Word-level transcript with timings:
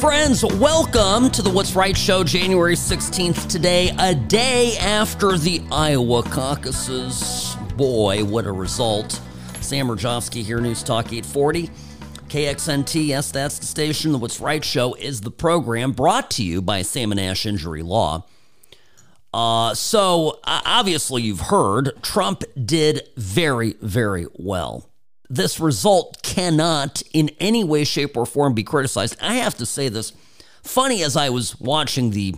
Friends, 0.00 0.44
welcome 0.44 1.30
to 1.30 1.42
the 1.42 1.50
What's 1.52 1.74
Right 1.74 1.96
Show, 1.96 2.24
January 2.24 2.74
16th 2.74 3.48
today, 3.48 3.94
a 3.98 4.14
day 4.14 4.76
after 4.78 5.36
the 5.36 5.60
Iowa 5.72 6.22
caucuses. 6.22 7.56
Boy, 7.76 8.24
what 8.24 8.46
a 8.46 8.52
result. 8.52 9.20
Sam 9.60 9.88
Mirejovsky 9.88 10.42
here, 10.42 10.60
News 10.60 10.82
Talk 10.82 11.06
840. 11.06 11.68
KXNT, 12.28 13.08
yes, 13.08 13.30
that's 13.30 13.58
the 13.58 13.66
station. 13.66 14.12
The 14.12 14.18
What's 14.18 14.40
Right 14.40 14.64
Show 14.64 14.94
is 14.94 15.20
the 15.20 15.30
program 15.30 15.92
brought 15.92 16.30
to 16.32 16.44
you 16.44 16.62
by 16.62 16.82
Sam 16.82 17.10
and 17.10 17.20
Ash 17.20 17.44
Injury 17.44 17.82
Law. 17.82 18.24
Uh, 19.34 19.74
so, 19.74 20.38
uh, 20.44 20.60
obviously, 20.64 21.22
you've 21.22 21.40
heard 21.40 21.92
Trump 22.02 22.44
did 22.64 23.08
very, 23.16 23.74
very 23.80 24.26
well 24.34 24.89
this 25.30 25.60
result 25.60 26.22
cannot 26.24 27.02
in 27.14 27.30
any 27.38 27.62
way, 27.62 27.84
shape, 27.84 28.16
or 28.16 28.26
form 28.26 28.52
be 28.52 28.64
criticized. 28.64 29.16
I 29.22 29.36
have 29.36 29.54
to 29.58 29.64
say 29.64 29.88
this. 29.88 30.12
Funny 30.64 31.04
as 31.04 31.16
I 31.16 31.30
was 31.30 31.58
watching 31.60 32.10
the, 32.10 32.34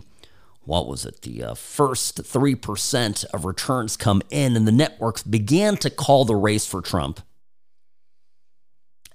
what 0.65 0.87
was 0.87 1.07
it, 1.07 1.23
the 1.23 1.43
uh, 1.43 1.55
first 1.55 2.23
3% 2.23 3.25
of 3.33 3.45
returns 3.47 3.97
come 3.97 4.23
in, 4.31 4.55
and 4.55 4.69
the 4.69 4.73
networks 4.73 5.23
began 5.23 5.77
to 5.79 5.89
call 5.89 6.27
the 6.27 6.37
race 6.37 6.67
for 6.67 6.83
Trump. 6.83 7.21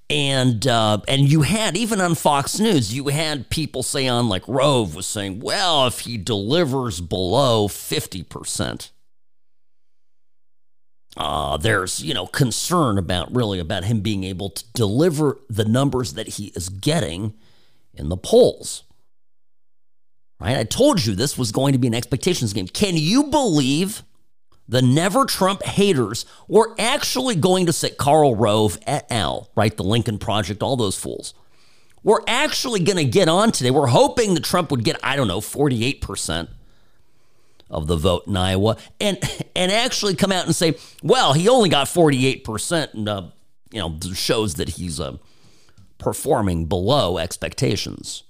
And 0.10 0.66
uh, 0.66 1.00
and 1.10 1.30
you 1.30 1.42
had 1.42 1.76
even 1.76 2.00
on 2.00 2.16
Fox 2.16 2.62
News, 2.62 2.94
you 2.94 3.10
had 3.10 3.50
people 3.50 3.84
say 3.84 4.08
on 4.08 4.30
like 4.30 4.48
Rove 4.48 4.96
was 4.96 5.06
saying, 5.06 5.42
well, 5.42 5.86
if 5.86 6.00
he 6.00 6.18
delivers 6.18 7.02
below 7.02 7.68
fifty 7.68 8.24
percent, 8.24 8.92
uh, 11.18 11.58
there's 11.58 12.04
you 12.04 12.14
know 12.14 12.28
concern 12.28 12.98
about 12.98 13.34
really 13.36 13.60
about 13.60 13.84
him 13.84 14.02
being 14.02 14.24
able 14.24 14.50
to 14.52 14.64
deliver 14.74 15.40
the 15.50 15.66
numbers 15.66 16.14
that 16.14 16.28
he 16.28 16.48
is 16.56 16.70
getting 16.70 17.34
in 17.94 18.10
the 18.10 18.18
polls. 18.18 18.84
Right? 20.40 20.58
I 20.58 20.64
told 20.64 21.06
you 21.06 21.16
this 21.16 21.38
was 21.38 21.52
going 21.52 21.74
to 21.74 21.80
be 21.80 21.88
an 21.88 21.96
expectations 21.96 22.54
game. 22.54 22.68
Can 22.68 22.96
you 22.96 23.24
believe 23.24 24.04
the 24.68 24.82
Never 24.82 25.26
Trump 25.26 25.64
haters 25.64 26.26
were 26.48 26.76
actually 26.78 27.36
going 27.36 27.68
to 27.68 27.74
sit 27.74 27.98
Karl 27.98 28.36
Rove 28.36 28.78
et 28.86 29.08
al. 29.10 29.50
Right? 29.56 29.76
The 29.76 29.84
Lincoln 29.84 30.18
Project, 30.18 30.62
all 30.62 30.76
those 30.76 30.98
fools. 30.98 31.34
We're 32.04 32.22
actually 32.28 32.82
going 32.82 32.98
to 32.98 33.06
get 33.06 33.28
on 33.28 33.52
today. 33.52 33.72
We're 33.72 33.88
hoping 33.88 34.34
that 34.34 34.44
Trump 34.44 34.72
would 34.72 34.84
get, 34.84 34.98
I 35.04 35.16
don't 35.16 35.28
know, 35.28 35.42
48% 35.42 36.48
of 37.70 37.88
the 37.88 37.96
vote 37.98 38.28
in 38.28 38.38
Iowa 38.38 38.78
and 39.00 39.18
and 39.56 39.72
actually 39.72 40.16
come 40.16 40.32
out 40.32 40.46
and 40.46 40.56
say, 40.56 40.76
well, 41.04 41.34
he 41.34 41.50
only 41.50 41.70
got 41.70 41.88
48% 41.88 42.94
and 42.94 43.10
uh, 43.10 43.24
you 43.72 43.80
know, 43.80 43.98
shows 44.14 44.56
that 44.56 44.70
he's 44.70 45.00
uh, 45.00 45.18
performing 45.98 46.66
below 46.66 47.18
expectations. 47.18 48.24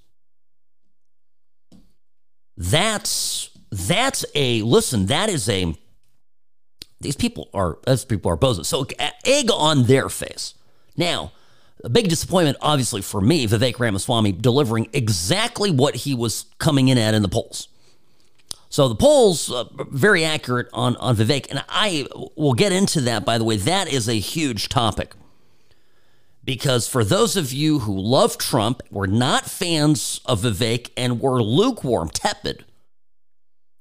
That's 2.56 3.50
that's 3.70 4.24
a 4.34 4.62
listen, 4.62 5.06
that 5.06 5.28
is 5.28 5.48
a 5.48 5.74
these 7.00 7.16
people 7.16 7.48
are 7.54 7.78
these 7.86 8.04
people 8.04 8.30
are 8.32 8.36
bozos. 8.36 8.66
So 8.66 8.86
egg 9.24 9.50
on 9.52 9.84
their 9.84 10.08
face. 10.08 10.54
Now, 10.96 11.32
a 11.84 11.88
big 11.88 12.08
disappointment, 12.08 12.56
obviously, 12.60 13.02
for 13.02 13.20
me, 13.20 13.46
Vivek 13.46 13.78
Ramaswamy 13.78 14.32
delivering 14.32 14.88
exactly 14.92 15.70
what 15.70 15.94
he 15.94 16.14
was 16.14 16.46
coming 16.58 16.88
in 16.88 16.98
at 16.98 17.14
in 17.14 17.22
the 17.22 17.28
polls. 17.28 17.68
So 18.68 18.88
the 18.88 18.94
polls 18.94 19.50
uh, 19.50 19.64
very 19.90 20.24
accurate 20.24 20.68
on 20.72 20.96
on 20.96 21.16
Vivek, 21.16 21.50
and 21.50 21.64
I 21.68 22.06
will 22.36 22.52
get 22.52 22.72
into 22.72 23.00
that. 23.02 23.24
By 23.24 23.38
the 23.38 23.44
way, 23.44 23.56
that 23.56 23.90
is 23.90 24.08
a 24.08 24.14
huge 24.14 24.68
topic 24.68 25.14
because 26.44 26.88
for 26.88 27.04
those 27.04 27.36
of 27.36 27.52
you 27.52 27.80
who 27.80 27.98
love 27.98 28.38
Trump, 28.38 28.80
were 28.90 29.06
not 29.06 29.44
fans 29.44 30.20
of 30.24 30.40
Vivek, 30.40 30.90
and 30.96 31.20
were 31.20 31.42
lukewarm, 31.42 32.08
tepid, 32.08 32.64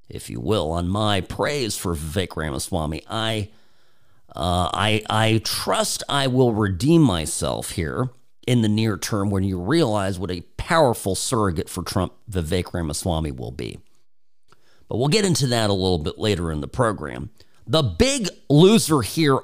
if 0.09 0.29
you 0.29 0.39
will, 0.39 0.71
on 0.71 0.87
my 0.89 1.21
praise 1.21 1.77
for 1.77 1.95
Vivek 1.95 2.35
Ramaswamy, 2.35 3.03
I. 3.09 3.49
Uh, 4.35 4.69
I 4.71 5.03
I 5.09 5.41
trust 5.43 6.03
I 6.07 6.27
will 6.27 6.53
redeem 6.53 7.01
myself 7.01 7.71
here 7.71 8.09
in 8.45 8.61
the 8.61 8.67
near 8.67 8.97
term 8.97 9.31
when 9.31 9.43
you 9.43 9.59
realize 9.59 10.19
what 10.19 10.29
a 10.29 10.41
powerful 10.57 11.15
surrogate 11.15 11.69
for 11.69 11.81
Trump 11.81 12.13
Vivek 12.29 12.73
Ramaswamy 12.73 13.31
will 13.31 13.51
be. 13.51 13.79
But 14.87 14.97
we'll 14.97 15.07
get 15.09 15.25
into 15.25 15.47
that 15.47 15.69
a 15.69 15.73
little 15.73 15.97
bit 15.99 16.17
later 16.17 16.51
in 16.51 16.61
the 16.61 16.67
program. 16.67 17.29
The 17.65 17.83
big 17.83 18.29
loser 18.49 19.01
here, 19.01 19.39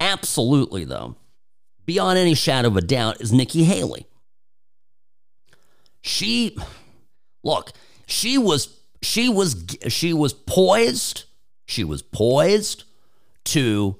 absolutely, 0.00 0.84
though, 0.84 1.16
beyond 1.86 2.18
any 2.18 2.34
shadow 2.34 2.68
of 2.68 2.76
a 2.76 2.82
doubt, 2.82 3.20
is 3.20 3.32
Nikki 3.32 3.64
Haley. 3.64 4.06
She, 6.02 6.58
look, 7.42 7.72
she 8.06 8.36
was, 8.36 8.78
she 9.00 9.28
was, 9.28 9.64
she 9.88 10.12
was 10.12 10.34
poised. 10.34 11.24
She 11.64 11.84
was 11.84 12.02
poised 12.02 12.84
to, 13.44 13.96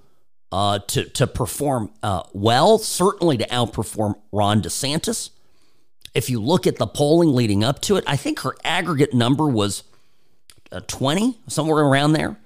uh, 0.50 0.81
to, 0.81 1.08
to 1.08 1.26
perform 1.26 1.91
uh, 2.02 2.25
well, 2.34 2.76
certainly 2.76 3.38
to 3.38 3.47
outperform 3.47 4.16
Ron 4.31 4.60
DeSantis. 4.60 5.31
If 6.14 6.28
you 6.28 6.42
look 6.42 6.66
at 6.66 6.76
the 6.76 6.86
polling 6.86 7.32
leading 7.32 7.64
up 7.64 7.81
to 7.82 7.97
it, 7.97 8.04
I 8.06 8.16
think 8.16 8.41
her 8.41 8.54
aggregate 8.62 9.14
number 9.14 9.48
was 9.48 9.84
20, 10.81 11.38
somewhere 11.49 11.84
around 11.84 12.15
there. 12.15 12.37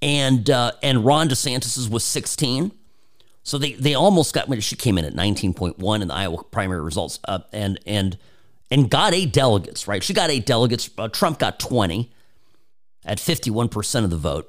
And 0.00 0.50
uh, 0.50 0.72
and 0.82 1.04
Ron 1.04 1.28
DeSantis's 1.28 1.88
was 1.88 2.02
16. 2.02 2.72
So 3.44 3.58
they, 3.58 3.72
they 3.74 3.94
almost 3.94 4.34
got, 4.34 4.62
she 4.62 4.76
came 4.76 4.98
in 4.98 5.04
at 5.04 5.14
19.1 5.14 6.02
in 6.02 6.08
the 6.08 6.14
Iowa 6.14 6.44
primary 6.44 6.80
results 6.80 7.18
uh, 7.26 7.40
and, 7.52 7.80
and, 7.86 8.16
and 8.70 8.88
got 8.88 9.14
eight 9.14 9.32
delegates, 9.32 9.88
right? 9.88 10.02
She 10.02 10.14
got 10.14 10.30
eight 10.30 10.46
delegates. 10.46 10.88
Uh, 10.96 11.08
Trump 11.08 11.38
got 11.38 11.58
20 11.58 12.10
at 13.04 13.18
51% 13.18 14.04
of 14.04 14.10
the 14.10 14.16
vote. 14.16 14.48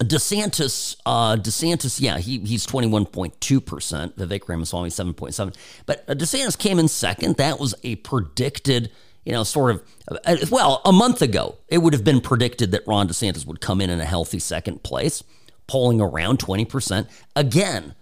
DeSantis, 0.00 0.96
uh, 1.06 1.36
DeSantis, 1.36 2.00
yeah, 2.00 2.18
he, 2.18 2.38
he's 2.40 2.66
21.2%. 2.66 4.14
Vivek 4.14 4.48
Ramaswamy, 4.48 4.88
7.7. 4.88 5.54
But 5.86 6.04
uh, 6.08 6.14
DeSantis 6.14 6.58
came 6.58 6.78
in 6.78 6.88
second. 6.88 7.36
That 7.36 7.60
was 7.60 7.74
a 7.84 7.96
predicted 7.96 8.90
you 9.24 9.32
know, 9.32 9.44
sort 9.44 9.70
of, 9.70 9.82
uh, 10.24 10.36
well, 10.50 10.80
a 10.84 10.92
month 10.92 11.22
ago, 11.22 11.56
it 11.68 11.78
would 11.78 11.92
have 11.92 12.04
been 12.04 12.20
predicted 12.20 12.72
that 12.72 12.86
Ron 12.86 13.08
DeSantis 13.08 13.46
would 13.46 13.60
come 13.60 13.80
in 13.80 13.90
in 13.90 14.00
a 14.00 14.04
healthy 14.04 14.38
second 14.38 14.82
place, 14.82 15.22
polling 15.66 16.00
around 16.00 16.38
20%. 16.38 17.08
Again, 17.36 17.94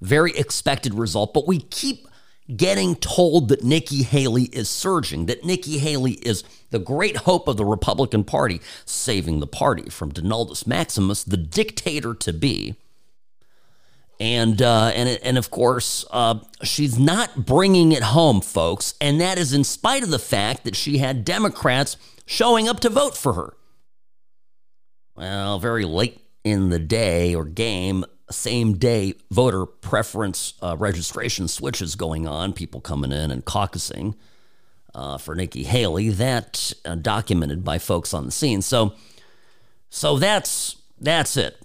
very 0.00 0.32
expected 0.36 0.94
result, 0.94 1.34
but 1.34 1.46
we 1.46 1.58
keep 1.58 2.06
getting 2.56 2.94
told 2.96 3.48
that 3.48 3.62
Nikki 3.62 4.02
Haley 4.02 4.44
is 4.44 4.70
surging, 4.70 5.26
that 5.26 5.44
Nikki 5.44 5.78
Haley 5.78 6.12
is 6.12 6.44
the 6.70 6.78
great 6.78 7.18
hope 7.18 7.48
of 7.48 7.56
the 7.56 7.64
Republican 7.64 8.24
Party, 8.24 8.60
saving 8.86 9.40
the 9.40 9.46
party 9.46 9.90
from 9.90 10.10
Donaldus 10.10 10.66
Maximus, 10.66 11.24
the 11.24 11.36
dictator 11.36 12.14
to 12.14 12.32
be 12.32 12.76
and 14.20 14.60
uh, 14.60 14.90
and 14.94 15.08
and 15.22 15.38
of 15.38 15.50
course 15.50 16.04
uh, 16.10 16.38
she's 16.62 16.98
not 16.98 17.46
bringing 17.46 17.92
it 17.92 18.02
home, 18.02 18.40
folks, 18.40 18.94
and 19.00 19.20
that 19.20 19.38
is 19.38 19.52
in 19.52 19.64
spite 19.64 20.02
of 20.02 20.10
the 20.10 20.18
fact 20.18 20.64
that 20.64 20.76
she 20.76 20.98
had 20.98 21.24
Democrats 21.24 21.96
showing 22.26 22.68
up 22.68 22.80
to 22.80 22.90
vote 22.90 23.16
for 23.16 23.34
her. 23.34 23.54
Well, 25.16 25.58
very 25.58 25.84
late 25.84 26.20
in 26.44 26.68
the 26.68 26.78
day 26.78 27.34
or 27.34 27.44
game, 27.44 28.04
same 28.30 28.74
day 28.74 29.14
voter 29.30 29.66
preference 29.66 30.54
uh, 30.62 30.76
registration 30.78 31.48
switches 31.48 31.94
going 31.94 32.26
on, 32.26 32.52
people 32.52 32.80
coming 32.80 33.12
in 33.12 33.30
and 33.30 33.44
caucusing 33.44 34.14
uh, 34.94 35.18
for 35.18 35.34
Nikki 35.34 35.64
Haley. 35.64 36.08
That 36.10 36.72
uh, 36.84 36.96
documented 36.96 37.64
by 37.64 37.78
folks 37.78 38.12
on 38.12 38.26
the 38.26 38.32
scene. 38.32 38.62
So, 38.62 38.94
so 39.90 40.18
that's 40.18 40.76
that's 41.00 41.36
it. 41.36 41.56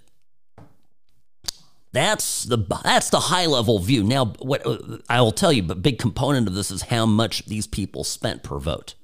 That's 1.94 2.42
the 2.42 2.58
that's 2.82 3.10
the 3.10 3.20
high 3.20 3.46
level 3.46 3.78
view. 3.78 4.02
Now, 4.02 4.26
what 4.40 4.66
I 5.08 5.20
will 5.20 5.30
tell 5.30 5.52
you, 5.52 5.62
but 5.62 5.80
big 5.80 6.00
component 6.00 6.48
of 6.48 6.54
this 6.54 6.72
is 6.72 6.82
how 6.82 7.06
much 7.06 7.46
these 7.46 7.68
people 7.68 8.02
spent 8.02 8.42
per 8.42 8.58
vote. 8.58 8.96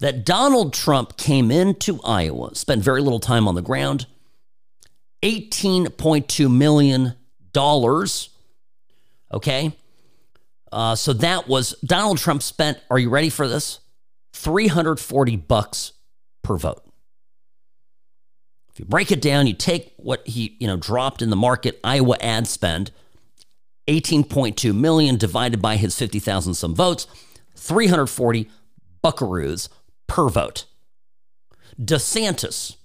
That 0.00 0.26
Donald 0.26 0.72
Trump 0.72 1.16
came 1.16 1.52
into 1.52 2.00
Iowa, 2.02 2.56
spent 2.56 2.82
very 2.82 3.00
little 3.00 3.20
time 3.20 3.46
on 3.46 3.54
the 3.54 3.62
ground, 3.62 4.06
$18.2 5.22 6.52
million. 6.52 7.14
Okay. 9.32 9.72
Uh, 10.72 10.94
so 10.96 11.12
that 11.12 11.46
was 11.46 11.72
Donald 11.84 12.18
Trump 12.18 12.42
spent, 12.42 12.78
are 12.90 12.98
you 12.98 13.10
ready 13.10 13.30
for 13.30 13.46
this? 13.46 13.78
340 14.32 15.36
bucks 15.36 15.92
per 16.42 16.56
vote. 16.56 16.87
If 18.78 18.82
you 18.82 18.90
break 18.90 19.10
it 19.10 19.20
down, 19.20 19.48
you 19.48 19.54
take 19.54 19.92
what 19.96 20.24
he, 20.24 20.56
you 20.60 20.68
know, 20.68 20.76
dropped 20.76 21.20
in 21.20 21.30
the 21.30 21.36
market 21.36 21.80
Iowa 21.82 22.16
ad 22.20 22.46
spend, 22.46 22.92
18.2 23.88 24.72
million 24.72 25.16
divided 25.16 25.60
by 25.60 25.74
his 25.74 25.98
50,000 25.98 26.54
some 26.54 26.76
votes, 26.76 27.08
340 27.56 28.48
buckaroos 29.02 29.68
per 30.06 30.28
vote. 30.28 30.66
DeSantis, 31.76 32.76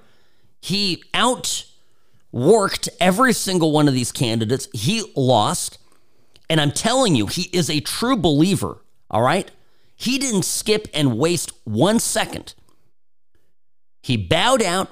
He 0.61 1.03
outworked 1.13 2.89
every 3.01 3.33
single 3.33 3.73
one 3.73 3.89
of 3.89 3.95
these 3.95 4.13
candidates. 4.13 4.69
He 4.73 5.13
lost. 5.15 5.79
And 6.49 6.61
I'm 6.61 6.73
telling 6.73 7.15
you, 7.15 7.27
he 7.27 7.43
is 7.53 7.69
a 7.69 7.81
true 7.81 8.17
believer. 8.17 8.79
All 9.11 9.23
right. 9.23 9.51
He 9.97 10.19
didn't 10.19 10.45
skip 10.45 10.89
and 10.95 11.19
waste 11.19 11.53
one 11.65 11.99
second. 11.99 12.55
He 14.07 14.17
bowed 14.17 14.63
out, 14.63 14.89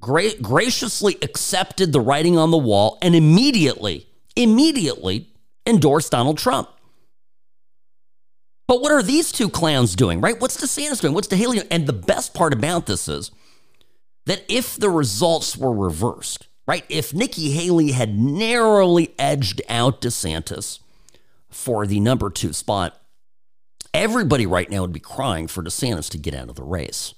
gra- 0.00 0.36
graciously 0.40 1.18
accepted 1.20 1.92
the 1.92 2.00
writing 2.00 2.38
on 2.38 2.52
the 2.52 2.56
wall, 2.56 2.96
and 3.02 3.16
immediately 3.16 4.06
immediately 4.36 5.26
endorsed 5.66 6.12
Donald 6.12 6.38
Trump. 6.38 6.68
But 8.68 8.80
what 8.80 8.92
are 8.92 9.02
these 9.02 9.32
two 9.32 9.48
clowns 9.48 9.96
doing, 9.96 10.20
right? 10.20 10.40
What's 10.40 10.56
DeSantis 10.56 11.00
doing? 11.00 11.12
What's 11.12 11.26
DeHaley 11.26 11.54
doing? 11.54 11.66
And 11.72 11.88
the 11.88 11.92
best 11.92 12.34
part 12.34 12.52
about 12.52 12.86
this 12.86 13.08
is 13.08 13.32
that 14.26 14.44
if 14.48 14.76
the 14.76 14.90
results 14.90 15.56
were 15.56 15.74
reversed, 15.74 16.46
right? 16.64 16.84
If 16.88 17.12
Nikki 17.12 17.50
Haley 17.50 17.90
had 17.90 18.16
narrowly 18.16 19.12
edged 19.18 19.60
out 19.68 20.00
DeSantis 20.00 20.78
for 21.50 21.84
the 21.84 21.98
number 21.98 22.30
two 22.30 22.52
spot, 22.52 22.96
everybody 23.92 24.46
right 24.46 24.70
now 24.70 24.82
would 24.82 24.92
be 24.92 25.00
crying 25.00 25.48
for 25.48 25.64
DeSantis 25.64 26.08
to 26.10 26.16
get 26.16 26.32
out 26.32 26.48
of 26.48 26.54
the 26.54 26.62
race. 26.62 27.14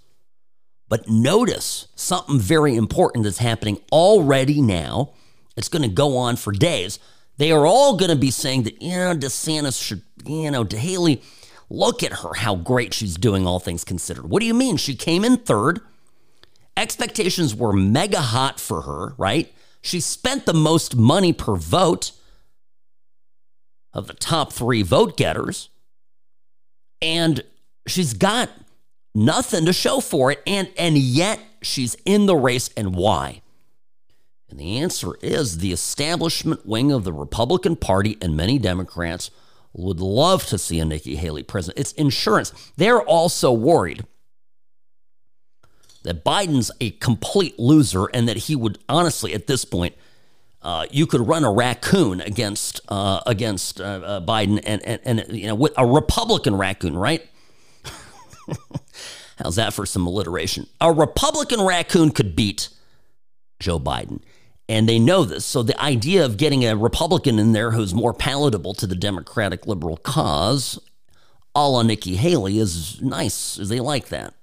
But 0.88 1.08
notice 1.08 1.88
something 1.94 2.38
very 2.38 2.76
important 2.76 3.24
that's 3.24 3.38
happening 3.38 3.80
already 3.90 4.60
now 4.60 5.14
it's 5.56 5.68
going 5.68 5.82
to 5.82 5.88
go 5.88 6.16
on 6.16 6.36
for 6.36 6.52
days. 6.52 6.98
They 7.36 7.52
are 7.52 7.66
all 7.66 7.96
going 7.96 8.10
to 8.10 8.16
be 8.16 8.30
saying 8.30 8.64
that, 8.64 8.80
you 8.80 8.96
know, 8.96 9.14
DeSantis 9.14 9.82
should, 9.82 10.02
you 10.24 10.50
know, 10.50 10.64
Haley, 10.64 11.22
look 11.68 12.02
at 12.02 12.12
her, 12.12 12.34
how 12.34 12.56
great 12.56 12.94
she's 12.94 13.16
doing, 13.16 13.46
all 13.46 13.60
things 13.60 13.84
considered. 13.84 14.28
What 14.28 14.40
do 14.40 14.46
you 14.46 14.54
mean? 14.54 14.76
She 14.76 14.94
came 14.94 15.24
in 15.24 15.38
third. 15.38 15.80
Expectations 16.76 17.54
were 17.54 17.72
mega 17.72 18.20
hot 18.20 18.58
for 18.58 18.82
her, 18.82 19.14
right? 19.16 19.52
She 19.80 20.00
spent 20.00 20.46
the 20.46 20.54
most 20.54 20.96
money 20.96 21.32
per 21.32 21.56
vote 21.56 22.12
of 23.92 24.06
the 24.06 24.14
top 24.14 24.52
three 24.52 24.82
vote 24.82 25.16
getters. 25.16 25.68
And 27.00 27.44
she's 27.86 28.14
got 28.14 28.50
nothing 29.14 29.66
to 29.66 29.72
show 29.72 30.00
for 30.00 30.30
it. 30.32 30.42
And, 30.46 30.68
and 30.76 30.98
yet 30.98 31.40
she's 31.62 31.96
in 32.04 32.26
the 32.26 32.36
race. 32.36 32.70
And 32.76 32.94
why? 32.94 33.42
And 34.48 34.58
the 34.58 34.78
answer 34.78 35.14
is 35.22 35.58
the 35.58 35.72
establishment 35.72 36.66
wing 36.66 36.92
of 36.92 37.04
the 37.04 37.12
Republican 37.12 37.76
Party 37.76 38.16
and 38.20 38.36
many 38.36 38.58
Democrats 38.58 39.30
would 39.72 40.00
love 40.00 40.46
to 40.46 40.58
see 40.58 40.78
a 40.78 40.84
Nikki 40.84 41.16
Haley 41.16 41.42
president. 41.42 41.80
It's 41.80 41.92
insurance. 41.92 42.52
They're 42.76 43.02
also 43.02 43.52
worried 43.52 44.04
that 46.04 46.24
Biden's 46.24 46.70
a 46.80 46.90
complete 46.90 47.58
loser 47.58 48.06
and 48.06 48.28
that 48.28 48.36
he 48.36 48.54
would 48.54 48.78
honestly, 48.88 49.34
at 49.34 49.46
this 49.46 49.64
point, 49.64 49.94
uh, 50.62 50.86
you 50.90 51.06
could 51.06 51.26
run 51.26 51.44
a 51.44 51.52
raccoon 51.52 52.20
against 52.20 52.80
uh, 52.88 53.20
against 53.26 53.80
uh, 53.80 53.84
uh 53.84 54.20
Biden 54.20 54.62
and, 54.64 54.82
and 54.82 55.00
and 55.04 55.36
you 55.36 55.46
know 55.46 55.54
with 55.54 55.74
a 55.76 55.84
Republican 55.84 56.56
raccoon, 56.56 56.96
right? 56.96 57.26
How's 59.36 59.56
that 59.56 59.74
for 59.74 59.86
some 59.86 60.06
alliteration? 60.06 60.66
A 60.80 60.92
Republican 60.92 61.60
raccoon 61.62 62.10
could 62.10 62.36
beat 62.36 62.68
Joe 63.60 63.80
Biden. 63.80 64.20
And 64.68 64.88
they 64.88 64.98
know 64.98 65.24
this. 65.24 65.44
So 65.44 65.62
the 65.62 65.78
idea 65.80 66.24
of 66.24 66.36
getting 66.36 66.64
a 66.64 66.76
Republican 66.76 67.38
in 67.38 67.52
there 67.52 67.72
who's 67.72 67.94
more 67.94 68.14
palatable 68.14 68.74
to 68.74 68.86
the 68.86 68.94
Democratic 68.94 69.66
liberal 69.66 69.98
cause, 69.98 70.78
a 71.54 71.68
la 71.68 71.82
Nikki 71.82 72.16
Haley, 72.16 72.58
is 72.58 73.00
nice. 73.02 73.56
They 73.56 73.80
like 73.80 74.08
that. 74.08 74.34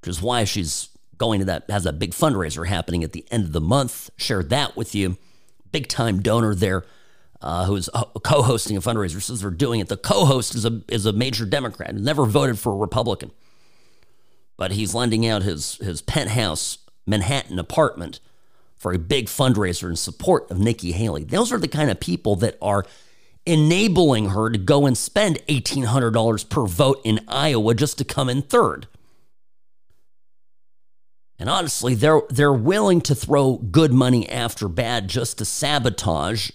Which 0.00 0.10
is 0.10 0.22
why 0.22 0.44
she's 0.44 0.90
going 1.18 1.40
to 1.40 1.46
that, 1.46 1.68
has 1.68 1.86
a 1.86 1.92
big 1.92 2.12
fundraiser 2.12 2.68
happening 2.68 3.02
at 3.02 3.12
the 3.12 3.26
end 3.30 3.44
of 3.44 3.52
the 3.52 3.60
month. 3.60 4.10
Shared 4.16 4.50
that 4.50 4.76
with 4.76 4.94
you. 4.94 5.16
Big 5.72 5.88
time 5.88 6.22
donor 6.22 6.54
there. 6.54 6.84
Uh, 7.40 7.66
who's 7.66 7.90
co-hosting 8.22 8.78
a 8.78 8.80
fundraiser 8.80 9.20
says 9.20 9.42
they're 9.42 9.50
doing 9.50 9.80
it. 9.80 9.88
The 9.88 9.98
co-host 9.98 10.54
is 10.54 10.64
a 10.64 10.80
is 10.88 11.04
a 11.04 11.12
major 11.12 11.44
Democrat, 11.44 11.94
never 11.94 12.24
voted 12.24 12.58
for 12.58 12.72
a 12.72 12.76
Republican, 12.76 13.30
but 14.56 14.72
he's 14.72 14.94
lending 14.94 15.26
out 15.26 15.42
his 15.42 15.76
his 15.76 16.00
penthouse 16.00 16.78
Manhattan 17.06 17.58
apartment 17.58 18.20
for 18.76 18.92
a 18.92 18.98
big 18.98 19.26
fundraiser 19.26 19.88
in 19.88 19.96
support 19.96 20.50
of 20.50 20.58
Nikki 20.58 20.92
Haley. 20.92 21.24
Those 21.24 21.52
are 21.52 21.58
the 21.58 21.68
kind 21.68 21.90
of 21.90 22.00
people 22.00 22.36
that 22.36 22.56
are 22.60 22.84
enabling 23.46 24.30
her 24.30 24.50
to 24.50 24.58
go 24.58 24.86
and 24.86 24.98
spend 24.98 25.38
$1,800 25.46 26.48
per 26.50 26.66
vote 26.66 27.00
in 27.04 27.20
Iowa 27.28 27.74
just 27.74 27.96
to 27.98 28.04
come 28.04 28.28
in 28.28 28.42
third. 28.42 28.88
And 31.38 31.48
honestly, 31.48 31.94
they're, 31.94 32.22
they're 32.28 32.52
willing 32.52 33.00
to 33.02 33.14
throw 33.14 33.56
good 33.56 33.92
money 33.92 34.28
after 34.28 34.68
bad 34.68 35.08
just 35.08 35.38
to 35.38 35.44
sabotage 35.44 36.50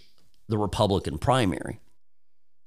the 0.51 0.57
Republican 0.57 1.17
primary. 1.17 1.79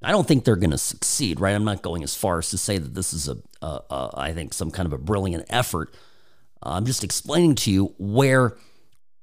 I 0.02 0.10
don't 0.10 0.26
think 0.26 0.44
they're 0.44 0.56
going 0.56 0.70
to 0.70 0.78
succeed, 0.78 1.40
right? 1.40 1.54
I'm 1.54 1.64
not 1.64 1.82
going 1.82 2.02
as 2.02 2.14
far 2.14 2.38
as 2.38 2.50
to 2.50 2.58
say 2.58 2.76
that 2.78 2.94
this 2.94 3.12
is 3.14 3.28
a, 3.28 3.38
a, 3.62 3.80
a 3.90 4.10
I 4.14 4.32
think, 4.34 4.52
some 4.52 4.70
kind 4.70 4.86
of 4.86 4.92
a 4.92 4.98
brilliant 4.98 5.46
effort. 5.48 5.94
Uh, 6.64 6.70
I'm 6.70 6.84
just 6.84 7.04
explaining 7.04 7.54
to 7.56 7.70
you 7.70 7.94
where 7.98 8.56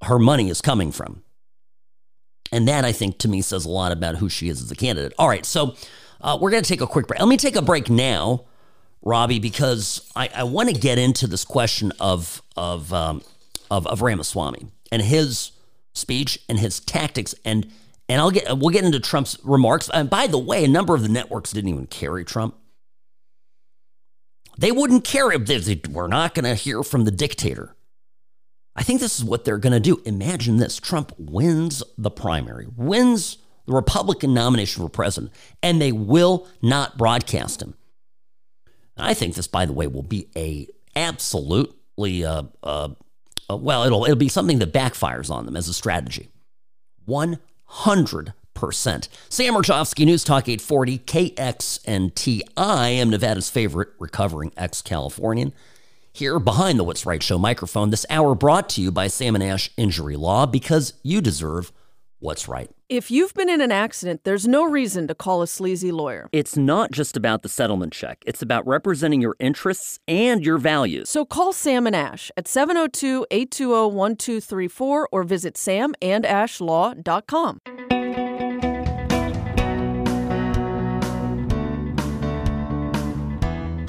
her 0.03 0.17
money 0.17 0.49
is 0.49 0.61
coming 0.61 0.91
from. 0.91 1.23
And 2.51 2.67
that, 2.67 2.83
I 2.83 2.91
think, 2.91 3.19
to 3.19 3.27
me 3.27 3.41
says 3.41 3.65
a 3.65 3.69
lot 3.69 3.91
about 3.91 4.17
who 4.17 4.27
she 4.27 4.49
is 4.49 4.61
as 4.61 4.71
a 4.71 4.75
candidate. 4.75 5.13
All 5.19 5.27
right, 5.27 5.45
so 5.45 5.75
uh, 6.19 6.37
we're 6.41 6.51
going 6.51 6.63
to 6.63 6.69
take 6.69 6.81
a 6.81 6.87
quick 6.87 7.07
break. 7.07 7.19
Let 7.19 7.29
me 7.29 7.37
take 7.37 7.55
a 7.55 7.61
break 7.61 7.89
now, 7.89 8.45
Robbie, 9.03 9.39
because 9.39 10.11
I, 10.15 10.29
I 10.35 10.43
want 10.43 10.69
to 10.69 10.75
get 10.75 10.97
into 10.97 11.27
this 11.27 11.45
question 11.45 11.91
of 11.99 12.41
of, 12.55 12.91
um, 12.91 13.21
of 13.69 13.87
of 13.87 14.01
Ramaswamy 14.01 14.67
and 14.91 15.01
his 15.01 15.51
speech 15.93 16.39
and 16.49 16.59
his 16.59 16.79
tactics 16.79 17.35
and 17.45 17.71
and 18.11 18.19
I'll 18.19 18.29
get 18.29 18.57
we'll 18.57 18.71
get 18.71 18.83
into 18.83 18.99
Trump's 18.99 19.37
remarks. 19.41 19.89
And 19.93 20.09
by 20.09 20.27
the 20.27 20.37
way, 20.37 20.65
a 20.65 20.67
number 20.67 20.93
of 20.93 21.01
the 21.01 21.07
networks 21.07 21.53
didn't 21.53 21.69
even 21.69 21.87
carry 21.87 22.25
Trump. 22.25 22.55
They 24.57 24.73
wouldn't 24.73 25.05
care 25.05 25.31
if 25.31 25.45
they, 25.45 25.81
we're 25.89 26.07
not 26.07 26.35
going 26.35 26.43
to 26.43 26.53
hear 26.53 26.83
from 26.83 27.05
the 27.05 27.11
dictator. 27.11 27.73
I 28.75 28.83
think 28.83 28.99
this 28.99 29.17
is 29.17 29.23
what 29.23 29.45
they're 29.45 29.57
going 29.57 29.71
to 29.73 29.79
do. 29.79 30.01
Imagine 30.05 30.57
this 30.57 30.77
Trump 30.77 31.13
wins 31.17 31.83
the 31.97 32.11
primary, 32.11 32.67
wins 32.75 33.37
the 33.65 33.73
Republican 33.73 34.33
nomination 34.33 34.83
for 34.83 34.89
president, 34.89 35.31
and 35.63 35.81
they 35.81 35.93
will 35.93 36.49
not 36.61 36.97
broadcast 36.97 37.61
him. 37.61 37.75
I 38.97 39.13
think 39.13 39.35
this, 39.35 39.47
by 39.47 39.65
the 39.65 39.73
way, 39.73 39.87
will 39.87 40.03
be 40.03 40.27
a 40.35 40.67
absolutely 40.97 42.25
uh, 42.25 42.43
uh, 42.61 42.89
uh, 43.49 43.55
well, 43.55 43.85
it'll 43.85 44.03
it'll 44.03 44.17
be 44.17 44.27
something 44.27 44.59
that 44.59 44.73
backfires 44.73 45.29
on 45.29 45.45
them 45.45 45.55
as 45.55 45.69
a 45.69 45.73
strategy. 45.73 46.27
One 47.05 47.39
hundred 47.71 48.33
percent. 48.53 49.07
Sam 49.29 49.55
Mirejovsky, 49.55 50.05
News 50.05 50.23
Talk 50.23 50.47
840, 50.47 50.99
KXNT. 50.99 52.41
I 52.55 52.89
am 52.89 53.09
Nevada's 53.09 53.49
favorite 53.49 53.89
recovering 53.97 54.51
ex-Californian. 54.55 55.53
Here 56.13 56.39
behind 56.39 56.77
the 56.77 56.83
What's 56.83 57.05
Right 57.05 57.23
Show 57.23 57.39
microphone, 57.39 57.89
this 57.89 58.05
hour 58.09 58.35
brought 58.35 58.67
to 58.69 58.81
you 58.81 58.91
by 58.91 59.07
Sam 59.07 59.33
and 59.33 59.43
Ash 59.43 59.71
Injury 59.77 60.17
Law 60.17 60.45
because 60.45 60.93
you 61.01 61.21
deserve 61.21 61.71
what's 62.21 62.47
right. 62.47 62.71
If 62.87 63.11
you've 63.11 63.33
been 63.33 63.49
in 63.49 63.59
an 63.61 63.71
accident, 63.71 64.23
there's 64.23 64.47
no 64.47 64.63
reason 64.63 65.07
to 65.07 65.15
call 65.15 65.41
a 65.41 65.47
sleazy 65.47 65.91
lawyer. 65.91 66.29
It's 66.31 66.55
not 66.55 66.91
just 66.91 67.17
about 67.17 67.41
the 67.41 67.49
settlement 67.49 67.91
check, 67.93 68.23
it's 68.25 68.41
about 68.41 68.65
representing 68.65 69.19
your 69.21 69.35
interests 69.39 69.99
and 70.07 70.45
your 70.45 70.57
values. 70.57 71.09
So 71.09 71.25
call 71.25 71.51
Sam 71.53 71.87
and 71.87 71.95
Ash 71.95 72.31
at 72.37 72.47
702 72.47 73.25
820 73.31 73.95
1234 73.95 75.09
or 75.11 75.23
visit 75.23 75.55
samandashlaw.com. 75.55 77.59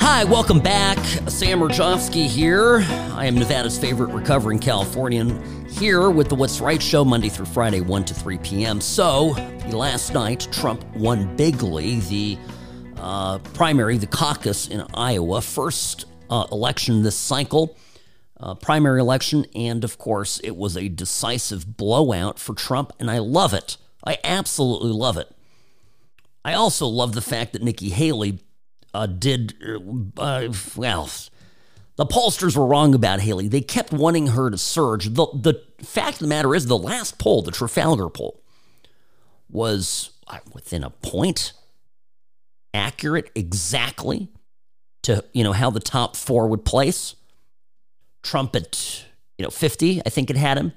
Hi, 0.05 0.25
welcome 0.25 0.59
back. 0.59 0.99
Sam 1.29 1.61
Mirejovsky 1.61 2.27
here. 2.27 2.79
I 3.15 3.27
am 3.27 3.37
Nevada's 3.37 3.79
favorite 3.79 4.13
recovering 4.13 4.59
Californian 4.59 5.65
here 5.69 6.11
with 6.11 6.29
the 6.29 6.35
What's 6.35 6.61
Right 6.61 6.83
show 6.83 7.05
Monday 7.05 7.29
through 7.29 7.47
Friday, 7.47 7.81
1 7.81 8.05
to 8.07 8.13
3 8.13 8.39
p.m. 8.39 8.81
So, 8.81 9.29
last 9.71 10.13
night, 10.13 10.49
Trump 10.51 10.85
won 10.97 11.37
bigly 11.37 12.01
the 12.01 12.37
uh, 12.97 13.39
primary, 13.55 13.97
the 13.97 14.09
caucus 14.09 14.67
in 14.67 14.85
Iowa, 14.93 15.41
first 15.41 16.07
uh, 16.29 16.49
election 16.51 17.05
this 17.05 17.17
cycle, 17.17 17.77
uh, 18.41 18.57
primary 18.57 18.99
election, 18.99 19.47
and 19.55 19.85
of 19.85 19.99
course, 19.99 20.41
it 20.43 20.57
was 20.57 20.77
a 20.77 20.89
decisive 20.89 21.77
blowout 21.77 22.41
for 22.41 22.55
Trump, 22.57 22.93
and 22.99 23.09
I 23.09 23.19
love 23.19 23.55
it. 23.55 23.77
I 24.05 24.19
absolutely 24.25 24.91
love 24.91 25.17
it. 25.17 25.31
I 26.45 26.55
also 26.55 26.89
love 26.89 27.15
the 27.15 27.23
fact 27.23 27.53
that 27.53 27.63
Nikki 27.63 27.91
Haley 27.91 28.41
uh, 28.95 29.07
did, 29.07 29.55
uh, 29.63 30.53
well, 30.77 31.09
the 31.97 32.07
pollsters 32.07 32.57
were 32.57 32.67
wrong 32.67 32.95
about 32.95 33.21
Haley. 33.21 33.49
They 33.49 33.61
kept 33.61 33.93
wanting 33.93 34.29
her 34.29 34.51
to 34.51 34.59
surge. 34.59 35.07
The, 35.15 35.27
the 35.35 35.63
fact 35.83 36.15
of 36.15 36.21
the 36.21 36.29
matter 36.29 36.55
is, 36.55 36.67
the 36.67 36.79
last 36.79 37.19
poll, 37.19 37.43
the 37.43 37.51
Trafalgar 37.51 38.09
poll, 38.09 38.43
was 39.51 40.11
uh, 40.27 40.39
within 40.53 40.83
a 40.83 40.91
point 40.91 41.53
accurate 42.75 43.31
exactly 43.35 44.29
to 45.03 45.25
you 45.33 45.45
know 45.45 45.53
how 45.53 45.71
the 45.71 45.81
top 45.81 46.17
four 46.17 46.49
would 46.49 46.65
place. 46.65 47.15
Trump 48.23 48.55
at 48.55 49.05
you 49.37 49.43
know 49.43 49.51
50, 49.51 50.03
I 50.07 50.09
think 50.09 50.31
it 50.31 50.37
had 50.37 50.57
him, 50.57 50.73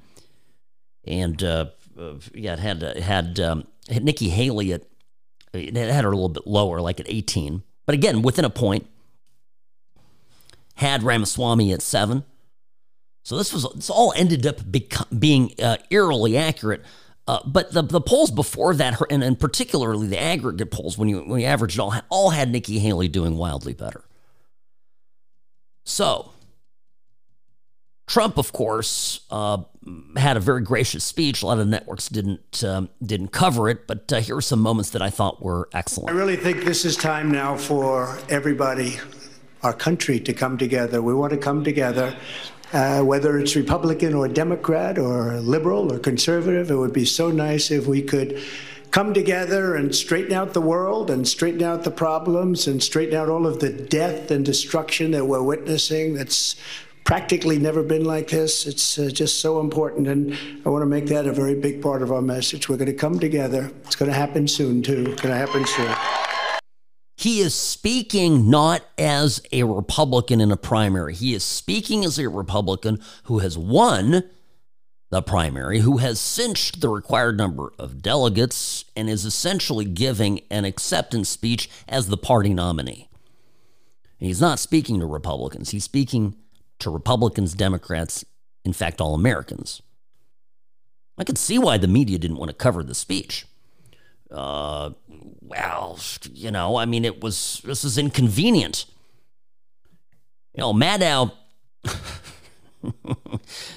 and 1.06 1.42
uh, 1.44 1.68
uh 1.98 2.16
yeah, 2.34 2.54
it 2.54 2.60
had 2.60 2.84
uh, 2.84 3.00
had 3.00 3.40
um, 3.40 3.68
Nikki 3.90 4.30
Haley 4.30 4.74
at 4.74 4.84
it 5.54 5.76
had 5.76 6.04
her 6.04 6.12
a 6.12 6.16
little 6.16 6.28
bit 6.28 6.46
lower, 6.46 6.82
like 6.82 7.00
at 7.00 7.06
18. 7.08 7.64
But 7.86 7.96
again, 7.96 8.22
within 8.22 8.46
a 8.46 8.50
point, 8.50 8.88
had 10.76 11.04
Ramaswamy 11.04 11.72
at 11.72 11.82
seven. 11.82 12.24
So 13.24 13.38
this 13.38 13.54
was 13.54 13.68
this 13.74 13.90
all 13.90 14.14
ended 14.16 14.46
up 14.46 14.60
being 15.18 15.54
uh, 15.62 15.78
eerily 15.90 16.38
accurate. 16.38 16.84
Uh, 17.28 17.40
but 17.46 17.72
the, 17.72 17.82
the 17.82 18.02
polls 18.02 18.30
before 18.30 18.76
that, 18.76 19.02
and, 19.10 19.24
and 19.24 19.40
particularly 19.40 20.06
the 20.06 20.22
aggregate 20.22 20.70
polls, 20.70 20.96
when 20.98 21.10
you 21.10 21.22
when 21.22 21.42
you 21.42 21.48
averaged 21.48 21.78
it 21.78 21.82
all, 21.82 21.94
all 22.10 22.30
had 22.30 22.52
Nikki 22.52 22.78
Haley 22.78 23.08
doing 23.08 23.36
wildly 23.36 23.74
better. 23.74 24.04
So 25.86 26.32
Trump, 28.08 28.38
of 28.38 28.54
course, 28.54 29.22
uh, 29.32 29.58
had 30.16 30.38
a 30.38 30.40
very 30.40 30.62
gracious 30.62 31.04
speech. 31.04 31.42
A 31.42 31.48
lot 31.48 31.60
of 31.60 31.68
networks 31.68 32.08
didn't 32.08 32.64
um, 32.64 32.90
didn't 33.04 33.30
cover 33.30 33.68
it, 33.68 33.88
but 33.88 34.12
uh, 34.14 34.20
here 34.20 34.38
are 34.38 34.42
some 34.42 34.60
moments 34.60 34.92
that 34.92 35.02
I 35.02 35.10
thought 35.10 35.42
were 35.42 35.70
excellent. 35.74 36.12
I 36.12 36.14
really 36.14 36.36
think 36.36 36.66
this 36.66 36.86
is 36.86 36.96
time 36.96 37.32
now 37.32 37.58
for 37.58 38.18
everybody, 38.30 39.00
our 39.64 39.74
country, 39.74 40.20
to 40.20 40.34
come 40.34 40.58
together. 40.58 41.02
We 41.02 41.14
want 41.14 41.32
to 41.32 41.38
come 41.38 41.64
together. 41.64 42.16
Uh, 42.74 43.02
whether 43.02 43.40
it's 43.40 43.56
Republican 43.56 44.14
or 44.14 44.28
Democrat 44.28 44.98
or 44.98 45.40
liberal 45.40 45.94
or 45.94 46.00
conservative, 46.00 46.70
it 46.72 46.76
would 46.76 46.92
be 46.94 47.06
so 47.06 47.32
nice 47.32 47.72
if 47.72 47.88
we 47.88 48.02
could 48.02 48.42
come 48.92 49.14
together 49.14 49.76
and 49.76 49.94
straighten 49.94 50.34
out 50.34 50.54
the 50.54 50.62
world 50.62 51.10
and 51.10 51.28
straighten 51.28 51.62
out 51.62 51.84
the 51.84 51.92
problems 51.92 52.66
and 52.68 52.82
straighten 52.82 53.16
out 53.16 53.30
all 53.30 53.46
of 53.46 53.60
the 53.60 53.70
death 53.70 54.32
and 54.32 54.46
destruction 54.46 55.12
that 55.12 55.26
we're 55.26 55.44
witnessing 55.44 56.14
that's 56.14 56.56
practically 57.06 57.58
never 57.58 57.84
been 57.84 58.04
like 58.04 58.28
this. 58.28 58.66
It's 58.66 59.00
uh, 59.00 59.10
just 59.10 59.40
so 59.40 59.62
important, 59.62 60.08
and 60.08 60.38
I 60.66 60.70
want 60.70 60.82
to 60.82 60.88
make 60.88 61.06
that 61.06 61.26
a 61.28 61.32
very 61.32 61.56
big 61.56 61.82
part 61.82 62.02
of 62.02 62.12
our 62.12 62.22
message. 62.22 62.68
We're 62.68 62.78
going 62.78 62.88
to 62.88 62.94
come 62.94 63.20
together. 63.20 63.72
It's 63.86 63.96
going 63.96 64.12
to 64.12 64.18
happen 64.18 64.48
soon, 64.48 64.82
too. 64.82 65.06
It's 65.12 65.22
going 65.22 65.34
to 65.34 65.40
happen 65.40 65.66
soon. 65.66 65.96
He 67.16 67.40
is 67.40 67.56
speaking 67.56 68.50
not 68.50 68.84
as 68.98 69.42
a 69.52 69.64
Republican 69.64 70.42
in 70.42 70.52
a 70.52 70.58
primary. 70.58 71.14
He 71.14 71.34
is 71.34 71.44
speaking 71.44 72.04
as 72.04 72.20
a 72.20 72.28
Republican 72.28 73.00
who 73.24 73.40
has 73.40 73.58
won 73.58 74.24
the 75.12 75.22
primary, 75.22 75.80
who 75.80 75.98
has 75.98 76.20
cinched 76.20 76.82
the 76.82 76.90
required 76.90 77.38
number 77.38 77.72
of 77.80 78.02
delegates, 78.02 78.84
and 78.98 79.10
is 79.10 79.24
essentially 79.24 79.86
giving 79.86 80.42
an 80.50 80.66
acceptance 80.66 81.30
speech 81.30 81.70
as 81.88 82.08
the 82.08 82.18
party 82.18 82.54
nominee. 82.54 83.08
he's 84.18 84.42
not 84.42 84.60
speaking 84.60 85.00
to 85.00 85.06
Republicans, 85.06 85.70
he's 85.70 85.84
speaking 85.84 86.36
to 86.80 86.90
Republicans, 86.90 87.54
Democrats, 87.54 88.26
in 88.64 88.74
fact, 88.74 89.02
all 89.02 89.14
Americans. 89.14 89.82
I 91.18 91.24
could 91.24 91.38
see 91.38 91.58
why 91.58 91.78
the 91.78 91.88
media 91.88 92.18
didn't 92.18 92.38
want 92.38 92.50
to 92.50 92.56
cover 92.56 92.84
the 92.84 92.96
speech. 92.96 93.46
Uh, 94.30 94.92
well, 95.42 96.00
you 96.34 96.52
know, 96.52 96.76
I 96.76 96.86
mean, 96.86 97.06
it 97.06 97.22
was 97.22 97.62
this 97.64 97.84
is 97.84 97.98
inconvenient. 97.98 98.86
You 100.54 100.62
know, 100.62 100.74
Maddow. 100.74 101.32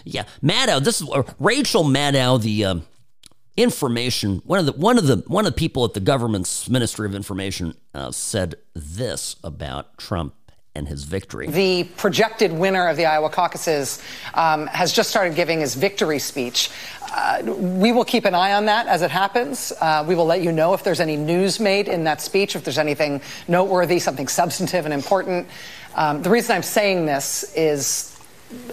yeah, 0.05 0.25
Maddow. 0.43 0.83
This 0.83 1.01
is 1.01 1.09
uh, 1.09 1.23
Rachel 1.39 1.85
Maddow, 1.85 2.43
the 2.43 2.65
uh, 2.65 2.77
information 3.59 4.41
one 4.45 4.61
of 4.61 4.67
the 4.67 4.73
one 4.73 4.97
of 4.97 5.07
the 5.07 5.17
one 5.27 5.45
of 5.45 5.53
the 5.53 5.59
people 5.59 5.85
at 5.85 5.93
the 5.93 6.01
government's 6.01 6.69
Ministry 6.69 7.07
of 7.07 7.15
Information 7.15 7.75
uh, 7.93 8.13
said 8.13 8.55
this 8.75 9.37
about 9.43 9.99
Trump 9.99 10.35
and 10.75 10.87
his 10.87 11.05
victory. 11.05 11.49
The 11.49 11.85
projected 11.97 12.53
winner 12.53 12.89
of 12.89 12.97
the 12.97 13.07
Iowa 13.07 13.31
caucuses 13.31 14.01
um, 14.35 14.67
has 14.69 14.93
just 14.93 15.11
started 15.11 15.35
giving 15.35 15.61
his 15.61 15.75
victory 15.75 16.19
speech. 16.19 16.71
Uh, 17.11 17.43
we 17.43 17.91
will 17.91 18.05
keep 18.05 18.25
an 18.25 18.35
eye 18.35 18.53
on 18.53 18.67
that 18.67 18.87
as 18.87 19.03
it 19.03 19.11
happens. 19.11 19.73
Uh, 19.81 20.05
we 20.07 20.15
will 20.15 20.27
let 20.27 20.43
you 20.43 20.53
know 20.53 20.75
if 20.75 20.85
there's 20.85 21.01
any 21.01 21.17
news 21.17 21.59
made 21.59 21.89
in 21.89 22.05
that 22.05 22.21
speech, 22.21 22.55
if 22.55 22.65
there's 22.65 22.79
anything 22.79 23.21
noteworthy, 23.49 23.99
something 23.99 24.29
substantive 24.29 24.85
and 24.85 24.95
important. 24.95 25.49
Um, 25.95 26.23
the 26.23 26.31
reason 26.31 26.55
I'm 26.55 26.63
saying 26.63 27.07
this 27.07 27.53
is 27.57 28.08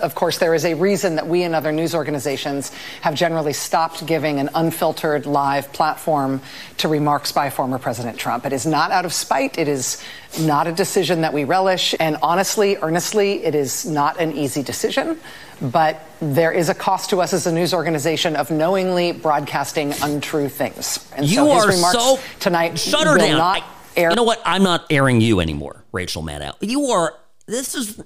of 0.02 0.16
course, 0.16 0.38
there 0.38 0.54
is 0.54 0.64
a 0.66 0.74
reason 0.74 1.16
that 1.16 1.28
we 1.28 1.44
and 1.44 1.54
other 1.54 1.72
news 1.72 1.94
organizations 1.94 2.72
have 3.02 3.14
generally 3.14 3.54
stopped 3.54 4.06
giving 4.06 4.40
an 4.40 4.50
unfiltered 4.56 5.26
live 5.26 5.72
platform 5.74 6.42
to 6.78 6.88
remarks 6.88 7.32
by 7.32 7.50
former 7.50 7.78
President 7.78 8.18
Trump. 8.18 8.46
It 8.46 8.54
is 8.54 8.66
not 8.66 8.92
out 8.92 9.06
of 9.06 9.14
spite. 9.14 9.58
It 9.58 9.68
is 9.68 10.02
not 10.40 10.68
a 10.68 10.72
decision 10.72 11.22
that 11.22 11.34
we 11.34 11.44
relish. 11.44 11.94
And 12.00 12.18
honestly, 12.22 12.78
earnestly, 12.78 13.44
it 13.44 13.56
is 13.56 13.86
not 13.86 14.20
an 14.20 14.34
easy 14.34 14.64
decision. 14.64 15.20
But 15.62 16.02
there 16.20 16.52
is 16.52 16.70
a 16.70 16.74
cost 16.74 17.10
to 17.12 17.22
us 17.22 17.34
as 17.34 17.48
a 17.48 17.52
news 17.52 17.74
organization 17.74 18.36
of 18.36 18.52
knowingly 18.52 19.14
broadcasting 19.14 19.94
untrue 20.02 20.50
things. 20.50 21.10
And 21.16 21.26
you 21.26 21.36
so 21.36 21.54
his 21.54 21.64
are 21.64 21.70
remarks 21.70 21.98
so 21.98 22.20
tonight 22.40 22.78
shut 22.78 23.08
her 23.08 23.18
down. 23.18 23.64
Air- 23.96 24.10
you 24.10 24.16
know 24.16 24.24
what? 24.24 24.42
I'm 24.46 24.64
not 24.64 24.86
airing 24.90 25.22
you 25.22 25.40
anymore, 25.40 25.84
Rachel 25.94 26.22
Maddow. 26.22 26.56
You 26.60 26.88
are. 26.88 27.14
This 27.46 27.76
is 27.76 28.02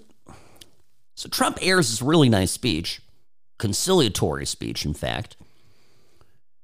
so 1.20 1.28
Trump 1.28 1.60
airs 1.62 1.90
this 1.90 2.02
really 2.02 2.30
nice 2.30 2.50
speech, 2.50 3.02
conciliatory 3.58 4.46
speech, 4.46 4.86
in 4.86 4.94
fact. 4.94 5.36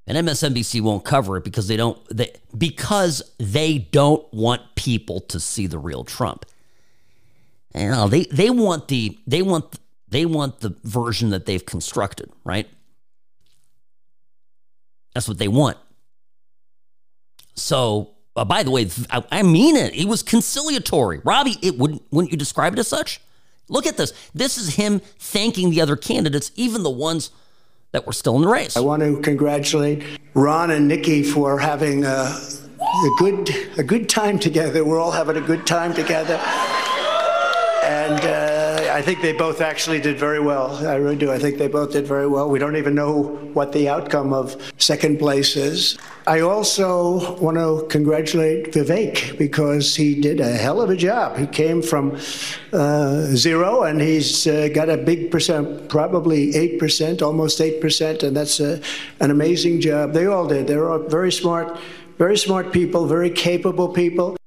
And 0.08 0.18
MSNBC 0.18 0.80
won't 0.80 1.04
cover 1.04 1.36
it 1.36 1.44
because 1.44 1.68
they 1.68 1.76
don't 1.76 2.00
they, 2.08 2.32
because 2.58 3.22
they 3.38 3.80
don't 3.80 4.26
want 4.34 4.62
people 4.76 5.20
to 5.20 5.42
see 5.42 5.68
the 5.68 5.78
real 5.78 6.06
Trump. 6.06 6.46
You 7.74 7.90
know, 7.90 8.08
they 8.08 8.24
they 8.32 8.50
want 8.50 8.88
the 8.88 9.20
they 9.28 9.42
want 9.42 9.78
they 10.08 10.26
want 10.26 10.62
the 10.62 10.74
version 10.86 11.32
that 11.32 11.46
they've 11.46 11.66
constructed, 11.66 12.32
right? 12.46 12.70
That's 15.14 15.28
what 15.28 15.38
they 15.38 15.50
want. 15.50 15.76
So, 17.56 18.12
uh, 18.38 18.46
by 18.46 18.64
the 18.64 18.72
way, 18.72 18.88
I, 19.10 19.22
I, 19.34 19.44
mean 19.44 19.76
it. 19.76 19.94
It 19.94 20.08
was 20.08 20.24
conciliatory, 20.24 21.20
Robbie. 21.26 21.58
It 21.62 21.78
wouldn't 21.78 22.04
wouldn't 22.12 22.32
you 22.32 22.38
describe 22.38 22.72
it 22.72 22.80
as 22.80 22.88
such? 22.88 23.20
Look 23.67 23.86
at 23.88 23.98
this. 23.98 24.13
This 24.34 24.57
is 24.57 24.75
him 24.75 25.01
thanking 25.17 25.69
the 25.69 25.81
other 25.81 25.95
candidates, 25.95 26.51
even 26.55 26.84
the 26.84 26.89
ones 26.89 27.31
that 27.91 28.05
were 28.05 28.13
still 28.13 28.36
in 28.36 28.41
the 28.41 28.48
race. 28.48 28.75
I 28.77 28.81
want 28.81 29.01
to 29.01 29.22
congratulate 29.22 30.03
Ron 30.34 30.72
and 30.72 30.88
Nikki 30.88 31.24
for 31.24 31.57
having 31.57 32.03
a, 32.03 32.38
a 32.79 33.10
good 33.17 33.50
a 33.77 33.84
good 33.84 34.10
time 34.10 34.38
together. 34.38 34.84
We're 34.84 35.00
all 35.00 35.12
having 35.12 35.38
a 35.38 35.41
good 35.41 35.65
time 35.65 35.93
together, 35.93 36.36
and 37.84 38.19
uh, 38.19 38.55
I 38.96 39.02
think 39.02 39.20
they 39.22 39.34
both 39.34 39.60
actually 39.60 40.00
did 40.00 40.18
very 40.18 40.40
well. 40.40 40.88
I 40.88 40.96
really 40.96 41.18
do. 41.18 41.30
I 41.30 41.38
think 41.38 41.58
they 41.58 41.68
both 41.68 41.92
did 41.92 42.08
very 42.08 42.28
well. 42.28 42.50
We 42.50 42.60
don't 42.60 42.78
even 42.78 42.96
know 42.96 43.24
what 43.52 43.74
the 43.74 43.90
outcome 43.90 44.32
of 44.32 44.56
second 44.78 45.20
place 45.20 45.58
is. 45.58 45.98
I 46.28 46.40
also 46.40 47.36
want 47.42 47.58
to 47.58 47.88
congratulate 47.90 48.72
Vivek 48.72 49.38
because 49.38 49.98
he 49.98 50.22
did 50.22 50.40
a 50.40 50.48
hell 50.48 50.82
of 50.82 50.90
a 50.90 50.96
job. 50.96 51.36
He 51.36 51.46
came 51.46 51.82
from 51.82 52.18
uh, 52.72 53.24
zero 53.36 53.84
and 53.84 54.00
he's 54.00 54.48
uh, 54.48 54.70
got 54.74 54.88
a 54.88 54.96
big 54.96 55.30
percent, 55.30 55.90
probably 55.90 56.54
8%, 56.54 57.22
almost 57.22 57.60
8%, 57.60 58.24
and 58.24 58.34
that's 58.34 58.62
a, 58.62 58.82
an 59.20 59.30
amazing 59.30 59.82
job. 59.82 60.14
They 60.14 60.25
all 60.25 60.48
did. 60.48 60.68
They're 60.68 60.90
all 60.90 61.00
very 61.00 61.34
smart, 61.34 61.78
very 62.18 62.38
smart 62.38 62.72
people, 62.72 63.08
very 63.08 63.30
capable 63.30 63.90
people. 63.90 64.38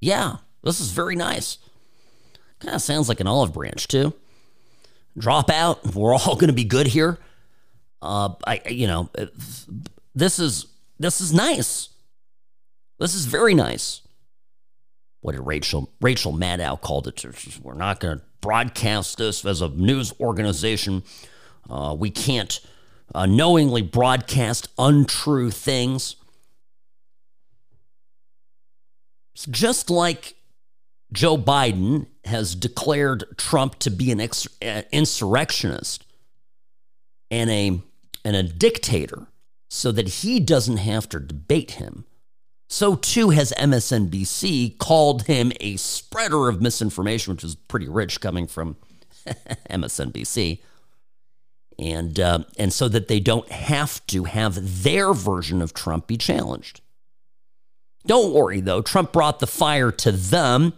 Yeah, 0.00 0.38
this 0.64 0.80
is 0.80 0.90
very 0.90 1.14
nice. 1.14 1.58
Kind 2.62 2.76
of 2.76 2.82
sounds 2.82 3.08
like 3.08 3.18
an 3.18 3.26
olive 3.26 3.52
branch, 3.52 3.88
too. 3.88 4.14
Drop 5.18 5.50
out. 5.50 5.94
We're 5.94 6.14
all 6.14 6.34
going 6.36 6.46
to 6.46 6.52
be 6.52 6.64
good 6.64 6.86
here. 6.86 7.18
Uh, 8.00 8.34
I, 8.46 8.60
you 8.68 8.86
know, 8.86 9.10
this 10.14 10.38
is 10.38 10.66
this 10.98 11.20
is 11.20 11.32
nice. 11.32 11.88
This 12.98 13.14
is 13.14 13.26
very 13.26 13.54
nice. 13.54 14.02
What 15.20 15.32
did 15.32 15.40
Rachel 15.42 15.90
Rachel 16.00 16.32
Maddow 16.32 16.80
called 16.80 17.08
it? 17.08 17.24
We're 17.62 17.74
not 17.74 18.00
going 18.00 18.18
to 18.18 18.24
broadcast 18.40 19.18
this 19.18 19.44
as 19.44 19.60
a 19.60 19.68
news 19.68 20.12
organization. 20.20 21.02
Uh, 21.68 21.96
we 21.98 22.10
can't 22.10 22.60
uh, 23.14 23.26
knowingly 23.26 23.82
broadcast 23.82 24.68
untrue 24.78 25.50
things. 25.50 26.16
It's 29.34 29.46
just 29.46 29.90
like 29.90 30.34
Joe 31.12 31.36
Biden 31.36 32.06
has 32.24 32.54
declared 32.54 33.24
Trump 33.36 33.78
to 33.80 33.90
be 33.90 34.10
an 34.12 34.20
uh, 34.20 34.82
insurrectionist 34.92 36.06
and 37.30 37.50
a 37.50 37.80
and 38.24 38.36
a 38.36 38.42
dictator 38.42 39.26
so 39.68 39.90
that 39.90 40.08
he 40.08 40.38
doesn't 40.38 40.76
have 40.76 41.08
to 41.08 41.18
debate 41.18 41.72
him. 41.72 42.04
So 42.68 42.94
too 42.94 43.30
has 43.30 43.52
MSNBC 43.58 44.78
called 44.78 45.22
him 45.24 45.52
a 45.60 45.76
spreader 45.76 46.48
of 46.48 46.62
misinformation, 46.62 47.34
which 47.34 47.44
is 47.44 47.54
pretty 47.54 47.88
rich 47.88 48.20
coming 48.20 48.46
from 48.46 48.76
MSNBC. 49.70 50.60
And, 51.78 52.20
uh, 52.20 52.44
and 52.58 52.72
so 52.72 52.88
that 52.88 53.08
they 53.08 53.18
don't 53.18 53.50
have 53.50 54.06
to 54.08 54.24
have 54.24 54.82
their 54.84 55.12
version 55.12 55.62
of 55.62 55.74
Trump 55.74 56.06
be 56.06 56.16
challenged. 56.16 56.80
Don't 58.06 58.32
worry, 58.32 58.60
though. 58.60 58.82
Trump 58.82 59.12
brought 59.12 59.40
the 59.40 59.46
fire 59.46 59.90
to 59.90 60.12
them 60.12 60.74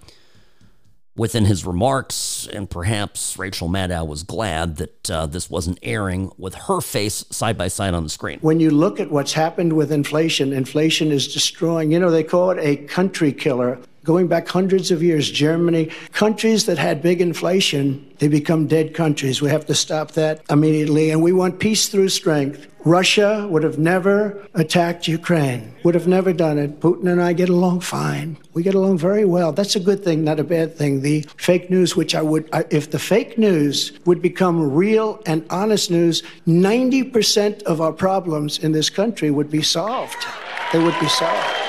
within 1.16 1.44
his 1.44 1.64
remarks, 1.64 2.48
and 2.52 2.68
perhaps 2.68 3.38
Rachel 3.38 3.68
Maddow 3.68 4.06
was 4.06 4.22
glad 4.22 4.76
that 4.76 5.10
uh, 5.10 5.26
this 5.26 5.48
wasn't 5.48 5.78
airing 5.82 6.32
with 6.38 6.54
her 6.54 6.80
face 6.80 7.24
side 7.30 7.56
by 7.56 7.68
side 7.68 7.94
on 7.94 8.02
the 8.02 8.08
screen. 8.08 8.38
When 8.40 8.58
you 8.58 8.70
look 8.70 8.98
at 8.98 9.10
what's 9.10 9.32
happened 9.32 9.74
with 9.74 9.92
inflation, 9.92 10.52
inflation 10.52 11.12
is 11.12 11.32
destroying, 11.32 11.92
you 11.92 12.00
know, 12.00 12.10
they 12.10 12.24
call 12.24 12.50
it 12.50 12.58
a 12.60 12.76
country 12.86 13.32
killer. 13.32 13.78
Going 14.02 14.26
back 14.26 14.46
hundreds 14.48 14.90
of 14.90 15.02
years, 15.02 15.30
Germany, 15.30 15.90
countries 16.12 16.66
that 16.66 16.76
had 16.76 17.00
big 17.00 17.22
inflation, 17.22 18.06
they 18.18 18.28
become 18.28 18.66
dead 18.66 18.92
countries. 18.92 19.40
We 19.40 19.48
have 19.48 19.64
to 19.66 19.74
stop 19.74 20.10
that 20.12 20.42
immediately. 20.50 21.10
And 21.10 21.22
we 21.22 21.32
want 21.32 21.58
peace 21.58 21.88
through 21.88 22.10
strength. 22.10 22.66
Russia 22.84 23.46
would 23.48 23.62
have 23.62 23.78
never 23.78 24.46
attacked 24.52 25.08
Ukraine, 25.08 25.74
would 25.84 25.94
have 25.94 26.06
never 26.06 26.34
done 26.34 26.58
it. 26.58 26.80
Putin 26.80 27.10
and 27.10 27.22
I 27.22 27.32
get 27.32 27.48
along 27.48 27.80
fine. 27.80 28.36
We 28.52 28.62
get 28.62 28.74
along 28.74 28.98
very 28.98 29.24
well. 29.24 29.52
That's 29.52 29.74
a 29.74 29.80
good 29.80 30.04
thing, 30.04 30.22
not 30.22 30.38
a 30.38 30.44
bad 30.44 30.76
thing. 30.76 31.00
The 31.00 31.22
fake 31.38 31.70
news, 31.70 31.96
which 31.96 32.14
I 32.14 32.20
would, 32.20 32.48
if 32.70 32.90
the 32.90 32.98
fake 32.98 33.38
news 33.38 33.98
would 34.04 34.20
become 34.20 34.72
real 34.72 35.22
and 35.24 35.46
honest 35.48 35.90
news, 35.90 36.22
90% 36.46 37.62
of 37.62 37.80
our 37.80 37.92
problems 37.92 38.58
in 38.58 38.72
this 38.72 38.90
country 38.90 39.30
would 39.30 39.50
be 39.50 39.62
solved. 39.62 40.26
They 40.72 40.78
would 40.78 40.98
be 41.00 41.08
solved. 41.08 41.60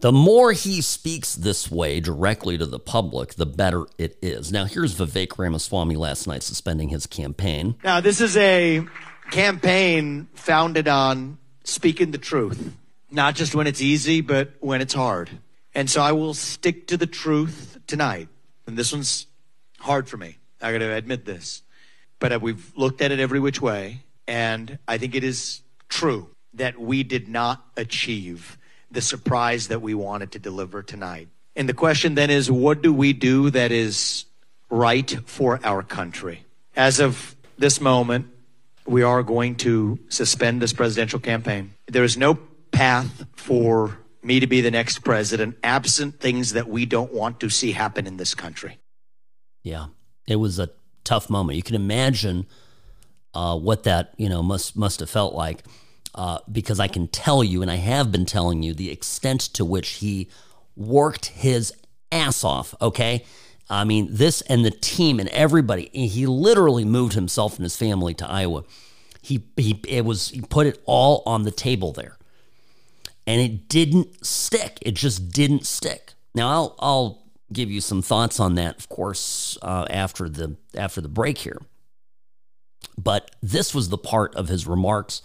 The 0.00 0.12
more 0.12 0.52
he 0.52 0.80
speaks 0.80 1.34
this 1.34 1.70
way 1.70 2.00
directly 2.00 2.56
to 2.56 2.64
the 2.64 2.78
public, 2.78 3.34
the 3.34 3.44
better 3.44 3.84
it 3.98 4.16
is. 4.22 4.50
Now, 4.50 4.64
here's 4.64 4.94
Vivek 4.94 5.38
Ramaswamy 5.38 5.94
last 5.94 6.26
night 6.26 6.42
suspending 6.42 6.88
his 6.88 7.06
campaign. 7.06 7.76
Now, 7.84 8.00
this 8.00 8.22
is 8.22 8.34
a 8.38 8.86
campaign 9.30 10.28
founded 10.34 10.88
on 10.88 11.38
speaking 11.64 12.10
the 12.10 12.18
truth, 12.18 12.72
not 13.10 13.34
just 13.34 13.54
when 13.54 13.66
it's 13.66 13.80
easy, 13.80 14.20
but 14.20 14.52
when 14.60 14.80
it's 14.80 14.94
hard. 14.94 15.30
And 15.74 15.88
so 15.88 16.02
I 16.02 16.12
will 16.12 16.34
stick 16.34 16.88
to 16.88 16.96
the 16.96 17.06
truth 17.06 17.78
tonight. 17.86 18.28
And 18.66 18.76
this 18.76 18.92
one's 18.92 19.26
hard 19.78 20.08
for 20.08 20.16
me. 20.16 20.38
I 20.60 20.72
got 20.72 20.78
to 20.78 20.92
admit 20.92 21.24
this. 21.24 21.62
But 22.18 22.32
uh, 22.32 22.38
we've 22.40 22.72
looked 22.76 23.00
at 23.00 23.12
it 23.12 23.20
every 23.20 23.40
which 23.40 23.60
way. 23.60 24.02
And 24.26 24.78
I 24.86 24.98
think 24.98 25.14
it 25.14 25.24
is 25.24 25.62
true 25.88 26.28
that 26.54 26.78
we 26.78 27.02
did 27.02 27.28
not 27.28 27.64
achieve 27.76 28.58
the 28.90 29.00
surprise 29.00 29.68
that 29.68 29.80
we 29.80 29.94
wanted 29.94 30.32
to 30.32 30.38
deliver 30.38 30.82
tonight. 30.82 31.28
And 31.56 31.68
the 31.68 31.74
question 31.74 32.14
then 32.14 32.30
is 32.30 32.50
what 32.50 32.82
do 32.82 32.92
we 32.92 33.12
do 33.12 33.50
that 33.50 33.72
is 33.72 34.24
right 34.68 35.10
for 35.26 35.60
our 35.64 35.82
country? 35.82 36.44
As 36.76 37.00
of 37.00 37.36
this 37.58 37.80
moment, 37.80 38.28
we 38.86 39.02
are 39.02 39.22
going 39.22 39.56
to 39.56 39.98
suspend 40.08 40.60
this 40.60 40.72
presidential 40.72 41.20
campaign. 41.20 41.72
There 41.86 42.04
is 42.04 42.16
no 42.16 42.38
path 42.70 43.24
for 43.36 43.98
me 44.22 44.40
to 44.40 44.46
be 44.46 44.60
the 44.60 44.70
next 44.70 45.00
president 45.00 45.56
absent 45.62 46.20
things 46.20 46.52
that 46.52 46.68
we 46.68 46.86
don't 46.86 47.12
want 47.12 47.40
to 47.40 47.48
see 47.48 47.72
happen 47.72 48.06
in 48.06 48.16
this 48.16 48.34
country. 48.34 48.78
Yeah, 49.62 49.86
it 50.26 50.36
was 50.36 50.58
a 50.58 50.70
tough 51.04 51.30
moment. 51.30 51.56
You 51.56 51.62
can 51.62 51.76
imagine 51.76 52.46
uh, 53.34 53.56
what 53.58 53.84
that 53.84 54.12
you 54.16 54.28
know 54.28 54.42
must 54.42 54.76
must 54.76 55.00
have 55.00 55.10
felt 55.10 55.34
like, 55.34 55.64
uh, 56.14 56.38
because 56.50 56.80
I 56.80 56.88
can 56.88 57.08
tell 57.08 57.44
you, 57.44 57.62
and 57.62 57.70
I 57.70 57.76
have 57.76 58.10
been 58.10 58.26
telling 58.26 58.62
you, 58.62 58.74
the 58.74 58.90
extent 58.90 59.40
to 59.54 59.64
which 59.64 59.88
he 59.90 60.28
worked 60.76 61.26
his 61.26 61.72
ass 62.10 62.44
off. 62.44 62.74
Okay, 62.80 63.24
I 63.70 63.84
mean, 63.84 64.08
this 64.10 64.42
and 64.42 64.64
the 64.64 64.70
team 64.70 65.20
and 65.20 65.28
everybody, 65.28 65.88
he 65.92 66.26
literally 66.26 66.84
moved 66.84 67.14
himself 67.14 67.56
and 67.56 67.62
his 67.62 67.76
family 67.76 68.14
to 68.14 68.28
Iowa. 68.28 68.64
He, 69.22 69.44
he, 69.56 69.80
it 69.86 70.04
was, 70.04 70.30
he 70.30 70.40
put 70.40 70.66
it 70.66 70.82
all 70.86 71.22
on 71.24 71.44
the 71.44 71.50
table 71.50 71.92
there. 71.92 72.16
And 73.26 73.40
it 73.40 73.68
didn't 73.68 74.26
stick. 74.26 74.78
It 74.82 74.96
just 74.96 75.30
didn't 75.30 75.66
stick. 75.66 76.14
Now, 76.34 76.48
I'll, 76.48 76.74
I'll 76.80 77.22
give 77.52 77.70
you 77.70 77.80
some 77.80 78.02
thoughts 78.02 78.40
on 78.40 78.56
that, 78.56 78.78
of 78.78 78.88
course, 78.88 79.56
uh, 79.62 79.86
after 79.90 80.28
the 80.28 80.56
after 80.74 81.00
the 81.00 81.08
break 81.08 81.38
here. 81.38 81.60
But 82.98 83.30
this 83.42 83.74
was 83.74 83.88
the 83.88 83.98
part 83.98 84.34
of 84.34 84.48
his 84.48 84.66
remarks 84.66 85.22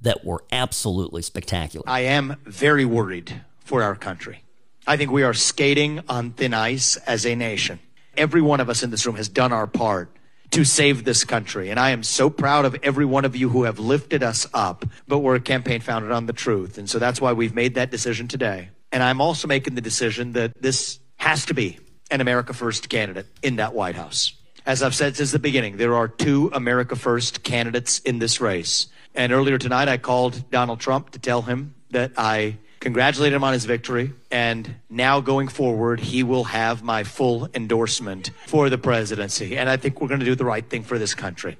that 0.00 0.24
were 0.24 0.44
absolutely 0.52 1.22
spectacular. 1.22 1.84
I 1.88 2.00
am 2.00 2.36
very 2.44 2.84
worried 2.84 3.42
for 3.64 3.82
our 3.82 3.94
country. 3.94 4.42
I 4.88 4.96
think 4.96 5.10
we 5.10 5.22
are 5.22 5.34
skating 5.34 6.00
on 6.08 6.30
thin 6.30 6.54
ice 6.54 6.96
as 6.96 7.26
a 7.26 7.34
nation. 7.34 7.78
Every 8.16 8.40
one 8.40 8.58
of 8.58 8.70
us 8.70 8.82
in 8.82 8.90
this 8.90 9.04
room 9.04 9.16
has 9.16 9.28
done 9.28 9.52
our 9.52 9.66
part 9.66 10.10
to 10.52 10.64
save 10.64 11.04
this 11.04 11.24
country. 11.24 11.68
And 11.68 11.78
I 11.78 11.90
am 11.90 12.02
so 12.02 12.30
proud 12.30 12.64
of 12.64 12.74
every 12.82 13.04
one 13.04 13.26
of 13.26 13.36
you 13.36 13.50
who 13.50 13.64
have 13.64 13.78
lifted 13.78 14.22
us 14.22 14.46
up. 14.54 14.86
But 15.06 15.18
we're 15.18 15.34
a 15.34 15.40
campaign 15.40 15.82
founded 15.82 16.10
on 16.10 16.24
the 16.24 16.32
truth. 16.32 16.78
And 16.78 16.88
so 16.88 16.98
that's 16.98 17.20
why 17.20 17.34
we've 17.34 17.54
made 17.54 17.74
that 17.74 17.90
decision 17.90 18.28
today. 18.28 18.70
And 18.90 19.02
I'm 19.02 19.20
also 19.20 19.46
making 19.46 19.74
the 19.74 19.82
decision 19.82 20.32
that 20.32 20.52
this 20.58 21.00
has 21.16 21.44
to 21.44 21.54
be 21.54 21.78
an 22.10 22.22
America 22.22 22.54
First 22.54 22.88
candidate 22.88 23.26
in 23.42 23.56
that 23.56 23.74
White 23.74 23.94
House. 23.94 24.32
As 24.64 24.82
I've 24.82 24.94
said 24.94 25.16
since 25.16 25.32
the 25.32 25.38
beginning, 25.38 25.76
there 25.76 25.96
are 25.96 26.08
two 26.08 26.50
America 26.54 26.96
First 26.96 27.42
candidates 27.42 27.98
in 27.98 28.20
this 28.20 28.40
race. 28.40 28.86
And 29.14 29.32
earlier 29.32 29.58
tonight, 29.58 29.88
I 29.88 29.98
called 29.98 30.50
Donald 30.50 30.80
Trump 30.80 31.10
to 31.10 31.18
tell 31.18 31.42
him 31.42 31.74
that 31.90 32.12
I 32.16 32.56
congratulate 32.80 33.32
him 33.32 33.44
on 33.44 33.52
his 33.52 33.64
victory. 33.64 34.12
And 34.30 34.76
now 34.88 35.20
going 35.20 35.48
forward, 35.48 36.00
he 36.00 36.22
will 36.22 36.44
have 36.44 36.82
my 36.82 37.04
full 37.04 37.48
endorsement 37.54 38.30
for 38.46 38.70
the 38.70 38.78
presidency. 38.78 39.56
And 39.56 39.68
I 39.68 39.76
think 39.76 40.00
we're 40.00 40.08
going 40.08 40.20
to 40.20 40.26
do 40.26 40.34
the 40.34 40.44
right 40.44 40.68
thing 40.68 40.82
for 40.82 40.98
this 40.98 41.14
country. 41.14 41.56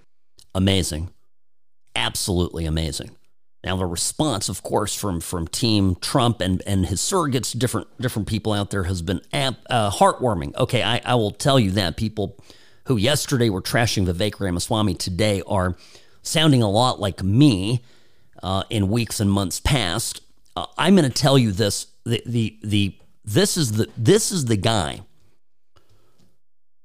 Amazing. 0.55 1.11
Absolutely 1.95 2.65
amazing. 2.65 3.11
Now 3.65 3.77
the 3.77 3.87
response, 3.87 4.49
of 4.49 4.63
course, 4.63 4.95
from 4.95 5.21
from 5.21 5.49
Team 5.49 5.97
Trump 5.97 6.41
and 6.41 6.63
and 6.65 6.87
his 6.87 7.01
surrogates, 7.01 7.59
different 7.59 7.89
different 8.01 8.29
people 8.29 8.53
out 8.53 8.71
there, 8.71 8.85
has 8.85 9.03
been 9.03 9.21
uh, 9.33 9.91
heartwarming. 9.91 10.55
Okay, 10.57 10.83
I, 10.83 11.01
I 11.05 11.17
will 11.17 11.33
tell 11.33 11.59
you 11.59 11.73
that 11.73 11.97
people 11.97 12.39
who 12.85 12.97
yesterday 12.97 13.51
were 13.51 13.61
trashing 13.61 14.07
Vivek 14.07 14.39
Ramaswamy 14.39 14.95
today 14.95 15.43
are 15.47 15.77
sounding 16.23 16.63
a 16.63 16.71
lot 16.71 17.01
like 17.01 17.23
me 17.23 17.83
uh, 18.43 18.63
in 18.71 18.89
weeks 18.89 19.19
and 19.19 19.31
months 19.31 19.61
past 19.61 20.23
uh, 20.59 20.67
I'm 20.77 20.97
going 20.97 21.11
to 21.11 21.15
tell 21.15 21.39
you 21.39 21.53
this: 21.53 21.87
the 22.05 22.23
the 22.27 22.59
the 22.63 22.97
this 23.25 23.57
is 23.57 23.73
the 23.73 23.89
this 23.97 24.33
is 24.33 24.47
the 24.47 24.57
guy 24.57 25.03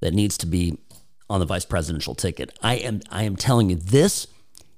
that 0.02 0.14
needs 0.14 0.38
to 0.40 0.46
be 0.46 0.78
on 1.30 1.40
the 1.40 1.46
vice 1.46 1.66
presidential 1.66 2.14
ticket. 2.14 2.58
I 2.62 2.76
am 2.76 3.02
I 3.10 3.24
am 3.24 3.36
telling 3.36 3.70
you 3.70 3.76
this 3.76 4.28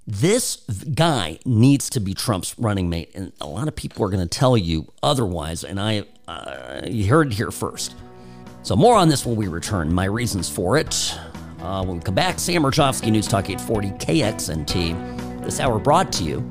this 0.07 0.57
guy 0.93 1.39
needs 1.45 1.89
to 1.89 1.99
be 1.99 2.13
Trump's 2.13 2.57
running 2.57 2.89
mate, 2.89 3.11
and 3.15 3.33
a 3.41 3.47
lot 3.47 3.67
of 3.67 3.75
people 3.75 4.05
are 4.05 4.09
going 4.09 4.25
to 4.25 4.39
tell 4.39 4.55
you 4.55 4.91
otherwise. 5.03 5.63
And 5.63 5.79
I 5.79 6.05
uh, 6.27 6.81
you 6.87 7.09
heard 7.09 7.31
it 7.31 7.33
here 7.33 7.51
first. 7.51 7.95
So, 8.63 8.75
more 8.75 8.95
on 8.95 9.09
this 9.09 9.25
when 9.25 9.35
we 9.35 9.47
return. 9.47 9.93
My 9.93 10.05
reasons 10.05 10.49
for 10.49 10.77
it. 10.77 11.13
Uh, 11.59 11.83
when 11.83 11.97
we 11.97 12.03
come 12.03 12.15
back, 12.15 12.39
Sam 12.39 12.63
Mirejovsky, 12.63 13.11
News 13.11 13.27
Talk 13.27 13.49
840 13.49 13.89
KXNT. 14.05 15.43
This 15.43 15.59
hour 15.59 15.79
brought 15.79 16.11
to 16.13 16.23
you 16.23 16.41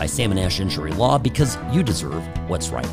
by 0.00 0.06
Sam 0.06 0.30
and 0.30 0.40
Ash 0.40 0.60
Injury 0.60 0.92
Law 0.92 1.18
because 1.18 1.58
you 1.70 1.82
deserve 1.82 2.26
what's 2.48 2.70
right. 2.70 2.88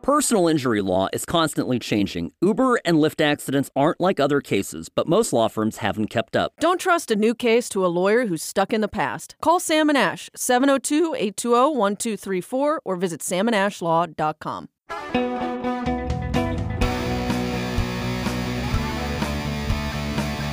Personal 0.00 0.48
injury 0.48 0.80
law 0.80 1.08
is 1.12 1.26
constantly 1.26 1.78
changing. 1.78 2.32
Uber 2.40 2.80
and 2.86 2.96
Lyft 2.96 3.22
accidents 3.22 3.68
aren't 3.76 4.00
like 4.00 4.18
other 4.18 4.40
cases, 4.40 4.88
but 4.88 5.06
most 5.06 5.34
law 5.34 5.48
firms 5.48 5.78
haven't 5.78 6.06
kept 6.06 6.36
up. 6.36 6.54
Don't 6.58 6.80
trust 6.80 7.10
a 7.10 7.16
new 7.16 7.34
case 7.34 7.68
to 7.68 7.84
a 7.84 7.88
lawyer 7.88 8.26
who's 8.26 8.42
stuck 8.42 8.72
in 8.72 8.80
the 8.80 8.88
past. 8.88 9.36
Call 9.42 9.60
Sam 9.60 9.90
and 9.90 9.98
Ash, 9.98 10.30
702 10.34 11.14
820 11.14 11.76
1234, 11.76 12.80
or 12.82 12.96
visit 12.96 13.20
samandashlaw.com. 13.20 15.43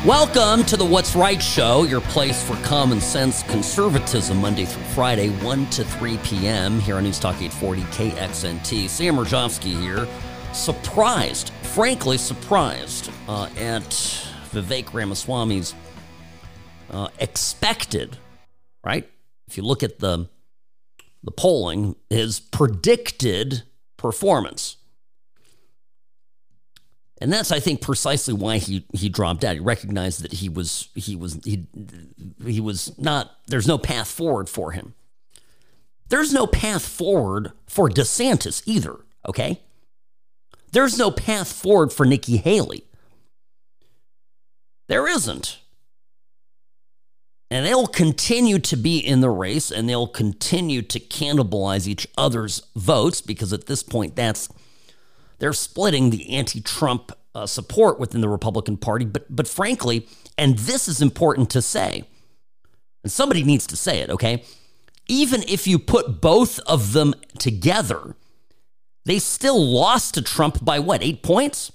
Welcome 0.06 0.66
to 0.66 0.78
the 0.78 0.84
What's 0.84 1.16
Right 1.16 1.40
Show, 1.40 1.84
your 1.84 2.02
place 2.02 2.42
for 2.42 2.56
common 2.64 3.00
sense 3.00 3.44
conservatism, 3.44 4.42
Monday 4.42 4.66
through 4.66 4.82
Friday, 4.96 5.30
1 5.30 5.70
to 5.70 5.84
3 5.84 6.18
p.m. 6.24 6.80
here 6.80 6.96
on 6.96 7.04
News 7.04 7.20
Talk 7.20 7.36
840 7.36 7.82
KXNT. 7.84 8.90
Sam 8.90 9.18
Mirejovsky 9.18 9.80
here. 9.80 10.08
Surprised, 10.54 11.52
frankly 11.62 12.18
surprised, 12.18 13.12
uh, 13.28 13.48
at 13.58 13.84
Vivek 14.50 14.86
Ramaswamy's 14.86 15.76
uh, 16.90 17.10
expected, 17.20 18.18
right? 18.84 19.08
If 19.48 19.56
you 19.56 19.62
look 19.62 19.84
at 19.84 20.00
the 20.00 20.28
the 21.24 21.32
polling, 21.32 21.96
his 22.10 22.40
predicted 22.40 23.62
performance 23.98 24.78
and 27.22 27.32
that's 27.32 27.52
I 27.52 27.60
think 27.60 27.82
precisely 27.82 28.34
why 28.34 28.58
he 28.58 28.84
he 28.94 29.08
dropped 29.08 29.44
out. 29.44 29.54
He 29.54 29.60
recognized 29.60 30.24
that 30.24 30.34
he 30.34 30.50
was 30.50 30.90
he 30.96 31.16
was 31.16 31.40
he 31.46 31.68
he 32.44 32.60
was 32.60 32.98
not 32.98 33.38
there's 33.48 33.68
no 33.68 33.78
path 33.78 34.10
forward 34.10 34.50
for 34.50 34.72
him. 34.72 34.96
There's 36.10 36.34
no 36.34 36.48
path 36.48 36.86
forward 36.86 37.54
for 37.68 37.90
DeSantis 37.90 38.64
either, 38.66 38.98
okay? 39.26 39.62
There's 40.72 40.98
no 40.98 41.12
path 41.12 41.52
forward 41.54 41.94
for 41.94 42.06
Nikki 42.06 42.38
Haley. 42.38 42.86
There 44.90 45.08
isn't. 45.08 45.60
And 47.50 47.66
they'll 47.66 47.88
continue 47.88 48.60
to 48.60 48.76
be 48.76 48.98
in 48.98 49.22
the 49.22 49.30
race 49.30 49.72
and 49.72 49.88
they'll 49.88 50.08
continue 50.08 50.82
to 50.82 51.00
cannibalize 51.00 51.88
each 51.88 52.08
other's 52.18 52.64
votes 52.76 53.22
because 53.22 53.54
at 53.54 53.68
this 53.68 53.84
point 53.84 54.16
that's 54.16 54.50
they're 55.42 55.54
splitting 55.54 56.12
the 56.12 56.38
anti-Trump 56.38 57.12
uh, 57.34 57.48
support 57.48 58.00
within 58.00 58.22
the 58.22 58.30
Republican 58.30 58.78
Party. 58.78 59.06
But 59.06 59.36
but 59.36 59.48
frankly, 59.48 60.08
and 60.38 60.60
this 60.60 60.88
is 60.88 61.02
important 61.02 61.50
to 61.50 61.64
say, 61.64 62.04
and 63.04 63.12
somebody 63.12 63.44
needs 63.44 63.66
to 63.68 63.76
say 63.76 64.02
it, 64.02 64.12
okay? 64.12 64.44
Even 65.08 65.42
if 65.48 65.66
you 65.66 65.80
put 65.80 66.22
both 66.22 66.60
of 66.60 66.94
them 66.94 67.16
together, 67.40 68.16
they 69.06 69.18
still 69.18 69.60
lost 69.60 70.14
to 70.14 70.22
Trump 70.22 70.64
by 70.64 70.78
what, 70.78 71.02
eight 71.02 71.24
points? 71.24 71.72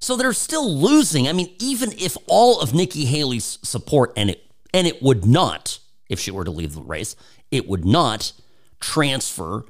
So 0.00 0.16
they're 0.16 0.32
still 0.32 0.72
losing. 0.72 1.26
I 1.26 1.32
mean, 1.32 1.52
even 1.58 1.90
if 1.98 2.16
all 2.28 2.60
of 2.60 2.72
Nikki 2.72 3.06
Haley's 3.06 3.58
support, 3.64 4.12
and 4.16 4.30
it 4.30 4.44
and 4.72 4.86
it 4.86 5.02
would 5.02 5.26
not, 5.26 5.80
if 6.08 6.20
she 6.20 6.30
were 6.30 6.44
to 6.44 6.50
leave 6.52 6.74
the 6.74 6.82
race, 6.82 7.16
it 7.50 7.68
would 7.68 7.84
not 7.84 8.32
transfer 8.78 9.64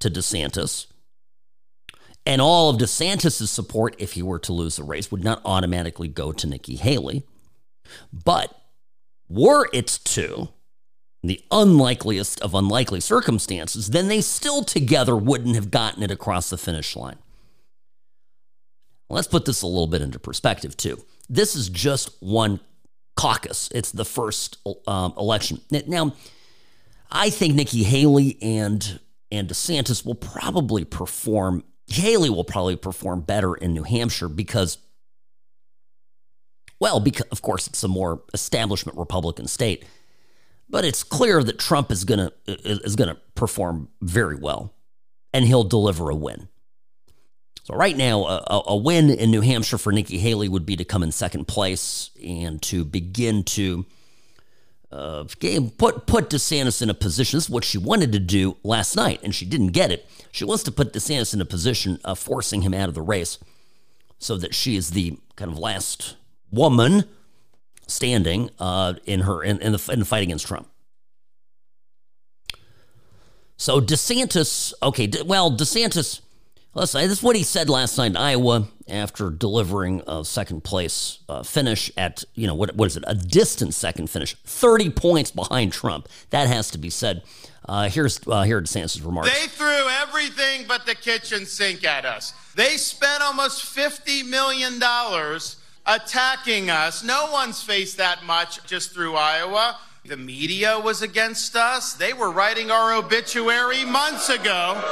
to 0.00 0.10
DeSantis. 0.10 0.86
And 2.26 2.40
all 2.40 2.70
of 2.70 2.78
DeSantis' 2.78 3.48
support, 3.48 3.96
if 3.98 4.12
he 4.12 4.22
were 4.22 4.38
to 4.40 4.52
lose 4.52 4.76
the 4.76 4.82
race, 4.82 5.10
would 5.10 5.24
not 5.24 5.42
automatically 5.44 6.08
go 6.08 6.32
to 6.32 6.46
Nikki 6.46 6.76
Haley. 6.76 7.22
But 8.12 8.54
were 9.28 9.68
it 9.72 9.86
to, 10.04 10.48
the 11.22 11.42
unlikeliest 11.50 12.40
of 12.40 12.54
unlikely 12.54 13.00
circumstances, 13.00 13.88
then 13.88 14.08
they 14.08 14.20
still 14.20 14.62
together 14.62 15.16
wouldn't 15.16 15.54
have 15.54 15.70
gotten 15.70 16.02
it 16.02 16.10
across 16.10 16.50
the 16.50 16.58
finish 16.58 16.96
line. 16.96 17.16
Let's 19.10 19.28
put 19.28 19.44
this 19.44 19.62
a 19.62 19.66
little 19.66 19.86
bit 19.86 20.02
into 20.02 20.18
perspective, 20.18 20.76
too. 20.76 21.04
This 21.28 21.56
is 21.56 21.68
just 21.68 22.10
one 22.20 22.60
caucus, 23.16 23.70
it's 23.74 23.92
the 23.92 24.04
first 24.04 24.58
um, 24.86 25.14
election. 25.16 25.60
Now, 25.86 26.14
I 27.10 27.30
think 27.30 27.54
Nikki 27.54 27.84
Haley 27.84 28.36
and 28.42 28.98
and 29.34 29.48
DeSantis 29.48 30.04
will 30.04 30.14
probably 30.14 30.84
perform, 30.84 31.64
Haley 31.86 32.30
will 32.30 32.44
probably 32.44 32.76
perform 32.76 33.22
better 33.22 33.54
in 33.54 33.74
New 33.74 33.82
Hampshire 33.82 34.28
because, 34.28 34.78
well, 36.80 37.00
because 37.00 37.26
of 37.26 37.42
course 37.42 37.66
it's 37.66 37.82
a 37.82 37.88
more 37.88 38.22
establishment 38.32 38.98
Republican 38.98 39.46
state, 39.46 39.84
but 40.68 40.84
it's 40.84 41.02
clear 41.02 41.42
that 41.42 41.58
Trump 41.58 41.90
is 41.90 42.04
gonna 42.04 42.32
is 42.46 42.96
gonna 42.96 43.16
perform 43.34 43.88
very 44.00 44.36
well, 44.36 44.74
and 45.32 45.44
he'll 45.44 45.64
deliver 45.64 46.10
a 46.10 46.14
win. 46.14 46.48
So 47.64 47.74
right 47.74 47.96
now, 47.96 48.24
a, 48.24 48.62
a 48.66 48.76
win 48.76 49.08
in 49.08 49.30
New 49.30 49.40
Hampshire 49.40 49.78
for 49.78 49.90
Nikki 49.90 50.18
Haley 50.18 50.48
would 50.48 50.66
be 50.66 50.76
to 50.76 50.84
come 50.84 51.02
in 51.02 51.10
second 51.12 51.48
place 51.48 52.10
and 52.22 52.60
to 52.62 52.84
begin 52.84 53.42
to 53.44 53.86
uh, 54.94 55.24
put 55.76 56.06
put 56.06 56.30
DeSantis 56.30 56.80
in 56.80 56.88
a 56.88 56.94
position. 56.94 57.36
This 57.36 57.44
is 57.44 57.50
what 57.50 57.64
she 57.64 57.78
wanted 57.78 58.12
to 58.12 58.20
do 58.20 58.56
last 58.62 58.94
night, 58.94 59.20
and 59.24 59.34
she 59.34 59.44
didn't 59.44 59.72
get 59.72 59.90
it. 59.90 60.08
She 60.30 60.44
wants 60.44 60.62
to 60.64 60.72
put 60.72 60.92
DeSantis 60.92 61.34
in 61.34 61.40
a 61.40 61.44
position 61.44 61.98
of 62.04 62.18
forcing 62.18 62.62
him 62.62 62.72
out 62.72 62.88
of 62.88 62.94
the 62.94 63.02
race, 63.02 63.38
so 64.18 64.36
that 64.36 64.54
she 64.54 64.76
is 64.76 64.90
the 64.90 65.18
kind 65.34 65.50
of 65.50 65.58
last 65.58 66.16
woman 66.52 67.04
standing 67.88 68.50
uh, 68.60 68.94
in 69.04 69.20
her 69.20 69.42
in, 69.42 69.60
in, 69.60 69.72
the, 69.72 69.90
in 69.92 69.98
the 69.98 70.04
fight 70.04 70.22
against 70.22 70.46
Trump. 70.46 70.68
So 73.56 73.80
DeSantis, 73.80 74.72
okay, 74.80 75.10
well 75.24 75.50
DeSantis 75.50 76.20
Listen, 76.76 77.02
this 77.02 77.18
is 77.18 77.22
what 77.22 77.36
he 77.36 77.44
said 77.44 77.70
last 77.70 77.96
night 77.98 78.10
in 78.10 78.16
Iowa 78.16 78.66
after 78.88 79.30
delivering 79.30 80.02
a 80.08 80.24
second 80.24 80.64
place 80.64 81.20
uh, 81.28 81.44
finish 81.44 81.92
at, 81.96 82.24
you 82.34 82.48
know, 82.48 82.54
what, 82.56 82.74
what 82.74 82.86
is 82.86 82.96
it, 82.96 83.04
a 83.06 83.14
distant 83.14 83.74
second 83.74 84.10
finish, 84.10 84.34
30 84.44 84.90
points 84.90 85.30
behind 85.30 85.72
Trump. 85.72 86.08
That 86.30 86.48
has 86.48 86.72
to 86.72 86.78
be 86.78 86.90
said. 86.90 87.22
Uh, 87.66 87.88
here's 87.88 88.20
uh, 88.26 88.42
here 88.42 88.58
are 88.58 88.62
DeSantis' 88.62 89.06
remarks. 89.06 89.30
They 89.30 89.46
threw 89.46 89.88
everything 89.88 90.66
but 90.66 90.84
the 90.84 90.96
kitchen 90.96 91.46
sink 91.46 91.84
at 91.84 92.04
us. 92.04 92.32
They 92.56 92.76
spent 92.76 93.22
almost 93.22 93.64
$50 93.64 94.28
million 94.28 94.82
attacking 95.86 96.70
us. 96.70 97.04
No 97.04 97.30
one's 97.30 97.62
faced 97.62 97.98
that 97.98 98.24
much 98.24 98.66
just 98.66 98.92
through 98.92 99.14
Iowa. 99.14 99.78
The 100.04 100.16
media 100.16 100.78
was 100.78 101.02
against 101.02 101.54
us. 101.54 101.94
They 101.94 102.12
were 102.12 102.30
writing 102.30 102.72
our 102.72 102.92
obituary 102.94 103.84
months 103.84 104.28
ago 104.28 104.82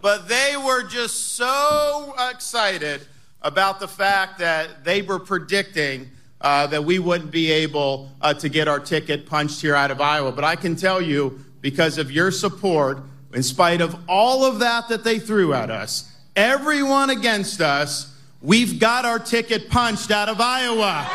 but 0.00 0.28
they 0.28 0.54
were 0.56 0.82
just 0.82 1.34
so 1.34 2.14
excited 2.30 3.00
about 3.42 3.80
the 3.80 3.88
fact 3.88 4.38
that 4.38 4.84
they 4.84 5.02
were 5.02 5.18
predicting 5.18 6.10
uh, 6.40 6.66
that 6.68 6.84
we 6.84 6.98
wouldn't 6.98 7.30
be 7.30 7.50
able 7.50 8.10
uh, 8.20 8.34
to 8.34 8.48
get 8.48 8.68
our 8.68 8.80
ticket 8.80 9.26
punched 9.26 9.60
here 9.60 9.74
out 9.74 9.90
of 9.90 10.00
Iowa. 10.00 10.32
But 10.32 10.44
I 10.44 10.56
can 10.56 10.76
tell 10.76 11.00
you, 11.00 11.44
because 11.60 11.98
of 11.98 12.10
your 12.10 12.30
support, 12.30 13.02
in 13.32 13.42
spite 13.42 13.80
of 13.80 13.96
all 14.08 14.44
of 14.44 14.60
that 14.60 14.88
that 14.88 15.04
they 15.04 15.18
threw 15.18 15.52
at 15.52 15.70
us, 15.70 16.12
everyone 16.36 17.10
against 17.10 17.60
us, 17.60 18.14
we've 18.40 18.78
got 18.78 19.04
our 19.04 19.18
ticket 19.18 19.68
punched 19.68 20.10
out 20.10 20.28
of 20.28 20.40
Iowa. 20.40 21.08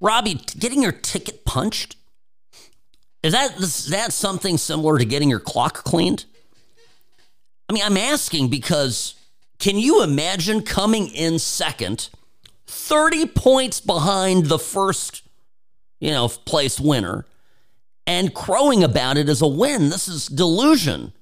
Robbie, 0.00 0.40
getting 0.58 0.82
your 0.82 0.92
ticket 0.92 1.44
punched? 1.44 1.96
Is 3.22 3.32
that, 3.32 3.58
is 3.58 3.88
that 3.88 4.12
something 4.12 4.56
similar 4.56 4.98
to 4.98 5.04
getting 5.04 5.28
your 5.28 5.40
clock 5.40 5.82
cleaned? 5.82 6.26
I 7.68 7.72
mean, 7.72 7.82
I'm 7.84 7.96
asking 7.96 8.48
because 8.48 9.14
can 9.58 9.78
you 9.78 10.02
imagine 10.02 10.62
coming 10.62 11.08
in 11.08 11.38
second, 11.38 12.10
30 12.66 13.26
points 13.26 13.80
behind 13.80 14.46
the 14.46 14.58
first, 14.58 15.22
you 15.98 16.10
know, 16.10 16.28
place 16.28 16.78
winner 16.78 17.24
and 18.06 18.34
crowing 18.34 18.84
about 18.84 19.16
it 19.16 19.28
as 19.28 19.42
a 19.42 19.48
win? 19.48 19.88
This 19.88 20.08
is 20.08 20.26
delusion. 20.26 21.12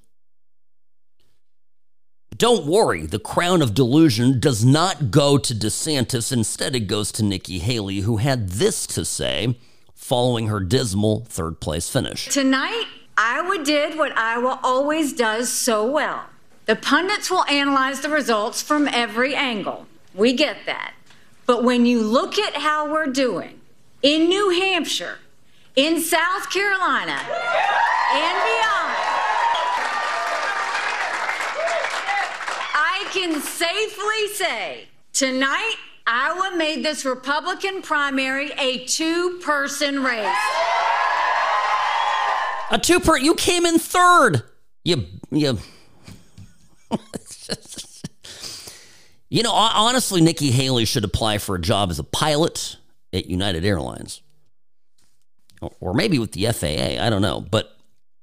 Don't 2.37 2.65
worry, 2.65 3.05
the 3.05 3.19
crown 3.19 3.61
of 3.61 3.73
delusion 3.73 4.41
does 4.41 4.65
not 4.65 5.09
go 5.09 5.37
to 5.37 5.55
DeSantis. 5.55 6.33
Instead, 6.33 6.75
it 6.75 6.81
goes 6.81 7.09
to 7.13 7.23
Nikki 7.23 7.59
Haley, 7.59 8.01
who 8.01 8.17
had 8.17 8.49
this 8.49 8.85
to 8.87 9.05
say 9.05 9.57
following 9.93 10.47
her 10.47 10.59
dismal 10.59 11.23
third 11.29 11.61
place 11.61 11.89
finish. 11.89 12.27
Tonight, 12.27 12.83
Iowa 13.17 13.63
did 13.63 13.97
what 13.97 14.15
Iowa 14.17 14.59
always 14.61 15.13
does 15.13 15.49
so 15.49 15.89
well 15.89 16.25
the 16.65 16.75
pundits 16.75 17.29
will 17.29 17.45
analyze 17.45 18.01
the 18.01 18.09
results 18.09 18.61
from 18.61 18.87
every 18.87 19.35
angle. 19.35 19.85
We 20.13 20.33
get 20.33 20.57
that. 20.65 20.93
But 21.45 21.63
when 21.63 21.85
you 21.85 22.01
look 22.01 22.39
at 22.39 22.55
how 22.55 22.91
we're 22.91 23.07
doing 23.07 23.61
in 24.01 24.27
New 24.27 24.49
Hampshire, 24.49 25.19
in 25.75 26.01
South 26.01 26.49
Carolina, 26.49 27.11
and 27.11 28.37
beyond, 28.45 28.95
I 32.73 33.07
can 33.11 33.41
safely 33.41 34.33
say 34.33 34.87
tonight, 35.13 35.75
Iowa 36.07 36.55
made 36.55 36.83
this 36.83 37.05
Republican 37.05 37.83
primary 37.83 38.51
a 38.57 38.85
two 38.85 39.39
person 39.43 40.03
race. 40.03 40.35
A 42.71 42.79
two 42.79 42.99
per 42.99 43.17
you 43.17 43.35
came 43.35 43.65
in 43.65 43.77
third. 43.77 44.41
You 44.83 45.05
you 45.29 45.59
You 49.29 49.43
know, 49.43 49.51
honestly, 49.51 50.21
Nikki 50.21 50.51
Haley 50.51 50.85
should 50.85 51.03
apply 51.03 51.39
for 51.39 51.55
a 51.55 51.59
job 51.59 51.89
as 51.89 51.99
a 51.99 52.03
pilot 52.03 52.77
at 53.11 53.25
United 53.25 53.65
Airlines. 53.65 54.21
Or 55.79 55.93
maybe 55.93 56.19
with 56.19 56.33
the 56.33 56.45
FAA, 56.45 57.03
I 57.03 57.09
don't 57.09 57.21
know. 57.21 57.41
But 57.41 57.75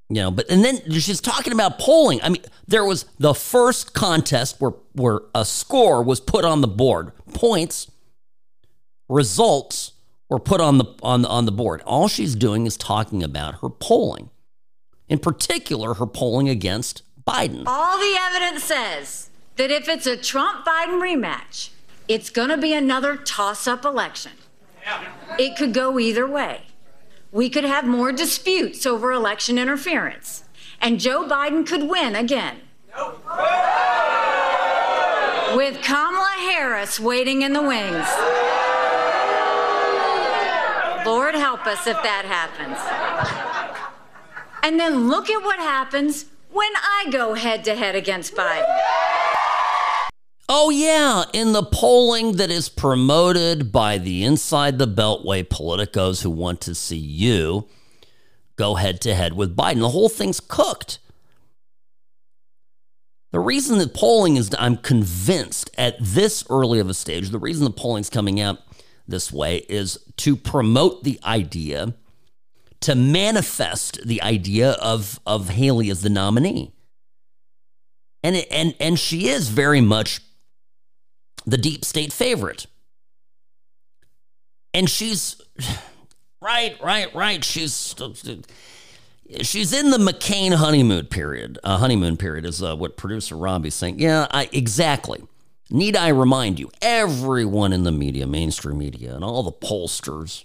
you 0.09 0.17
know, 0.23 0.31
but 0.31 0.49
and 0.51 0.65
then 0.65 0.91
she's 0.93 1.21
talking 1.21 1.53
about 1.53 1.79
polling. 1.79 2.21
I 2.23 2.29
mean, 2.29 2.43
there 2.69 2.85
was 2.85 3.07
the 3.19 3.35
first 3.35 3.95
contest 3.95 4.61
where 4.61 4.73
where 4.93 5.21
a 5.35 5.45
score 5.45 6.03
was 6.03 6.21
put 6.21 6.45
on 6.45 6.61
the 6.61 6.69
board. 6.69 7.13
Points, 7.35 7.91
results 9.09 9.93
were 10.29 10.39
put 10.39 10.61
on 10.61 10.79
the 10.79 10.85
on 11.03 11.23
the, 11.23 11.29
on 11.29 11.47
the 11.47 11.53
board. 11.53 11.83
All 11.83 12.09
she's 12.09 12.37
doing 12.37 12.67
is 12.67 12.77
talking 12.77 13.23
about 13.23 13.61
her 13.61 13.69
polling. 13.69 14.31
In 15.09 15.19
particular, 15.19 15.95
her 15.95 16.07
polling 16.07 16.49
against 16.49 17.03
Biden. 17.27 17.65
All 17.67 17.99
the 17.99 18.17
evidence 18.19 18.65
says 18.65 19.31
that 19.57 19.71
if 19.71 19.89
it's 19.89 20.07
a 20.07 20.17
Trump 20.17 20.65
Biden 20.65 21.01
rematch, 21.01 21.71
it's 22.09 22.31
going 22.31 22.49
to 22.49 22.57
be 22.57 22.75
another 22.75 23.17
toss 23.17 23.67
up 23.67 23.85
election. 23.85 24.33
It 25.39 25.57
could 25.57 25.73
go 25.73 25.99
either 25.99 26.27
way. 26.27 26.63
We 27.31 27.49
could 27.49 27.65
have 27.65 27.87
more 27.87 28.13
disputes 28.13 28.85
over 28.85 29.13
election 29.13 29.59
interference, 29.59 30.45
and 30.81 31.01
Joe 31.01 31.27
Biden 31.27 31.67
could 31.67 31.89
win 31.89 32.15
again. 32.15 32.61
With 35.57 35.83
Kamala 35.83 36.35
Harris 36.39 36.99
waiting 37.01 37.43
in 37.43 37.53
the 37.53 37.63
wings. 37.63 38.07
Lord 41.07 41.35
help 41.35 41.67
us 41.67 41.87
if 41.87 41.97
that 42.03 42.25
happens. 42.27 42.79
And 44.63 44.79
then 44.79 45.09
look 45.09 45.31
at 45.31 45.43
what 45.43 45.59
happens 45.59 46.27
when 46.53 46.71
I 46.77 47.07
go 47.11 47.35
head 47.35 47.65
to 47.65 47.75
head 47.75 47.95
against 47.95 48.35
Biden. 48.35 48.67
Oh, 50.49 50.71
yeah, 50.71 51.25
in 51.33 51.53
the 51.53 51.63
polling 51.63 52.33
that 52.33 52.51
is 52.51 52.69
promoted 52.69 53.73
by 53.73 53.97
the 53.97 54.23
Inside 54.23 54.79
the 54.79 54.87
Beltway 54.87 55.45
politicos 55.45 56.23
who 56.23 56.31
want 56.31 56.61
to 56.63 56.75
see 56.75 56.99
you 56.99 57.69
go 58.57 58.75
head 58.75 59.01
to 59.01 59.15
head 59.15 59.33
with 59.33 59.57
Biden. 59.57 59.81
The 59.81 59.89
whole 59.89 60.11
thing's 60.11 60.41
cooked. 60.41 60.99
The 63.31 63.41
reason 63.41 63.79
that 63.79 63.95
polling 63.95 64.37
is, 64.37 64.55
I'm 64.59 64.77
convinced 64.77 65.71
at 65.79 65.97
this 65.99 66.45
early 66.51 66.81
of 66.81 66.91
a 66.91 66.95
stage, 66.95 67.31
the 67.31 67.39
reason 67.39 67.65
the 67.65 67.71
polling's 67.71 68.11
coming 68.11 68.39
out 68.39 68.59
this 69.09 69.33
way 69.33 69.59
is 69.71 69.99
to 70.19 70.37
promote 70.37 71.03
the 71.03 71.19
idea, 71.25 71.95
to 72.83 72.95
manifest 72.95 74.07
the 74.07 74.23
idea 74.23 74.73
of, 74.73 75.21
of 75.27 75.51
Haley 75.51 75.91
as 75.91 76.03
the 76.03 76.11
nominee. 76.11 76.73
And, 78.23 78.37
and, 78.51 78.75
and 78.79 78.99
she 78.99 79.29
is 79.29 79.49
very 79.49 79.81
much 79.81 80.21
the 81.45 81.59
deep 81.59 81.85
state 81.85 82.13
favorite. 82.13 82.67
And 84.75 84.89
she's 84.89 85.41
right, 86.41 86.77
right, 86.83 87.15
right. 87.15 87.45
She's 87.45 87.95
she's 89.43 89.73
in 89.73 89.91
the 89.91 89.99
McCain 89.99 90.55
honeymoon 90.55 91.07
period. 91.07 91.59
Uh, 91.63 91.79
honeymoon 91.79 92.17
period 92.17 92.47
is 92.47 92.63
uh, 92.63 92.77
what 92.77 92.97
producer 92.97 93.37
Robbie's 93.37 93.75
saying. 93.75 93.99
Yeah, 93.99 94.27
I, 94.31 94.49
exactly. 94.53 95.23
Need 95.71 95.97
I 95.97 96.09
remind 96.09 96.59
you? 96.59 96.71
Everyone 96.81 97.73
in 97.73 97.83
the 97.83 97.93
media, 97.93 98.27
mainstream 98.27 98.79
media, 98.79 99.15
and 99.15 99.25
all 99.25 99.43
the 99.43 99.53
pollsters 99.53 100.45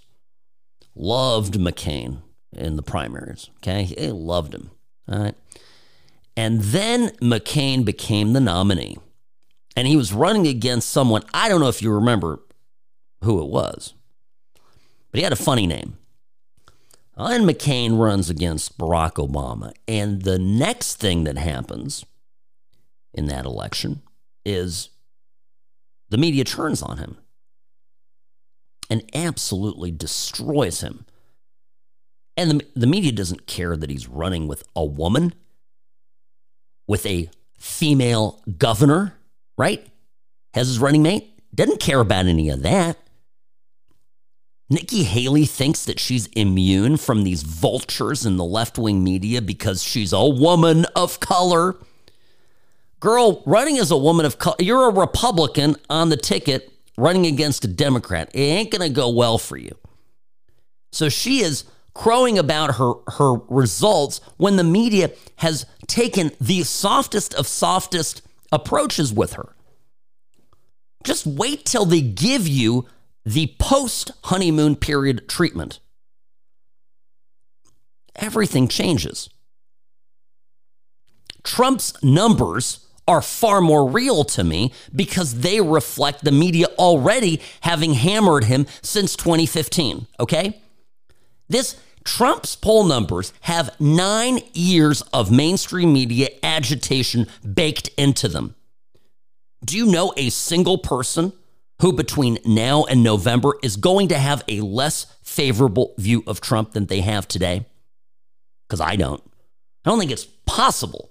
loved 0.94 1.54
McCain 1.54 2.22
in 2.52 2.76
the 2.76 2.82
primaries. 2.82 3.50
Okay, 3.58 3.94
they 3.96 4.10
loved 4.10 4.54
him. 4.54 4.70
All 5.08 5.18
right, 5.18 5.34
and 6.36 6.60
then 6.60 7.10
McCain 7.20 7.84
became 7.84 8.32
the 8.32 8.40
nominee 8.40 8.98
and 9.78 9.86
he 9.86 9.94
was 9.94 10.12
running 10.12 10.48
against 10.48 10.90
someone. 10.90 11.22
I 11.32 11.48
don't 11.48 11.60
know 11.60 11.68
if 11.68 11.80
you 11.82 11.92
remember 11.92 12.40
who 13.22 13.40
it 13.40 13.48
was, 13.48 13.94
but 15.12 15.18
he 15.18 15.22
had 15.22 15.32
a 15.32 15.36
funny 15.36 15.68
name. 15.68 15.96
And 17.16 17.44
McCain 17.44 17.96
runs 17.96 18.28
against 18.28 18.76
Barack 18.76 19.24
Obama. 19.24 19.72
And 19.86 20.22
the 20.22 20.36
next 20.36 20.96
thing 20.96 21.22
that 21.24 21.38
happens 21.38 22.04
in 23.14 23.26
that 23.26 23.44
election 23.44 24.02
is 24.44 24.88
the 26.08 26.18
media 26.18 26.42
turns 26.42 26.82
on 26.82 26.98
him 26.98 27.16
and 28.90 29.08
absolutely 29.14 29.92
destroys 29.92 30.80
him. 30.80 31.06
And 32.38 32.52
the, 32.52 32.66
the 32.74 32.86
media 32.86 33.12
doesn't 33.12 33.46
care 33.46 33.76
that 33.76 33.90
he's 33.90 34.08
running 34.08 34.48
with 34.48 34.64
a 34.74 34.84
woman, 34.84 35.34
with 36.86 37.04
a 37.04 37.28
female 37.58 38.42
governor 38.56 39.18
right? 39.58 39.86
Has 40.54 40.68
his 40.68 40.78
running 40.78 41.02
mate. 41.02 41.34
Doesn't 41.54 41.80
care 41.80 42.00
about 42.00 42.24
any 42.26 42.48
of 42.48 42.62
that. 42.62 42.96
Nikki 44.70 45.02
Haley 45.02 45.46
thinks 45.46 45.84
that 45.86 45.98
she's 45.98 46.26
immune 46.28 46.96
from 46.96 47.24
these 47.24 47.42
vultures 47.42 48.24
in 48.24 48.36
the 48.36 48.44
left 48.44 48.78
wing 48.78 49.02
media 49.02 49.42
because 49.42 49.82
she's 49.82 50.12
a 50.12 50.24
woman 50.26 50.84
of 50.94 51.20
color. 51.20 51.76
Girl, 53.00 53.42
running 53.46 53.78
as 53.78 53.90
a 53.90 53.96
woman 53.96 54.26
of 54.26 54.38
color, 54.38 54.56
you're 54.60 54.88
a 54.88 54.94
Republican 54.94 55.76
on 55.88 56.10
the 56.10 56.16
ticket 56.16 56.70
running 56.96 57.26
against 57.26 57.64
a 57.64 57.68
Democrat. 57.68 58.30
It 58.34 58.40
ain't 58.40 58.70
going 58.70 58.86
to 58.86 58.94
go 58.94 59.08
well 59.08 59.38
for 59.38 59.56
you. 59.56 59.76
So 60.92 61.08
she 61.08 61.40
is 61.40 61.64
crowing 61.98 62.38
about 62.38 62.76
her, 62.76 62.92
her 63.08 63.34
results 63.48 64.20
when 64.36 64.54
the 64.54 64.62
media 64.62 65.10
has 65.38 65.66
taken 65.88 66.30
the 66.40 66.62
softest 66.62 67.34
of 67.34 67.44
softest 67.44 68.22
approaches 68.52 69.12
with 69.12 69.32
her. 69.32 69.56
Just 71.02 71.26
wait 71.26 71.64
till 71.64 71.84
they 71.84 72.00
give 72.00 72.46
you 72.46 72.86
the 73.24 73.52
post 73.58 74.12
honeymoon 74.24 74.76
period 74.76 75.28
treatment. 75.28 75.80
Everything 78.14 78.68
changes. 78.68 79.28
Trump's 81.42 82.00
numbers 82.00 82.86
are 83.08 83.22
far 83.22 83.60
more 83.60 83.90
real 83.90 84.22
to 84.22 84.44
me 84.44 84.72
because 84.94 85.40
they 85.40 85.60
reflect 85.60 86.22
the 86.22 86.30
media 86.30 86.66
already 86.78 87.40
having 87.62 87.94
hammered 87.94 88.44
him 88.44 88.68
since 88.82 89.16
2015. 89.16 90.06
Okay? 90.20 90.60
This 91.48 91.76
Trump's 92.08 92.56
poll 92.56 92.84
numbers 92.84 93.34
have 93.42 93.78
nine 93.78 94.40
years 94.54 95.02
of 95.12 95.30
mainstream 95.30 95.92
media 95.92 96.30
agitation 96.42 97.26
baked 97.54 97.88
into 97.98 98.28
them. 98.28 98.54
Do 99.62 99.76
you 99.76 99.84
know 99.84 100.14
a 100.16 100.30
single 100.30 100.78
person 100.78 101.34
who 101.82 101.92
between 101.92 102.38
now 102.46 102.84
and 102.84 103.04
November 103.04 103.56
is 103.62 103.76
going 103.76 104.08
to 104.08 104.18
have 104.18 104.42
a 104.48 104.62
less 104.62 105.04
favorable 105.22 105.92
view 105.98 106.24
of 106.26 106.40
Trump 106.40 106.72
than 106.72 106.86
they 106.86 107.02
have 107.02 107.28
today? 107.28 107.66
Because 108.66 108.80
I 108.80 108.96
don't. 108.96 109.22
I 109.84 109.90
don't 109.90 109.98
think 109.98 110.10
it's 110.10 110.28
possible. 110.46 111.10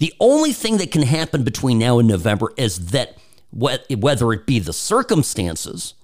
The 0.00 0.12
only 0.18 0.52
thing 0.52 0.78
that 0.78 0.90
can 0.90 1.02
happen 1.02 1.44
between 1.44 1.78
now 1.78 2.00
and 2.00 2.08
November 2.08 2.52
is 2.56 2.86
that 2.86 3.16
whether 3.52 4.32
it 4.32 4.46
be 4.46 4.58
the 4.58 4.72
circumstances 4.72 5.94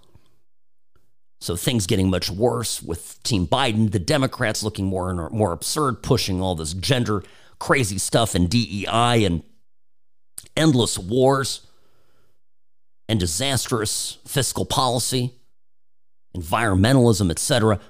so 1.40 1.57
things 1.57 1.87
getting 1.87 2.11
much 2.11 2.31
worse 2.31 2.83
with 2.83 3.20
Team 3.22 3.46
Biden, 3.46 3.90
the 3.90 3.98
Democrats 3.98 4.62
looking 4.62 4.85
more 4.85 5.11
and 5.11 5.31
more 5.33 5.53
absurd, 5.53 6.03
pushing 6.03 6.40
all 6.40 6.55
this 6.55 6.74
gender 6.74 7.22
crazy 7.59 7.98
stuff 7.98 8.35
and 8.35 8.48
DEI 8.48 9.24
and 9.24 9.42
endless 10.57 10.98
wars 10.98 11.66
and 13.09 13.18
disastrous 13.18 14.18
fiscal 14.26 14.64
policy, 14.64 15.33
environmentalism, 16.37 17.31
etc. 17.31 17.81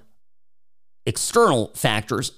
External 1.06 1.68
factors 1.74 2.32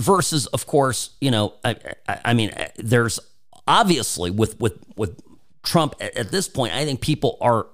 versus, 0.00 0.46
of 0.48 0.66
course, 0.66 1.10
you 1.20 1.30
know, 1.30 1.54
I, 1.64 1.76
I, 2.08 2.20
I 2.26 2.34
mean, 2.34 2.52
there's 2.76 3.18
obviously 3.66 4.30
with 4.30 4.58
with 4.60 4.78
with 4.96 5.20
Trump 5.62 5.94
at, 6.00 6.16
at 6.16 6.30
this 6.30 6.48
point, 6.48 6.74
I 6.74 6.84
think 6.84 7.00
people 7.00 7.38
are 7.40 7.66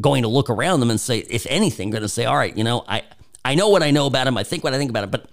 going 0.00 0.22
to 0.22 0.28
look 0.28 0.50
around 0.50 0.80
them 0.80 0.90
and 0.90 1.00
say, 1.00 1.18
if 1.18 1.46
anything, 1.48 1.90
going 1.90 2.02
to 2.02 2.08
say, 2.08 2.24
all 2.24 2.36
right, 2.36 2.56
you 2.56 2.64
know, 2.64 2.84
I, 2.86 3.02
I 3.44 3.54
know 3.54 3.68
what 3.68 3.82
I 3.82 3.90
know 3.90 4.06
about 4.06 4.26
him. 4.26 4.36
I 4.36 4.42
think 4.42 4.64
what 4.64 4.74
I 4.74 4.78
think 4.78 4.90
about 4.90 5.04
him. 5.04 5.10
But 5.10 5.30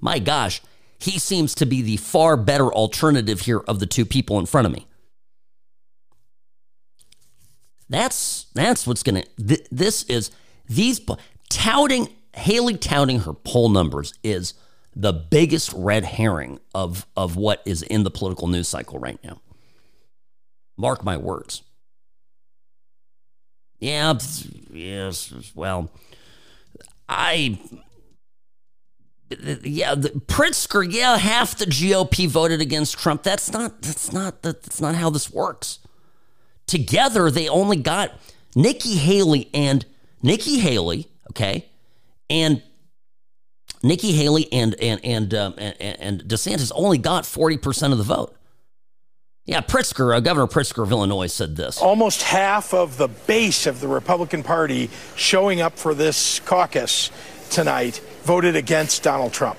my 0.00 0.18
gosh, 0.18 0.60
he 0.98 1.18
seems 1.18 1.54
to 1.56 1.66
be 1.66 1.82
the 1.82 1.96
far 1.96 2.36
better 2.36 2.72
alternative 2.72 3.40
here 3.40 3.60
of 3.60 3.80
the 3.80 3.86
two 3.86 4.04
people 4.04 4.38
in 4.38 4.46
front 4.46 4.66
of 4.66 4.72
me. 4.72 4.86
That's 7.88 8.46
that's 8.54 8.86
what's 8.86 9.02
going 9.02 9.22
to. 9.22 9.28
Th- 9.46 9.66
this 9.70 10.04
is 10.04 10.30
these 10.68 11.00
touting 11.50 12.08
Haley 12.34 12.76
touting 12.76 13.20
her 13.20 13.32
poll 13.32 13.68
numbers 13.68 14.14
is 14.22 14.54
the 14.96 15.12
biggest 15.12 15.72
red 15.74 16.04
herring 16.04 16.58
of 16.74 17.06
of 17.16 17.36
what 17.36 17.62
is 17.66 17.82
in 17.82 18.02
the 18.04 18.10
political 18.10 18.48
news 18.48 18.68
cycle 18.68 18.98
right 18.98 19.18
now. 19.22 19.40
Mark 20.76 21.04
my 21.04 21.16
words. 21.16 21.62
Yeah, 23.82 24.16
yes, 24.70 25.52
well, 25.56 25.90
I 27.08 27.58
yeah, 29.64 29.96
the, 29.96 30.10
Pritzker, 30.10 30.86
yeah, 30.88 31.16
half 31.16 31.56
the 31.58 31.64
GOP 31.64 32.28
voted 32.28 32.60
against 32.60 32.96
Trump. 32.96 33.24
That's 33.24 33.52
not 33.52 33.82
that's 33.82 34.12
not 34.12 34.42
that's 34.42 34.80
not 34.80 34.94
how 34.94 35.10
this 35.10 35.32
works. 35.32 35.80
Together, 36.68 37.28
they 37.28 37.48
only 37.48 37.76
got 37.76 38.12
Nikki 38.54 38.94
Haley 38.94 39.50
and 39.52 39.84
Nikki 40.22 40.60
Haley, 40.60 41.08
okay, 41.30 41.68
and 42.30 42.62
Nikki 43.82 44.12
Haley 44.12 44.46
and 44.52 44.76
and 44.76 45.04
and 45.04 45.34
um, 45.34 45.54
and, 45.58 45.74
and 45.80 46.22
DeSantis 46.22 46.70
only 46.76 46.98
got 46.98 47.26
forty 47.26 47.56
percent 47.56 47.92
of 47.92 47.98
the 47.98 48.04
vote. 48.04 48.36
Yeah, 49.44 49.60
Pritzker, 49.60 50.14
uh, 50.14 50.20
Governor 50.20 50.46
Pritzker 50.46 50.84
of 50.84 50.92
Illinois 50.92 51.26
said 51.26 51.56
this. 51.56 51.78
Almost 51.78 52.22
half 52.22 52.72
of 52.72 52.96
the 52.96 53.08
base 53.08 53.66
of 53.66 53.80
the 53.80 53.88
Republican 53.88 54.44
Party 54.44 54.88
showing 55.16 55.60
up 55.60 55.76
for 55.76 55.94
this 55.94 56.38
caucus 56.40 57.10
tonight 57.50 58.00
voted 58.22 58.54
against 58.54 59.02
Donald 59.02 59.32
Trump. 59.32 59.58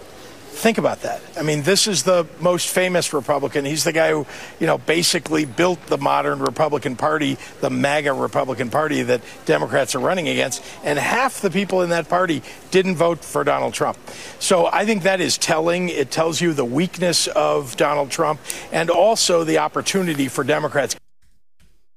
Think 0.53 0.77
about 0.77 1.01
that. 1.01 1.19
I 1.35 1.41
mean, 1.41 1.63
this 1.63 1.87
is 1.87 2.03
the 2.03 2.25
most 2.39 2.69
famous 2.69 3.11
Republican. 3.11 3.65
He's 3.65 3.83
the 3.83 3.91
guy 3.91 4.11
who, 4.11 4.25
you 4.59 4.67
know, 4.67 4.77
basically 4.77 5.43
built 5.43 5.85
the 5.87 5.97
modern 5.97 6.39
Republican 6.39 6.95
Party, 6.95 7.37
the 7.59 7.69
MAGA 7.69 8.13
Republican 8.13 8.69
Party 8.69 9.01
that 9.03 9.21
Democrats 9.45 9.93
are 9.93 9.99
running 9.99 10.29
against. 10.29 10.63
And 10.83 10.97
half 10.97 11.41
the 11.41 11.49
people 11.49 11.81
in 11.81 11.89
that 11.89 12.07
party 12.07 12.43
didn't 12.71 12.95
vote 12.95 13.25
for 13.25 13.43
Donald 13.43 13.73
Trump. 13.73 13.97
So 14.39 14.67
I 14.67 14.85
think 14.85 15.03
that 15.03 15.19
is 15.19 15.37
telling. 15.37 15.89
It 15.89 16.11
tells 16.11 16.39
you 16.39 16.53
the 16.53 16.63
weakness 16.63 17.27
of 17.27 17.75
Donald 17.75 18.09
Trump 18.09 18.39
and 18.71 18.89
also 18.89 19.43
the 19.43 19.57
opportunity 19.57 20.29
for 20.29 20.45
Democrats. 20.45 20.95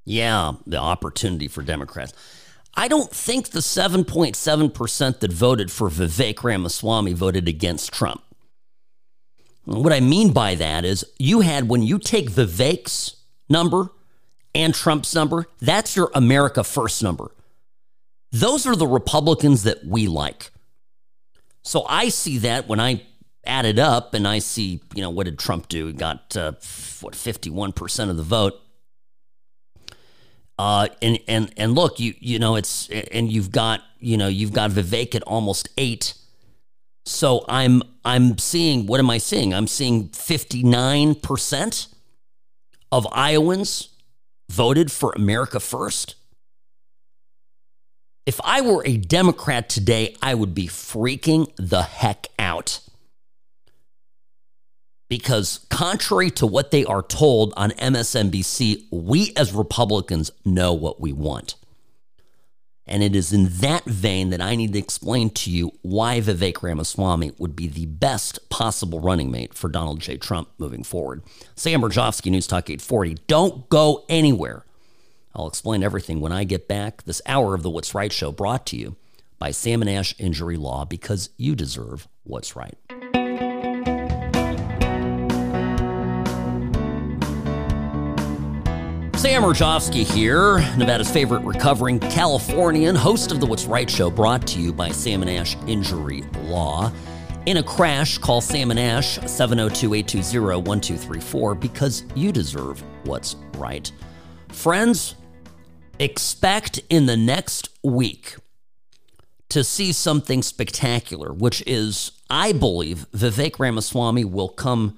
Yeah, 0.04 0.54
the 0.66 0.78
opportunity 0.78 1.46
for 1.46 1.62
Democrats. 1.62 2.14
I 2.74 2.88
don't 2.88 3.10
think 3.10 3.50
the 3.50 3.60
7.7% 3.60 5.20
that 5.20 5.32
voted 5.32 5.70
for 5.70 5.88
Vivek 5.88 6.42
Ramaswamy 6.42 7.12
voted 7.12 7.48
against 7.48 7.92
Trump. 7.92 8.22
What 9.66 9.92
I 9.92 10.00
mean 10.00 10.32
by 10.32 10.54
that 10.54 10.84
is 10.84 11.04
you 11.18 11.40
had, 11.40 11.68
when 11.68 11.82
you 11.82 11.98
take 11.98 12.30
Vivek's 12.30 13.16
number 13.48 13.90
and 14.54 14.72
Trump's 14.72 15.14
number, 15.14 15.46
that's 15.60 15.96
your 15.96 16.10
America 16.14 16.62
First 16.62 17.02
number. 17.02 17.32
Those 18.30 18.66
are 18.66 18.76
the 18.76 18.86
Republicans 18.86 19.64
that 19.64 19.84
we 19.84 20.06
like. 20.06 20.50
So 21.62 21.84
I 21.88 22.08
see 22.10 22.38
that 22.38 22.68
when 22.68 22.78
I 22.78 23.02
add 23.44 23.64
it 23.64 23.78
up 23.78 24.14
and 24.14 24.26
I 24.26 24.38
see, 24.38 24.80
you 24.94 25.02
know, 25.02 25.10
what 25.10 25.24
did 25.24 25.38
Trump 25.38 25.68
do? 25.68 25.88
He 25.88 25.92
got, 25.92 26.36
uh, 26.36 26.52
what, 27.00 27.14
51% 27.14 28.08
of 28.08 28.16
the 28.16 28.22
vote. 28.22 28.60
Uh, 30.58 30.88
and 31.02 31.18
and 31.28 31.52
and 31.58 31.74
look, 31.74 32.00
you 32.00 32.14
you 32.18 32.38
know 32.38 32.56
it's 32.56 32.88
and 32.88 33.30
you've 33.30 33.50
got 33.50 33.82
you 33.98 34.16
know 34.16 34.26
you've 34.26 34.54
got 34.54 34.70
Vivek 34.70 35.14
at 35.14 35.22
almost 35.24 35.68
eight. 35.76 36.14
So 37.06 37.44
I'm 37.48 37.82
I'm 38.04 38.36
seeing 38.36 38.86
what 38.86 38.98
am 38.98 39.08
I 39.08 39.18
seeing? 39.18 39.54
I'm 39.54 39.68
seeing 39.68 40.08
59 40.08 41.14
percent 41.14 41.86
of 42.90 43.06
Iowans 43.12 43.90
voted 44.50 44.90
for 44.90 45.12
America 45.14 45.60
First. 45.60 46.16
If 48.26 48.40
I 48.42 48.60
were 48.60 48.82
a 48.84 48.96
Democrat 48.96 49.68
today, 49.68 50.16
I 50.20 50.34
would 50.34 50.52
be 50.52 50.66
freaking 50.66 51.48
the 51.56 51.82
heck 51.82 52.26
out 52.40 52.80
because 55.08 55.64
contrary 55.70 56.30
to 56.30 56.46
what 56.46 56.72
they 56.72 56.84
are 56.84 57.02
told 57.02 57.54
on 57.56 57.70
MSNBC, 57.70 58.86
we 58.90 59.32
as 59.36 59.52
Republicans 59.52 60.32
know 60.44 60.72
what 60.72 61.00
we 61.00 61.12
want. 61.12 61.54
And 62.86 63.02
it 63.02 63.16
is 63.16 63.32
in 63.32 63.48
that 63.48 63.84
vein 63.84 64.30
that 64.30 64.40
I 64.40 64.54
need 64.54 64.72
to 64.74 64.78
explain 64.78 65.30
to 65.30 65.50
you 65.50 65.72
why 65.82 66.20
Vivek 66.20 66.62
Ramaswamy 66.62 67.32
would 67.38 67.56
be 67.56 67.66
the 67.66 67.86
best 67.86 68.48
possible 68.48 69.00
running 69.00 69.30
mate 69.30 69.54
for 69.54 69.68
Donald 69.68 70.00
J. 70.00 70.16
Trump 70.16 70.50
moving 70.58 70.84
forward. 70.84 71.22
Sam 71.56 71.82
Mirejovsky, 71.82 72.30
News 72.30 72.46
Talk 72.46 72.70
840. 72.70 73.16
Don't 73.26 73.68
go 73.68 74.04
anywhere. 74.08 74.64
I'll 75.34 75.48
explain 75.48 75.82
everything 75.82 76.20
when 76.20 76.32
I 76.32 76.44
get 76.44 76.68
back. 76.68 77.02
This 77.04 77.20
hour 77.26 77.54
of 77.54 77.62
the 77.62 77.70
What's 77.70 77.94
Right 77.94 78.12
show 78.12 78.32
brought 78.32 78.66
to 78.66 78.76
you 78.76 78.96
by 79.38 79.50
Sam 79.50 79.82
and 79.82 79.90
Ash 79.90 80.14
Injury 80.18 80.56
Law 80.56 80.84
because 80.84 81.30
you 81.36 81.54
deserve 81.54 82.08
what's 82.24 82.56
right. 82.56 82.78
Sam 89.26 89.42
Mirejovsky 89.42 90.04
here, 90.04 90.58
Nevada's 90.76 91.10
favorite 91.10 91.40
recovering 91.40 91.98
Californian, 91.98 92.94
host 92.94 93.32
of 93.32 93.40
the 93.40 93.46
What's 93.46 93.64
Right 93.64 93.90
show, 93.90 94.08
brought 94.08 94.46
to 94.46 94.60
you 94.60 94.72
by 94.72 94.90
Sam 94.90 95.20
and 95.20 95.28
Ash 95.28 95.56
Injury 95.66 96.22
Law. 96.44 96.92
In 97.46 97.56
a 97.56 97.62
crash, 97.64 98.18
call 98.18 98.40
Sam 98.40 98.70
and 98.70 98.78
Ash 98.78 99.18
702 99.28 99.94
820 99.94 100.62
1234 100.62 101.54
because 101.56 102.04
you 102.14 102.30
deserve 102.30 102.80
what's 103.02 103.34
right. 103.56 103.90
Friends, 104.50 105.16
expect 105.98 106.78
in 106.88 107.06
the 107.06 107.16
next 107.16 107.70
week 107.82 108.36
to 109.48 109.64
see 109.64 109.90
something 109.90 110.40
spectacular, 110.40 111.32
which 111.32 111.64
is, 111.66 112.12
I 112.30 112.52
believe, 112.52 113.06
Vivek 113.10 113.58
Ramaswamy 113.58 114.24
will 114.24 114.50
come 114.50 114.96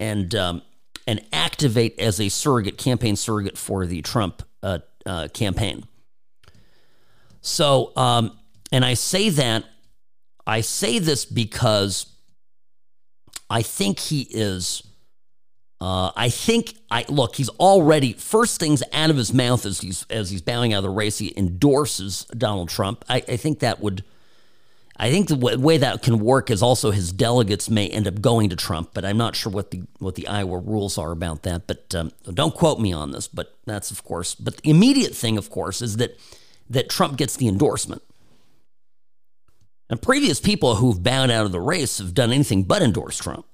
and 0.00 0.34
um, 0.34 0.62
and 1.06 1.24
activate 1.32 1.98
as 1.98 2.20
a 2.20 2.28
surrogate, 2.28 2.78
campaign 2.78 3.16
surrogate 3.16 3.58
for 3.58 3.86
the 3.86 4.02
Trump 4.02 4.42
uh, 4.62 4.78
uh, 5.06 5.28
campaign. 5.32 5.84
So, 7.40 7.92
um, 7.96 8.38
and 8.70 8.84
I 8.84 8.94
say 8.94 9.30
that, 9.30 9.64
I 10.46 10.60
say 10.60 10.98
this 10.98 11.24
because 11.24 12.06
I 13.48 13.62
think 13.62 13.98
he 13.98 14.22
is. 14.30 14.82
Uh, 15.80 16.10
I 16.14 16.28
think 16.28 16.74
I 16.90 17.06
look. 17.08 17.36
He's 17.36 17.48
already 17.48 18.12
first 18.12 18.60
things 18.60 18.82
out 18.92 19.08
of 19.08 19.16
his 19.16 19.32
mouth 19.32 19.64
as 19.64 19.80
he's 19.80 20.04
as 20.10 20.30
he's 20.30 20.42
bowing 20.42 20.74
out 20.74 20.78
of 20.78 20.82
the 20.84 20.90
race. 20.90 21.18
He 21.18 21.32
endorses 21.36 22.26
Donald 22.36 22.68
Trump. 22.68 23.04
I, 23.08 23.16
I 23.16 23.36
think 23.36 23.60
that 23.60 23.80
would 23.80 24.04
I 25.02 25.10
think 25.10 25.28
the 25.28 25.58
way 25.58 25.78
that 25.78 26.02
can 26.02 26.18
work 26.18 26.50
is 26.50 26.62
also 26.62 26.90
his 26.90 27.10
delegates 27.10 27.70
may 27.70 27.88
end 27.88 28.06
up 28.06 28.20
going 28.20 28.50
to 28.50 28.56
Trump, 28.56 28.90
but 28.92 29.02
I'm 29.02 29.16
not 29.16 29.34
sure 29.34 29.50
what 29.50 29.70
the 29.70 29.84
what 29.98 30.14
the 30.14 30.28
Iowa 30.28 30.58
rules 30.58 30.98
are 30.98 31.10
about 31.10 31.42
that. 31.44 31.66
But 31.66 31.94
um, 31.94 32.12
don't 32.34 32.54
quote 32.54 32.78
me 32.78 32.92
on 32.92 33.10
this. 33.10 33.26
But 33.26 33.56
that's 33.64 33.90
of 33.90 34.04
course. 34.04 34.34
But 34.34 34.58
the 34.58 34.68
immediate 34.68 35.14
thing, 35.14 35.38
of 35.38 35.48
course, 35.48 35.80
is 35.80 35.96
that 35.96 36.20
that 36.68 36.90
Trump 36.90 37.16
gets 37.16 37.34
the 37.34 37.48
endorsement. 37.48 38.02
And 39.88 40.02
previous 40.02 40.38
people 40.38 40.74
who've 40.74 41.02
bowed 41.02 41.30
out 41.30 41.46
of 41.46 41.52
the 41.52 41.60
race 41.60 41.96
have 41.96 42.12
done 42.12 42.30
anything 42.30 42.64
but 42.64 42.82
endorse 42.82 43.16
Trump. 43.16 43.46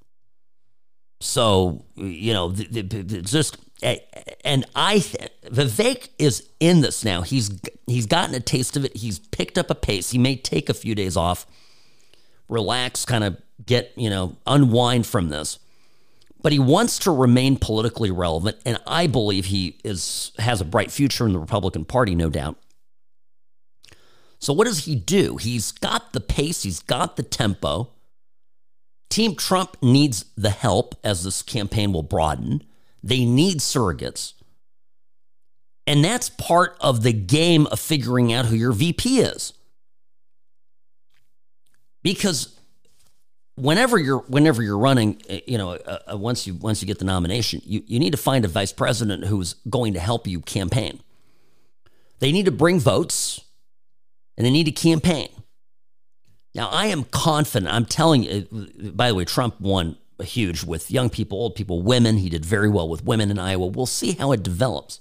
So 1.21 1.85
you 1.95 2.33
know, 2.33 2.53
it's 2.57 3.31
just 3.31 3.59
and 3.83 4.65
I 4.75 4.99
Vivek 5.47 6.09
is 6.19 6.49
in 6.61 6.81
this 6.81 7.05
now. 7.05 7.23
He's 7.23 7.51
he's 7.87 8.07
gotten 8.07 8.35
a 8.35 8.41
taste 8.41 8.77
of 8.77 8.85
it. 8.85 8.97
He's 8.97 9.19
picked 9.19 9.59
up 9.59 9.71
a 9.71 9.75
pace. 9.75 10.11
He 10.11 10.19
may 10.19 10.37
take 10.37 10.69
a 10.69 10.75
few 10.75 10.95
days 10.95 11.17
off, 11.17 11.47
relax, 12.49 13.05
kind 13.05 13.25
of 13.25 13.37
get 13.65 13.93
you 13.97 14.11
know 14.11 14.37
unwind 14.47 15.07
from 15.07 15.29
this. 15.29 15.59
But 16.43 16.53
he 16.53 16.59
wants 16.59 16.99
to 17.01 17.11
remain 17.11 17.57
politically 17.57 18.11
relevant, 18.11 18.59
and 18.65 18.79
I 18.87 19.07
believe 19.07 19.47
he 19.47 19.79
is 19.85 20.33
has 20.39 20.61
a 20.61 20.65
bright 20.65 20.91
future 20.91 21.27
in 21.27 21.33
the 21.33 21.39
Republican 21.39 21.85
Party, 21.85 22.15
no 22.15 22.31
doubt. 22.31 22.57
So 24.39 24.53
what 24.53 24.67
does 24.67 24.85
he 24.85 24.95
do? 24.95 25.39
He's 25.39 25.73
got 25.73 26.13
the 26.13 26.21
pace. 26.21 26.63
He's 26.63 26.81
got 26.81 27.17
the 27.17 27.23
tempo. 27.23 27.91
Team 29.09 29.37
Trump 29.37 29.77
needs 29.83 30.25
the 30.37 30.51
help 30.51 30.95
as 31.05 31.25
this 31.25 31.43
campaign 31.43 31.93
will 31.93 32.03
broaden. 32.03 32.63
They 33.03 33.25
need 33.25 33.59
surrogates. 33.59 34.35
And 35.87 36.05
that's 36.05 36.29
part 36.29 36.77
of 36.81 37.03
the 37.03 37.13
game 37.13 37.67
of 37.69 37.79
figuring 37.79 38.33
out 38.33 38.47
who 38.47 38.57
your 38.57 38.73
VP 38.73 39.21
is. 39.21 39.53
Because 42.03 42.59
whenever 43.57 43.99
you're 43.99 44.19
whenever 44.29 44.63
you're 44.63 44.79
running, 44.79 45.21
eh, 45.29 45.41
you 45.47 45.59
know, 45.59 45.73
uh, 45.73 45.99
uh, 46.13 46.17
once 46.17 46.47
you 46.47 46.55
once 46.55 46.83
you 46.83 46.87
get 46.87 46.99
the 46.99 47.05
nomination, 47.05 47.63
you, 47.65 47.83
you 47.87 47.99
need 47.99 48.11
to 48.11 48.17
find 48.17 48.45
a 48.45 48.49
vice 48.49 48.73
president 48.73 49.25
who's 49.25 49.55
going 49.71 49.95
to 49.95 50.01
help 50.01 50.27
you 50.27 50.41
campaign. 50.41 51.01
They 52.19 52.33
need 52.33 52.47
to 52.47 52.53
bring 52.53 52.81
votes 52.81 53.41
and 54.37 54.47
they 54.47 54.51
need 54.51 54.65
to 54.65 54.73
campaign. 54.73 55.29
Now, 56.57 56.69
I 56.71 56.87
am 56.87 57.05
confident. 57.05 57.73
I'm 57.73 57.85
telling 57.85 58.23
you, 58.23 58.49
by 58.95 59.09
the 59.09 59.15
way, 59.15 59.27
Trump 59.27 59.61
won 59.61 59.99
huge 60.23 60.65
with 60.65 60.91
young 60.91 61.11
people, 61.11 61.39
old 61.39 61.55
people, 61.55 61.83
women. 61.83 62.17
He 62.17 62.31
did 62.31 62.47
very 62.47 62.71
well 62.71 62.89
with 62.89 63.05
women 63.05 63.31
in 63.31 63.39
Iowa. 63.39 63.67
We'll 63.67 63.85
see 63.85 64.13
how 64.13 64.33
it 64.33 64.43
develops. 64.43 65.01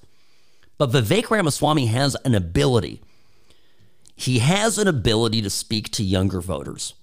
But 0.78 0.92
Vivek 0.92 1.30
Ramaswamy 1.30 1.86
has 1.86 2.16
an 2.26 2.36
ability. 2.36 3.02
He 4.18 4.40
has 4.40 4.78
an 4.78 4.90
ability 4.90 5.42
to 5.44 5.50
speak 5.50 5.90
to 5.92 6.04
younger 6.04 6.42
voters. 6.42 6.94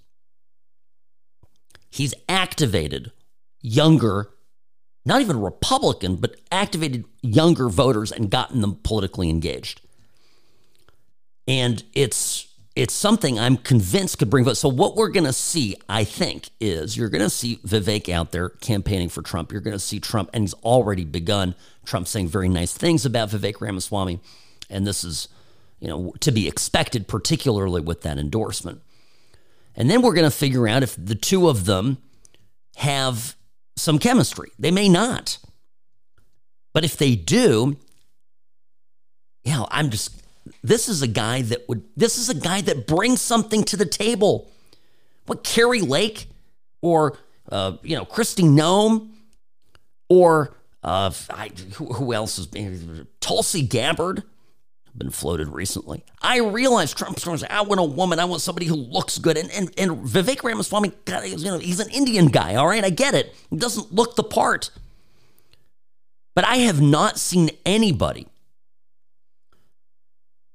He's 1.89 2.15
activated 2.29 3.11
younger 3.63 4.29
not 5.05 5.21
even 5.21 5.41
Republican, 5.41 6.17
but 6.17 6.37
activated 6.51 7.05
younger 7.23 7.69
voters 7.69 8.13
and 8.13 8.31
gotten 8.31 8.61
them 8.61 8.77
politically 8.85 9.29
engaged. 9.31 9.81
And 11.49 11.83
it's 11.93 12.52
it's 12.75 12.95
something 12.95 13.39
I'm 13.39 13.59
convinced 13.59 14.19
could 14.19 14.31
bring 14.31 14.45
votes. 14.45 14.61
So 14.61 14.69
what 14.69 14.97
we're 14.97 15.11
going 15.11 15.27
to 15.27 15.33
see, 15.33 15.77
I 15.89 16.05
think, 16.05 16.49
is 16.59 16.97
you're 16.97 17.11
going 17.11 17.23
to 17.23 17.31
see 17.31 17.57
Vivek 17.57 18.09
out 18.09 18.33
there 18.33 18.49
campaigning 18.49 19.11
for 19.11 19.21
Trump. 19.21 19.53
You're 19.53 19.61
going 19.61 19.75
to 19.75 19.79
see 19.79 20.01
Trump, 20.01 20.31
and 20.33 20.43
he's 20.43 20.55
already 20.55 21.05
begun. 21.05 21.55
Trump 21.85 22.09
saying 22.09 22.29
very 22.29 22.49
nice 22.49 22.73
things 22.73 23.05
about 23.05 23.29
Vivek 23.29 23.61
Ramaswamy, 23.61 24.21
and 24.71 24.87
this 24.87 25.05
is, 25.05 25.29
you 25.81 25.89
know, 25.89 26.15
to 26.21 26.33
be 26.33 26.49
expected, 26.49 27.09
particularly 27.09 27.83
with 27.83 28.03
that 28.03 28.19
endorsement. 28.19 28.81
And 29.75 29.91
then 29.91 30.01
we're 30.01 30.15
going 30.15 30.31
to 30.31 30.37
figure 30.37 30.67
out 30.67 30.83
if 30.83 30.97
the 31.03 31.15
two 31.15 31.49
of 31.49 31.67
them 31.67 31.99
have 32.77 33.37
some 33.77 33.99
chemistry. 33.99 34.51
They 34.59 34.71
may 34.71 34.89
not. 34.89 35.39
But 36.73 36.85
if 36.85 36.97
they 36.97 37.17
do, 37.17 37.77
you 39.45 39.53
know, 39.53 39.67
I'm 39.71 39.91
just, 39.91 40.22
this 40.63 40.89
is 40.89 41.03
a 41.03 41.07
guy 41.07 41.43
that 41.43 41.69
would, 41.69 41.83
this 41.97 42.19
is 42.19 42.29
a 42.29 42.35
guy 42.35 42.61
that 42.63 42.87
brings 42.87 43.21
something 43.21 43.65
to 43.65 43.77
the 43.77 43.87
table. 43.87 44.51
What, 45.27 45.45
Kari 45.45 45.81
Lake 45.81 46.27
or, 46.81 47.19
uh, 47.51 47.77
you 47.83 47.97
know, 47.97 48.05
Kristi 48.05 48.45
Noem 48.45 49.11
or 50.09 50.55
uh, 50.83 51.13
I, 51.31 51.51
who, 51.75 51.93
who 51.93 52.13
else 52.13 52.39
is, 52.39 52.49
Tulsi 53.21 53.63
Gabbard? 53.63 54.25
been 54.97 55.11
floated 55.11 55.49
recently. 55.49 56.05
I 56.21 56.39
realize 56.39 56.93
Trump's 56.93 57.25
going 57.25 57.39
to 57.39 57.41
say, 57.43 57.49
I 57.49 57.63
want 57.63 57.81
a 57.81 57.85
woman, 57.85 58.19
I 58.19 58.25
want 58.25 58.43
somebody 58.43 58.67
who 58.67 58.77
looks 58.77 59.19
good. 59.19 59.37
And, 59.37 59.51
and, 59.51 59.73
and 59.79 60.07
Vivek 60.07 60.43
Ramaswamy, 60.43 60.93
God, 61.05 61.27
you 61.27 61.37
know, 61.45 61.59
he's 61.59 61.81
an 61.81 61.91
Indian 61.91 62.27
guy, 62.27 62.57
all 62.57 62.67
right? 62.67 62.85
I 62.85 62.91
get 62.91 63.15
it. 63.15 63.35
He 63.51 63.57
doesn't 63.57 63.93
look 63.93 64.17
the 64.17 64.23
part. 64.23 64.71
But 66.35 66.45
I 66.45 66.57
have 66.57 66.81
not 66.81 67.19
seen 67.19 67.51
anybody 67.65 68.27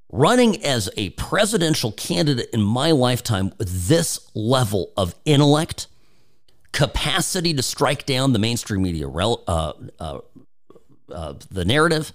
running 0.09 0.63
as 0.63 0.89
a 0.97 1.09
presidential 1.11 1.91
candidate 1.91 2.49
in 2.53 2.61
my 2.61 2.91
lifetime 2.91 3.53
with 3.57 3.87
this 3.87 4.29
level 4.33 4.91
of 4.95 5.15
intellect, 5.25 5.87
capacity 6.71 7.53
to 7.53 7.61
strike 7.61 8.05
down 8.05 8.33
the 8.33 8.39
mainstream 8.39 8.81
media, 8.81 9.09
uh, 9.09 9.73
uh, 9.99 10.19
uh, 11.11 11.33
the 11.51 11.65
narrative, 11.65 12.13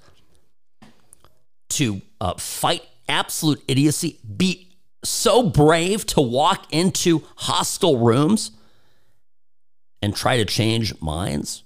to 1.68 2.00
uh, 2.20 2.34
fight 2.34 2.82
absolute 3.08 3.62
idiocy, 3.68 4.18
be 4.36 4.68
so 5.04 5.42
brave 5.42 6.06
to 6.06 6.20
walk 6.20 6.72
into 6.72 7.24
hostile 7.36 7.98
rooms 7.98 8.52
and 10.00 10.14
try 10.14 10.36
to 10.36 10.44
change 10.44 11.00
minds. 11.00 11.64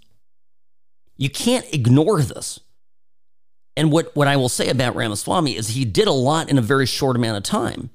You 1.16 1.30
can't 1.30 1.66
ignore 1.72 2.22
this. 2.22 2.60
And 3.76 3.92
what, 3.92 4.14
what 4.16 4.26
I 4.26 4.36
will 4.36 4.48
say 4.48 4.68
about 4.68 4.96
Ramaswamy 4.96 5.56
is 5.56 5.68
he 5.68 5.84
did 5.84 6.08
a 6.08 6.12
lot 6.12 6.48
in 6.48 6.56
a 6.56 6.62
very 6.62 6.86
short 6.86 7.16
amount 7.16 7.36
of 7.36 7.42
time. 7.42 7.90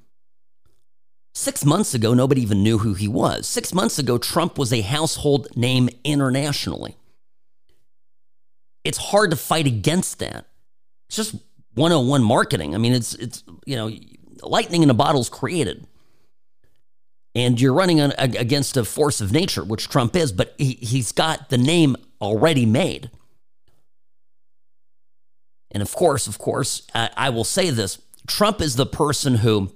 Six 1.34 1.66
months 1.66 1.94
ago, 1.94 2.14
nobody 2.14 2.42
even 2.42 2.62
knew 2.62 2.80
who 2.80 2.94
he 2.94 3.08
was. 3.08 3.48
Six 3.48 3.74
months 3.74 3.98
ago, 3.98 4.18
Trump 4.18 4.58
was 4.58 4.72
a 4.74 4.82
household 4.82 5.48
name 5.56 5.90
internationally. 6.04 6.98
It's 8.84 8.98
hard 8.98 9.32
to 9.32 9.38
fight 9.38 9.66
against 9.66 10.20
that. 10.20 10.46
It's 11.08 11.16
just 11.16 11.36
101 11.76 12.24
marketing. 12.24 12.76
I 12.76 12.80
mean, 12.80 12.94
it's 12.94 13.14
it's 13.16 13.44
you 13.66 13.76
know, 13.76 13.92
lightning 14.44 14.84
in 14.84 14.90
a 14.90 14.94
bottle 14.94 15.22
is 15.22 15.30
created. 15.30 15.88
And 17.34 17.62
you're 17.62 17.74
running 17.74 18.02
against 18.02 18.76
a 18.76 18.84
force 18.84 19.22
of 19.22 19.32
nature, 19.32 19.64
which 19.64 19.88
Trump 19.88 20.18
is, 20.18 20.34
but 20.34 20.54
he, 20.58 20.74
he's 20.74 21.14
got 21.14 21.50
the 21.50 21.58
name 21.58 21.96
already 22.20 22.66
made. 22.66 23.10
And 25.72 25.82
of 25.82 25.94
course, 25.94 26.28
of 26.28 26.38
course, 26.38 26.86
I, 26.94 27.10
I 27.16 27.30
will 27.30 27.44
say 27.44 27.70
this 27.70 28.00
Trump 28.28 28.62
is 28.62 28.76
the 28.76 28.86
person 28.86 29.36
who, 29.36 29.72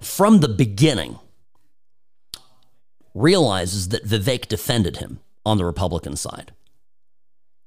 from 0.00 0.40
the 0.40 0.48
beginning, 0.48 1.18
realizes 3.14 3.88
that 3.88 4.04
Vivek 4.06 4.48
defended 4.48 4.98
him 4.98 5.20
on 5.46 5.56
the 5.56 5.64
Republican 5.64 6.16
side. 6.16 6.52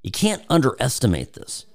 You 0.03 0.11
can't 0.11 0.43
underestimate 0.49 1.33
this. 1.33 1.65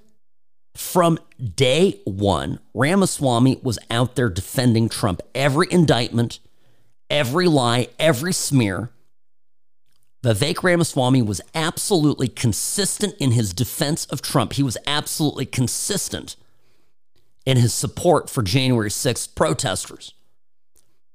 From 0.74 1.18
day 1.54 2.00
one, 2.04 2.58
Ramaswamy 2.72 3.60
was 3.62 3.78
out 3.90 4.14
there 4.14 4.30
defending 4.30 4.88
Trump. 4.88 5.20
Every 5.34 5.66
indictment, 5.70 6.38
every 7.10 7.46
lie, 7.46 7.88
every 7.98 8.32
smear. 8.32 8.90
Vivek 10.22 10.62
Ramaswamy 10.62 11.22
was 11.22 11.40
absolutely 11.54 12.28
consistent 12.28 13.14
in 13.18 13.32
his 13.32 13.52
defense 13.52 14.06
of 14.06 14.22
Trump. 14.22 14.52
He 14.52 14.62
was 14.62 14.78
absolutely 14.86 15.46
consistent 15.46 16.36
in 17.44 17.56
his 17.56 17.74
support 17.74 18.30
for 18.30 18.42
January 18.42 18.88
6th 18.88 19.34
protesters. 19.34 20.14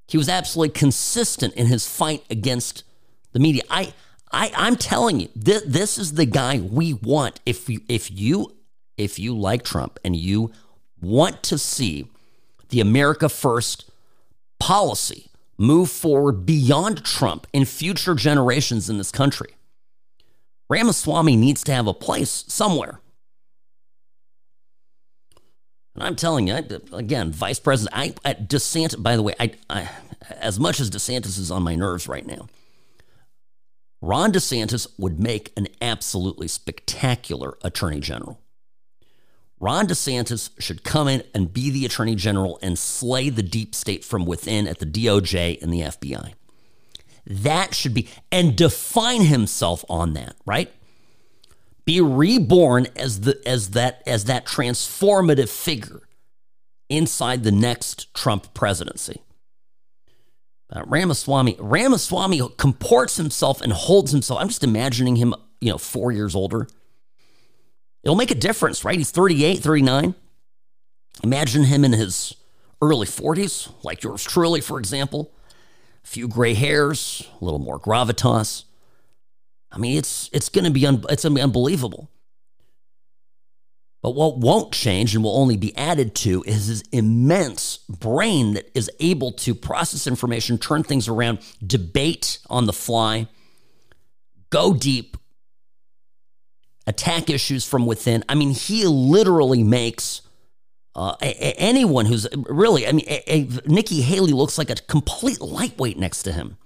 He 0.08 0.18
was 0.18 0.28
absolutely 0.28 0.74
consistent 0.74 1.54
in 1.54 1.68
his 1.68 1.88
fight 1.88 2.24
against 2.30 2.84
the 3.32 3.40
media. 3.40 3.64
I, 3.70 3.94
I, 4.32 4.52
I'm 4.56 4.76
telling 4.76 5.22
you, 5.22 5.30
th- 5.42 5.64
this 5.66 5.98
is 5.98 6.14
the 6.14 6.26
guy 6.26 6.60
we 6.60 6.94
want. 6.94 7.40
If 7.46 7.70
you, 7.70 7.82
if 7.88 8.12
you 8.12 8.54
if 8.98 9.20
you 9.20 9.38
like 9.38 9.64
Trump 9.64 10.00
and 10.04 10.16
you 10.16 10.52
want 11.00 11.44
to 11.44 11.58
see 11.58 12.08
the 12.70 12.82
America 12.82 13.30
First 13.30 13.90
policy 14.60 15.30
move 15.58 15.90
forward 15.90 16.46
beyond 16.46 17.04
Trump 17.04 17.48
in 17.54 17.66
future 17.66 18.16
generations 18.16 18.90
in 18.90 18.98
this 18.98 19.12
country, 19.12 19.56
Ramaswamy 20.70 21.36
needs 21.36 21.64
to 21.64 21.74
have 21.74 21.88
a 21.88 21.94
place 21.94 22.46
somewhere. 22.48 23.00
And 25.96 26.04
I'm 26.04 26.16
telling 26.16 26.48
you, 26.48 26.56
again, 26.94 27.32
Vice 27.32 27.60
President, 27.60 27.98
I, 27.98 28.14
I 28.24 28.36
DeSantis, 28.36 29.02
by 29.02 29.16
the 29.16 29.24
way, 29.24 29.34
I, 29.40 29.54
I, 29.70 29.90
as 30.30 30.60
much 30.60 30.80
as 30.80 30.92
DeSantis 30.92 31.40
is 31.40 31.50
on 31.50 31.64
my 31.64 31.76
nerves 31.76 32.08
right 32.08 32.26
now, 32.26 32.48
Ron 34.00 34.32
DeSantis 34.32 34.88
would 35.00 35.20
make 35.20 35.52
an 35.58 35.68
absolutely 35.82 36.48
spectacular 36.48 37.58
attorney 37.64 38.00
general. 38.00 38.40
Ron 39.60 39.88
DeSantis 39.88 40.52
should 40.60 40.84
come 40.84 41.08
in 41.08 41.24
and 41.34 41.52
be 41.52 41.70
the 41.70 41.86
attorney 41.86 42.16
general 42.16 42.60
and 42.62 42.78
slay 42.78 43.30
the 43.30 43.44
deep 43.44 43.74
state 43.74 44.06
from 44.06 44.26
within 44.26 44.68
at 44.68 44.80
the 44.80 44.86
DOJ 44.86 45.62
and 45.62 45.74
the 45.74 45.82
FBI. 45.82 46.34
That 47.26 47.74
should 47.74 47.94
be, 47.94 48.08
and 48.32 48.56
define 48.56 49.24
himself 49.24 49.84
on 49.90 50.14
that, 50.14 50.36
right? 50.46 50.72
Be 51.86 52.02
reborn 52.02 52.88
as 52.96 53.22
the 53.22 53.42
as 53.46 53.72
that 53.72 54.04
as 54.06 54.26
that 54.26 54.46
transformative 54.46 55.50
figure 55.50 56.02
inside 56.90 57.44
the 57.44 57.52
next 57.52 58.14
Trump 58.14 58.54
presidency. 58.54 59.22
Uh, 60.70 60.84
Ramaswamy 60.86 61.56
Ramaswamy 61.60 62.42
comports 62.58 63.18
himself 63.18 63.62
and 63.62 63.74
holds 63.74 64.12
himself. 64.12 64.40
I'm 64.40 64.50
just 64.50 64.64
imagining 64.64 65.16
him, 65.16 65.34
you 65.62 65.72
know, 65.72 65.78
four 65.78 66.12
years 66.12 66.36
older 66.36 66.68
It'll 68.08 68.16
make 68.16 68.32
a 68.32 68.36
difference, 68.36 68.86
right? 68.86 68.98
He's 68.98 69.12
38, 69.12 69.60
39. 69.60 70.16
Imagine 71.26 71.66
him 71.66 71.84
in 71.84 71.92
his 71.92 72.38
early 72.82 73.06
40s, 73.06 73.70
like 73.84 74.02
yours 74.02 74.24
truly, 74.24 74.62
for 74.62 74.80
example. 74.80 75.34
A 76.06 76.08
few 76.08 76.30
gray 76.30 76.54
hairs, 76.54 77.28
a 77.42 77.44
little 77.44 77.60
more 77.60 77.78
gravitas. 77.78 78.64
I 79.74 79.78
mean, 79.78 79.98
it's 79.98 80.30
it's 80.32 80.48
going 80.48 80.64
to 80.64 80.72
be 80.72 80.88
un, 80.88 81.04
it's 81.10 81.24
going 81.24 81.36
to 81.36 81.40
be 81.40 81.42
unbelievable. 81.42 82.10
But 84.02 84.12
what 84.12 84.38
won't 84.38 84.72
change 84.72 85.14
and 85.14 85.22
will 85.22 85.38
only 85.38 85.58
be 85.58 85.76
added 85.76 86.16
to 86.16 86.46
is 86.48 86.68
his 86.68 86.84
immense 86.94 87.80
brain 87.90 88.54
that 88.54 88.72
is 88.74 88.90
able 89.02 89.34
to 89.34 89.54
process 89.54 90.08
information, 90.08 90.58
turn 90.58 90.84
things 90.84 91.10
around, 91.10 91.40
debate 91.62 92.40
on 92.50 92.68
the 92.68 92.74
fly, 92.74 93.28
go 94.50 94.74
deep, 94.74 95.18
attack 96.88 97.30
issues 97.30 97.68
from 97.68 97.86
within. 97.86 98.24
I 98.28 98.36
mean, 98.36 98.52
he 98.52 98.86
literally 98.86 99.64
makes 99.64 100.22
uh, 100.96 101.16
a, 101.22 101.28
a, 101.28 101.54
anyone 101.60 102.08
who's 102.08 102.28
really, 102.50 102.88
I 102.88 102.92
mean, 102.94 103.06
a, 103.08 103.48
Nikki 103.68 104.02
Haley 104.02 104.32
looks 104.32 104.58
like 104.58 104.72
a 104.72 104.76
complete 104.76 105.42
lightweight 105.42 106.00
next 106.00 106.24
to 106.24 106.32
him. 106.32 106.58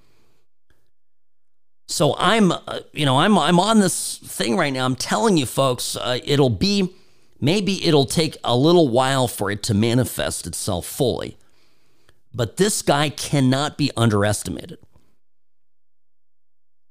So 1.87 2.15
I'm, 2.17 2.53
uh, 2.53 2.79
you 2.93 3.05
know, 3.05 3.19
I'm 3.19 3.37
I'm 3.37 3.59
on 3.59 3.81
this 3.81 4.19
thing 4.19 4.55
right 4.55 4.71
now. 4.71 4.85
I'm 4.85 4.95
telling 4.95 5.35
you, 5.35 5.45
folks, 5.45 5.97
uh, 5.97 6.19
it'll 6.23 6.49
be 6.49 6.93
maybe 7.41 7.85
it'll 7.85 8.05
take 8.05 8.37
a 8.45 8.55
little 8.55 8.87
while 8.87 9.27
for 9.27 9.51
it 9.51 9.61
to 9.63 9.73
manifest 9.73 10.47
itself 10.47 10.85
fully, 10.85 11.37
but 12.33 12.55
this 12.55 12.81
guy 12.81 13.09
cannot 13.09 13.77
be 13.77 13.91
underestimated. 13.97 14.77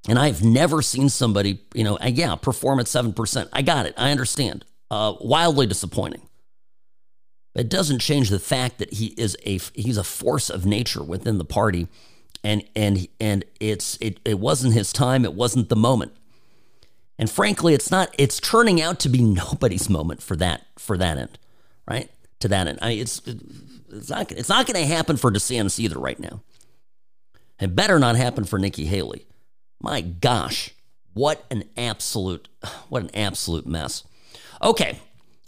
And 0.09 0.19
I've 0.19 0.43
never 0.43 0.83
seen 0.83 1.09
somebody, 1.09 1.61
you 1.75 1.85
know, 1.85 1.99
yeah, 2.03 2.35
perform 2.37 2.81
at 2.81 2.87
7%. 2.87 3.49
I 3.53 3.63
got 3.63 3.87
it. 3.87 3.95
I 3.99 4.11
understand. 4.11 4.65
Uh, 4.91 5.15
wildly 5.21 5.67
disappointing. 5.67 6.23
It 7.55 7.69
doesn't 7.69 7.99
change 8.01 8.31
the 8.31 8.39
fact 8.39 8.79
that 8.79 8.95
he 8.95 9.07
is 9.19 9.37
a 9.45 9.59
he's 9.75 9.97
a 9.97 10.05
force 10.05 10.51
of 10.51 10.65
nature 10.65 11.03
within 11.03 11.39
the 11.39 11.45
party, 11.45 11.89
and 12.45 12.63
and 12.77 13.09
and 13.21 13.45
it's 13.59 13.99
it 14.01 14.21
it 14.25 14.39
wasn't 14.39 14.73
his 14.75 14.93
time. 14.93 15.25
It 15.25 15.35
wasn't 15.35 15.69
the 15.69 15.77
moment, 15.77 16.13
And 17.19 17.29
frankly, 17.29 17.75
it's 17.75 17.91
not. 17.91 18.15
It's 18.19 18.39
turning 18.41 18.81
out 18.81 19.01
to 19.01 19.09
be 19.09 19.21
nobody's 19.23 19.91
moment 19.91 20.23
for 20.23 20.37
that 20.37 20.63
for 20.79 20.97
that 20.97 21.19
end, 21.19 21.39
right? 21.89 22.09
To 22.41 22.49
that 22.49 22.69
end, 22.69 22.79
I 22.81 22.91
mean, 22.91 23.01
it's 23.01 23.21
it's 23.27 24.09
not 24.09 24.31
it's 24.33 24.49
not 24.49 24.67
going 24.67 24.81
to 24.81 24.87
happen 24.87 25.17
for 25.17 25.31
DeSantis 25.33 25.79
either 25.81 25.99
right 25.99 26.21
now. 26.21 26.43
It 27.61 27.75
better 27.75 27.99
not 27.99 28.15
happen 28.17 28.45
for 28.45 28.59
Nikki 28.61 28.87
Haley. 28.87 29.27
My 29.81 30.01
gosh, 30.01 30.75
what 31.15 31.45
an 31.51 31.65
absolute 31.77 32.49
what 32.89 33.03
an 33.03 33.11
absolute 33.15 33.67
mess. 33.67 34.05
Okay. 34.63 34.99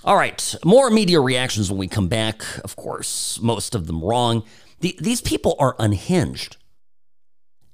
All 0.04 0.16
right. 0.16 0.54
More 0.64 0.90
media 0.90 1.20
reactions 1.20 1.70
when 1.70 1.78
we 1.78 1.86
come 1.86 2.08
back. 2.08 2.42
Of 2.64 2.74
course, 2.74 3.38
most 3.40 3.74
of 3.74 3.86
them 3.86 4.02
wrong. 4.02 4.42
The, 4.80 4.96
these 5.00 5.20
people 5.20 5.54
are 5.60 5.76
unhinged. 5.78 6.56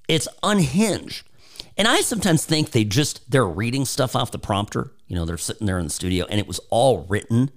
It's 0.09 0.29
unhinged. 0.43 1.27
And 1.79 1.89
I 1.89 2.01
sometimes 2.01 2.45
think 2.45 2.73
they 2.73 2.85
just 2.85 3.31
they're 3.31 3.47
reading 3.47 3.85
stuff 3.85 4.15
off 4.17 4.31
the 4.31 4.39
prompter. 4.39 4.93
You 5.07 5.17
know, 5.17 5.25
they're 5.25 5.39
sitting 5.39 5.67
there 5.67 5.79
in 5.79 5.85
the 5.85 5.91
studio 5.91 6.27
and 6.29 6.39
it 6.39 6.47
was 6.47 6.61
all 6.71 7.07
written, 7.09 7.51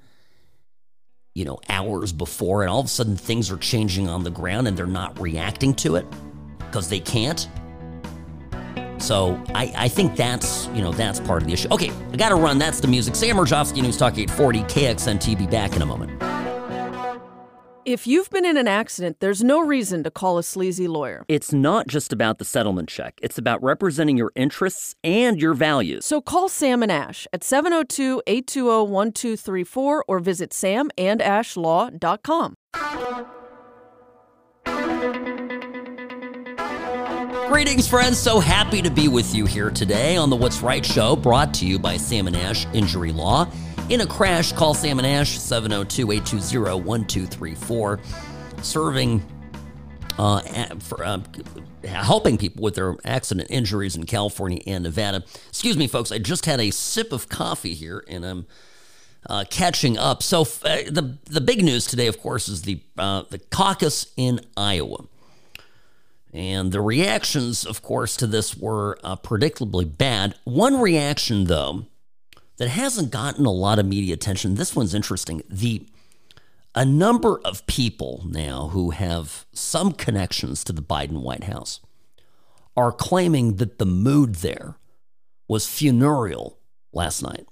you 1.34 1.44
know, 1.44 1.60
hours 1.68 2.14
before, 2.14 2.62
and 2.62 2.70
all 2.70 2.80
of 2.80 2.86
a 2.86 2.90
sudden 2.90 3.18
things 3.18 3.52
are 3.52 3.58
changing 3.58 4.08
on 4.08 4.24
the 4.24 4.30
ground 4.30 4.68
and 4.68 4.78
they're 4.78 4.86
not 4.86 5.20
reacting 5.20 5.74
to 5.76 5.96
it 5.96 6.06
because 6.60 6.88
they 6.88 7.00
can't. 7.00 7.50
So 9.02 9.42
I, 9.56 9.74
I 9.76 9.88
think 9.88 10.16
that's, 10.16 10.68
you 10.68 10.82
know, 10.82 10.92
that's 10.92 11.20
part 11.20 11.42
of 11.42 11.48
the 11.48 11.54
issue. 11.54 11.68
Okay, 11.72 11.92
I 12.12 12.16
got 12.16 12.30
to 12.30 12.36
run. 12.36 12.60
That's 12.60 12.80
the 12.80 12.88
music. 12.88 13.16
Sam 13.16 13.36
Mirejovsky, 13.36 13.82
News 13.82 13.98
Talk 13.98 14.18
840, 14.18 14.62
KXN 14.64 15.20
TV. 15.20 15.50
Back 15.50 15.76
in 15.76 15.82
a 15.82 15.86
moment. 15.86 16.22
If 17.84 18.06
you've 18.06 18.30
been 18.30 18.46
in 18.46 18.58
an 18.58 18.68
accident, 18.68 19.18
there's 19.22 19.44
no 19.44 19.60
reason 19.60 20.04
to 20.04 20.12
call 20.12 20.38
a 20.38 20.44
sleazy 20.44 20.88
lawyer. 20.88 21.26
It's 21.28 21.52
not 21.52 21.88
just 21.88 22.14
about 22.14 22.38
the 22.38 22.46
settlement 22.46 22.90
check. 22.90 23.18
It's 23.24 23.40
about 23.40 23.64
representing 23.64 24.18
your 24.18 24.32
interests 24.36 24.94
and 25.04 25.42
your 25.42 25.56
values. 25.56 26.06
So 26.06 26.22
call 26.22 26.48
Sam 26.48 26.84
and 26.84 26.92
Ash 26.92 27.26
at 27.34 27.44
702 27.44 28.22
820 28.28 28.92
1234 28.92 30.06
or 30.08 30.20
visit 30.20 30.52
samandashlaw.com. 30.52 32.54
Greetings, 37.48 37.88
friends. 37.88 38.18
So 38.18 38.40
happy 38.40 38.82
to 38.82 38.90
be 38.90 39.08
with 39.08 39.34
you 39.34 39.46
here 39.46 39.70
today 39.72 40.16
on 40.16 40.30
the 40.30 40.36
What's 40.36 40.62
Right 40.62 40.86
show, 40.86 41.16
brought 41.16 41.54
to 41.56 41.66
you 41.66 41.80
by 41.80 41.98
Sam 41.98 42.28
and 42.28 42.36
Ash 42.36 42.66
Injury 42.74 43.12
Law. 43.12 43.48
In 43.90 44.02
a 44.02 44.06
crash, 44.06 44.52
call 44.54 44.74
Sam 44.74 45.00
and 45.00 45.08
Ash 45.08 45.38
702 45.40 46.12
820 46.12 46.82
1234. 46.82 48.00
Serving, 48.62 49.24
uh, 50.18 50.42
for, 50.80 51.04
uh, 51.04 51.20
helping 51.84 52.38
people 52.38 52.64
with 52.64 52.76
their 52.76 52.96
accident 53.04 53.50
injuries 53.50 53.96
in 53.96 54.06
California 54.06 54.62
and 54.68 54.84
Nevada. 54.84 55.24
Excuse 55.50 55.78
me, 55.78 55.88
folks. 55.88 56.12
I 56.12 56.20
just 56.20 56.46
had 56.46 56.60
a 56.60 56.70
sip 56.70 57.12
of 57.12 57.28
coffee 57.28 57.74
here 57.74 58.04
and 58.08 58.26
I'm. 58.26 58.46
Uh, 59.30 59.44
catching 59.52 60.00
up. 60.00 60.24
So 60.24 60.42
uh, 60.42 60.82
the 60.90 61.16
the 61.26 61.42
big 61.42 61.64
news 61.64 61.86
today, 61.86 62.08
of 62.08 62.20
course, 62.20 62.50
is 62.50 62.64
the 62.64 62.82
uh, 62.98 63.22
the 63.30 63.38
caucus 63.38 64.08
in 64.18 64.40
Iowa. 64.58 65.06
And 66.34 66.72
the 66.72 66.82
reactions, 66.82 67.66
of 67.66 67.82
course, 67.82 68.16
to 68.18 68.28
this 68.28 68.56
were 68.56 68.98
uh, 69.04 69.18
predictably 69.18 69.86
bad. 69.98 70.36
One 70.46 70.80
reaction, 70.80 71.46
though, 71.46 71.86
that 72.58 72.70
hasn't 72.70 73.12
gotten 73.12 73.46
a 73.46 73.52
lot 73.52 73.80
of 73.80 73.86
media 73.86 74.14
attention. 74.14 74.56
This 74.56 74.76
one's 74.76 74.94
interesting. 74.94 75.44
The 75.50 75.86
a 76.74 76.86
number 76.86 77.42
of 77.44 77.68
people 77.68 78.24
now 78.26 78.70
who 78.70 78.92
have 78.92 79.46
some 79.52 79.92
connections 79.92 80.64
to 80.64 80.72
the 80.72 80.82
Biden 80.82 81.22
White 81.22 81.44
House 81.44 81.82
are 82.78 82.94
claiming 82.94 83.58
that 83.58 83.78
the 83.78 83.86
mood 83.86 84.36
there 84.36 84.78
was 85.50 85.68
funereal 85.68 86.58
last 86.94 87.22
night. 87.22 87.46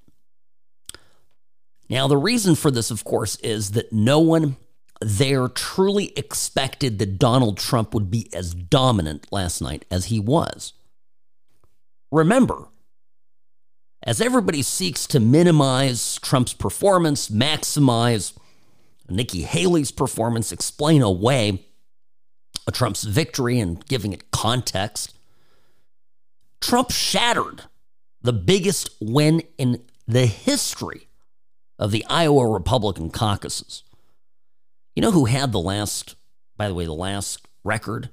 Now, 1.90 2.08
the 2.08 2.18
reason 2.18 2.56
for 2.56 2.72
this, 2.72 2.92
of 2.92 3.04
course, 3.04 3.36
is 3.38 3.72
that 3.72 3.92
no 3.92 4.20
one 4.20 4.56
there 5.02 5.48
truly 5.48 6.12
expected 6.18 7.00
that 7.00 7.18
Donald 7.20 7.58
Trump 7.58 7.94
would 7.94 8.12
be 8.12 8.30
as 8.34 8.54
dominant 8.54 9.28
last 9.32 9.62
night 9.62 9.86
as 9.90 10.06
he 10.06 10.20
was. 10.20 10.74
Remember, 12.12 12.68
as 14.04 14.20
everybody 14.20 14.62
seeks 14.62 15.06
to 15.08 15.20
minimize 15.20 16.20
Trump's 16.22 16.54
performance, 16.54 17.30
maximize 17.30 18.34
Nikki 19.10 19.44
Haley's 19.44 19.92
performance, 19.92 20.52
explain 20.52 21.02
away 21.02 21.66
Trump's 22.72 23.04
victory 23.04 23.60
and 23.60 23.86
giving 23.88 24.14
it 24.14 24.32
context, 24.32 25.16
Trump 26.62 26.92
shattered 26.92 27.64
the 28.22 28.34
biggest 28.34 28.90
win 29.00 29.42
in 29.58 29.82
the 30.08 30.26
history 30.26 31.08
of 31.78 31.92
the 31.92 32.06
Iowa 32.10 32.48
Republican 32.48 33.10
caucuses. 33.10 33.84
You 35.00 35.02
know 35.02 35.12
who 35.12 35.24
had 35.28 35.54
the 35.54 35.62
last, 35.62 36.18
by 36.58 36.68
the 36.68 36.74
way, 36.74 36.84
the 36.84 36.92
last 36.92 37.48
record 37.64 38.10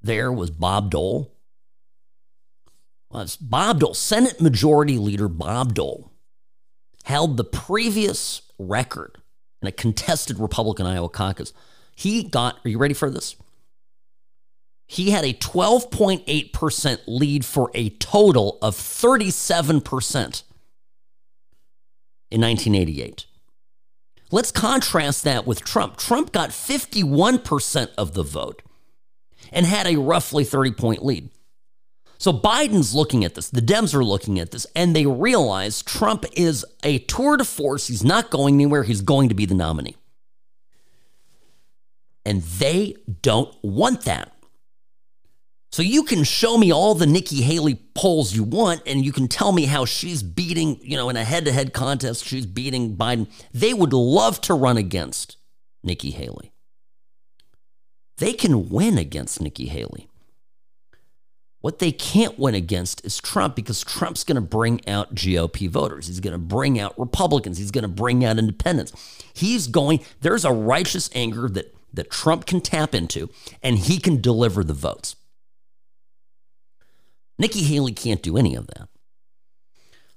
there 0.00 0.32
was 0.32 0.50
Bob 0.50 0.90
Dole. 0.90 1.36
Well, 3.10 3.26
Bob 3.42 3.80
Dole, 3.80 3.92
Senate 3.92 4.40
Majority 4.40 4.96
Leader 4.96 5.28
Bob 5.28 5.74
Dole, 5.74 6.10
held 7.04 7.36
the 7.36 7.44
previous 7.44 8.40
record 8.58 9.18
in 9.60 9.68
a 9.68 9.70
contested 9.70 10.38
Republican 10.38 10.86
Iowa 10.86 11.10
caucus. 11.10 11.52
He 11.94 12.22
got, 12.22 12.56
are 12.64 12.70
you 12.70 12.78
ready 12.78 12.94
for 12.94 13.10
this? 13.10 13.36
He 14.86 15.10
had 15.10 15.26
a 15.26 15.34
12.8% 15.34 17.00
lead 17.06 17.44
for 17.44 17.70
a 17.74 17.90
total 17.90 18.56
of 18.62 18.74
37% 18.74 20.42
in 22.30 22.40
1988. 22.40 23.26
Let's 24.34 24.50
contrast 24.50 25.22
that 25.22 25.46
with 25.46 25.64
Trump. 25.64 25.96
Trump 25.96 26.32
got 26.32 26.50
51% 26.50 27.90
of 27.96 28.14
the 28.14 28.24
vote 28.24 28.62
and 29.52 29.64
had 29.64 29.86
a 29.86 29.94
roughly 29.94 30.42
30 30.42 30.72
point 30.72 31.04
lead. 31.04 31.30
So 32.18 32.32
Biden's 32.32 32.96
looking 32.96 33.24
at 33.24 33.36
this, 33.36 33.48
the 33.48 33.60
Dems 33.60 33.94
are 33.94 34.02
looking 34.02 34.40
at 34.40 34.50
this, 34.50 34.66
and 34.74 34.94
they 34.96 35.06
realize 35.06 35.82
Trump 35.82 36.24
is 36.32 36.66
a 36.82 36.98
tour 36.98 37.36
de 37.36 37.44
force. 37.44 37.86
He's 37.86 38.02
not 38.02 38.30
going 38.30 38.56
anywhere, 38.56 38.82
he's 38.82 39.02
going 39.02 39.28
to 39.28 39.36
be 39.36 39.46
the 39.46 39.54
nominee. 39.54 39.94
And 42.26 42.42
they 42.42 42.96
don't 43.22 43.54
want 43.62 44.02
that. 44.02 44.32
So 45.74 45.82
you 45.82 46.04
can 46.04 46.22
show 46.22 46.56
me 46.56 46.72
all 46.72 46.94
the 46.94 47.04
Nikki 47.04 47.42
Haley 47.42 47.74
polls 47.96 48.32
you 48.32 48.44
want, 48.44 48.82
and 48.86 49.04
you 49.04 49.10
can 49.10 49.26
tell 49.26 49.50
me 49.50 49.64
how 49.64 49.84
she's 49.84 50.22
beating, 50.22 50.78
you 50.80 50.96
know, 50.96 51.08
in 51.08 51.16
a 51.16 51.24
head 51.24 51.46
to 51.46 51.52
head 51.52 51.72
contest, 51.72 52.24
she's 52.24 52.46
beating 52.46 52.96
Biden. 52.96 53.26
They 53.52 53.74
would 53.74 53.92
love 53.92 54.40
to 54.42 54.54
run 54.54 54.76
against 54.76 55.36
Nikki 55.82 56.12
Haley. 56.12 56.52
They 58.18 58.34
can 58.34 58.68
win 58.68 58.98
against 58.98 59.40
Nikki 59.40 59.66
Haley. 59.66 60.08
What 61.60 61.80
they 61.80 61.90
can't 61.90 62.38
win 62.38 62.54
against 62.54 63.04
is 63.04 63.18
Trump 63.18 63.56
because 63.56 63.82
Trump's 63.82 64.22
going 64.22 64.36
to 64.36 64.40
bring 64.40 64.80
out 64.86 65.16
GOP 65.16 65.68
voters. 65.68 66.06
He's 66.06 66.20
going 66.20 66.34
to 66.34 66.38
bring 66.38 66.78
out 66.78 66.96
Republicans. 66.96 67.58
He's 67.58 67.72
going 67.72 67.82
to 67.82 67.88
bring 67.88 68.24
out 68.24 68.38
independents. 68.38 68.92
He's 69.34 69.66
going, 69.66 70.04
there's 70.20 70.44
a 70.44 70.52
righteous 70.52 71.10
anger 71.16 71.48
that, 71.48 71.74
that 71.92 72.12
Trump 72.12 72.46
can 72.46 72.60
tap 72.60 72.94
into, 72.94 73.28
and 73.60 73.76
he 73.76 73.98
can 73.98 74.20
deliver 74.20 74.62
the 74.62 74.72
votes. 74.72 75.16
Nikki 77.38 77.62
Haley 77.62 77.92
can't 77.92 78.22
do 78.22 78.36
any 78.36 78.54
of 78.54 78.66
that. 78.68 78.88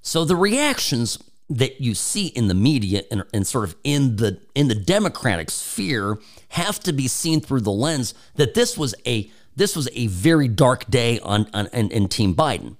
So 0.01 0.23
the 0.23 0.35
reactions 0.35 1.17
that 1.49 1.81
you 1.81 1.93
see 1.95 2.27
in 2.27 2.47
the 2.47 2.53
media 2.53 3.03
and, 3.09 3.23
and, 3.33 3.47
sort 3.47 3.63
of 3.63 3.75
in 3.83 4.17
the 4.17 4.39
in 4.53 4.67
the 4.67 4.75
Democratic 4.75 5.49
sphere 5.49 6.19
have 6.49 6.79
to 6.81 6.91
be 6.91 7.07
seen 7.07 7.39
through 7.39 7.61
the 7.61 7.71
lens 7.71 8.13
that 8.35 8.53
this 8.53 8.77
was 8.77 8.93
a 9.05 9.31
this 9.55 9.75
was 9.75 9.89
a 9.93 10.07
very 10.07 10.47
dark 10.47 10.89
day 10.89 11.19
on, 11.19 11.49
on 11.53 11.67
in, 11.67 12.07
Team 12.09 12.35
Biden. 12.35 12.75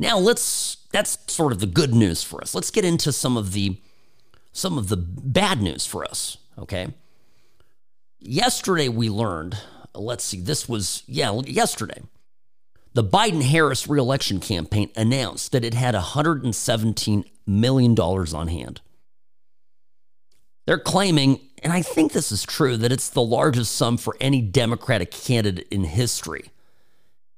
Now 0.00 0.18
let's 0.18 0.76
that's 0.92 1.18
sort 1.32 1.52
of 1.52 1.58
the 1.58 1.66
good 1.66 1.94
news 1.94 2.22
for 2.22 2.40
us. 2.40 2.54
Let's 2.54 2.70
get 2.70 2.84
into 2.84 3.12
some 3.12 3.36
of 3.36 3.52
the 3.52 3.80
some 4.52 4.78
of 4.78 4.88
the 4.88 4.96
bad 4.96 5.60
news 5.60 5.84
for 5.84 6.04
us. 6.04 6.38
Okay. 6.58 6.88
Yesterday 8.20 8.88
we 8.88 9.08
learned. 9.10 9.58
Let's 9.94 10.24
see. 10.24 10.40
This 10.40 10.68
was 10.68 11.02
yeah 11.06 11.32
yesterday 11.44 12.02
the 12.94 13.04
Biden 13.04 13.42
Harris 13.42 13.88
reelection 13.88 14.40
campaign 14.40 14.90
announced 14.96 15.52
that 15.52 15.64
it 15.64 15.74
had 15.74 15.94
$117 15.94 17.24
million 17.46 17.98
on 17.98 18.48
hand. 18.48 18.80
They're 20.66 20.78
claiming, 20.78 21.40
and 21.62 21.72
I 21.72 21.82
think 21.82 22.12
this 22.12 22.30
is 22.30 22.42
true, 22.42 22.76
that 22.76 22.92
it's 22.92 23.08
the 23.08 23.22
largest 23.22 23.72
sum 23.72 23.96
for 23.96 24.16
any 24.20 24.40
Democratic 24.40 25.10
candidate 25.10 25.66
in 25.70 25.84
history 25.84 26.50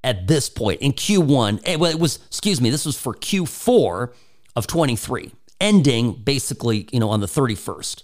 at 0.02 0.26
this 0.26 0.48
point 0.48 0.80
in 0.80 0.92
Q1. 0.92 1.60
Eh, 1.64 1.76
it 1.90 2.00
was, 2.00 2.18
excuse 2.26 2.60
me, 2.60 2.70
this 2.70 2.86
was 2.86 2.98
for 2.98 3.14
Q4 3.14 4.12
of 4.56 4.66
23, 4.66 5.32
ending 5.60 6.12
basically, 6.12 6.88
you 6.90 7.00
know, 7.00 7.10
on 7.10 7.20
the 7.20 7.26
31st 7.26 8.02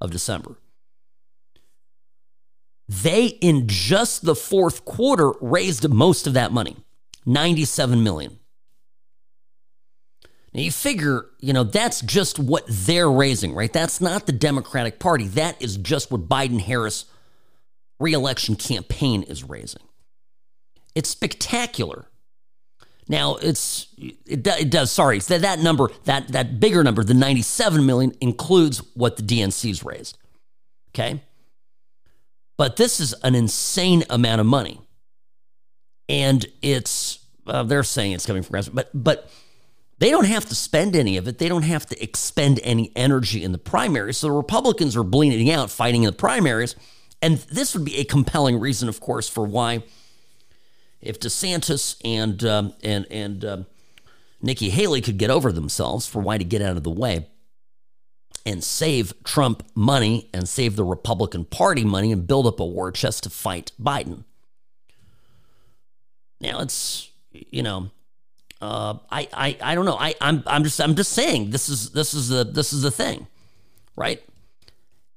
of 0.00 0.10
December. 0.10 0.56
They, 2.88 3.26
in 3.26 3.68
just 3.68 4.24
the 4.24 4.34
fourth 4.34 4.84
quarter, 4.84 5.32
raised 5.40 5.88
most 5.88 6.26
of 6.26 6.32
that 6.34 6.52
money 6.52 6.76
97 7.26 8.02
million. 8.02 8.38
Now 10.54 10.62
you 10.62 10.72
figure, 10.72 11.26
you 11.40 11.52
know, 11.52 11.64
that's 11.64 12.00
just 12.00 12.38
what 12.38 12.64
they're 12.66 13.10
raising, 13.10 13.54
right? 13.54 13.72
That's 13.72 14.00
not 14.00 14.24
the 14.24 14.32
Democratic 14.32 14.98
Party. 14.98 15.26
That 15.28 15.60
is 15.60 15.76
just 15.76 16.10
what 16.10 16.28
Biden 16.28 16.60
Harris 16.60 17.04
reelection 18.00 18.56
campaign 18.56 19.22
is 19.22 19.44
raising. 19.44 19.82
It's 20.94 21.10
spectacular. 21.10 22.06
Now 23.08 23.36
it's 23.36 23.86
it, 23.96 24.46
it 24.46 24.70
does 24.70 24.90
sorry 24.90 25.18
that 25.18 25.42
that 25.42 25.60
number 25.60 25.90
that 26.04 26.28
that 26.28 26.60
bigger 26.60 26.82
number 26.82 27.04
the 27.04 27.14
97 27.14 27.84
million 27.86 28.14
includes 28.20 28.78
what 28.94 29.16
the 29.16 29.22
DNC's 29.22 29.84
raised. 29.84 30.18
Okay? 30.90 31.22
But 32.58 32.76
this 32.76 33.00
is 33.00 33.14
an 33.22 33.34
insane 33.34 34.04
amount 34.10 34.40
of 34.40 34.46
money. 34.46 34.80
And 36.08 36.44
it's 36.60 37.20
uh, 37.46 37.62
they're 37.62 37.82
saying 37.82 38.12
it's 38.12 38.26
coming 38.26 38.42
from 38.42 38.48
progressive, 38.48 38.74
but 38.74 38.90
but 38.92 39.30
they 39.98 40.10
don't 40.10 40.26
have 40.26 40.44
to 40.46 40.54
spend 40.54 40.94
any 40.94 41.16
of 41.16 41.26
it. 41.26 41.38
They 41.38 41.48
don't 41.48 41.62
have 41.62 41.86
to 41.86 42.02
expend 42.02 42.60
any 42.62 42.92
energy 42.94 43.42
in 43.42 43.52
the 43.52 43.58
primaries. 43.58 44.18
So 44.18 44.26
the 44.26 44.32
Republicans 44.32 44.96
are 44.96 45.02
bleeding 45.02 45.50
out 45.50 45.70
fighting 45.70 46.02
in 46.02 46.10
the 46.10 46.16
primaries. 46.16 46.76
And 47.20 47.38
this 47.38 47.74
would 47.74 47.84
be 47.84 47.96
a 47.98 48.04
compelling 48.04 48.60
reason, 48.60 48.88
of 48.88 49.00
course, 49.00 49.28
for 49.28 49.44
why 49.44 49.82
if 51.00 51.18
DeSantis 51.18 51.96
and 52.04 52.44
um, 52.44 52.74
and 52.82 53.06
and 53.10 53.44
um, 53.44 53.66
Nikki 54.42 54.70
Haley 54.70 55.00
could 55.00 55.18
get 55.18 55.30
over 55.30 55.52
themselves 55.52 56.06
for 56.06 56.20
why 56.20 56.38
to 56.38 56.44
get 56.44 56.62
out 56.62 56.76
of 56.76 56.84
the 56.84 56.90
way 56.90 57.28
and 58.44 58.62
save 58.62 59.12
Trump 59.24 59.62
money 59.74 60.28
and 60.32 60.48
save 60.48 60.76
the 60.76 60.84
Republican 60.84 61.44
Party 61.44 61.84
money 61.84 62.12
and 62.12 62.26
build 62.26 62.46
up 62.46 62.60
a 62.60 62.64
war 62.64 62.90
chest 62.90 63.24
to 63.24 63.30
fight 63.30 63.72
Biden. 63.80 64.24
Now 66.40 66.60
it's 66.60 67.10
you 67.32 67.62
know 67.62 67.90
uh, 68.60 68.94
I, 69.10 69.28
I 69.32 69.56
I 69.60 69.74
don't 69.74 69.84
know 69.84 69.96
I 69.98 70.14
I'm 70.20 70.42
I'm 70.46 70.64
just 70.64 70.80
I'm 70.80 70.94
just 70.94 71.12
saying 71.12 71.50
this 71.50 71.68
is 71.68 71.90
this 71.90 72.14
is 72.14 72.28
the 72.28 72.44
this 72.44 72.72
is 72.72 72.82
the 72.82 72.90
thing, 72.90 73.26
right? 73.96 74.22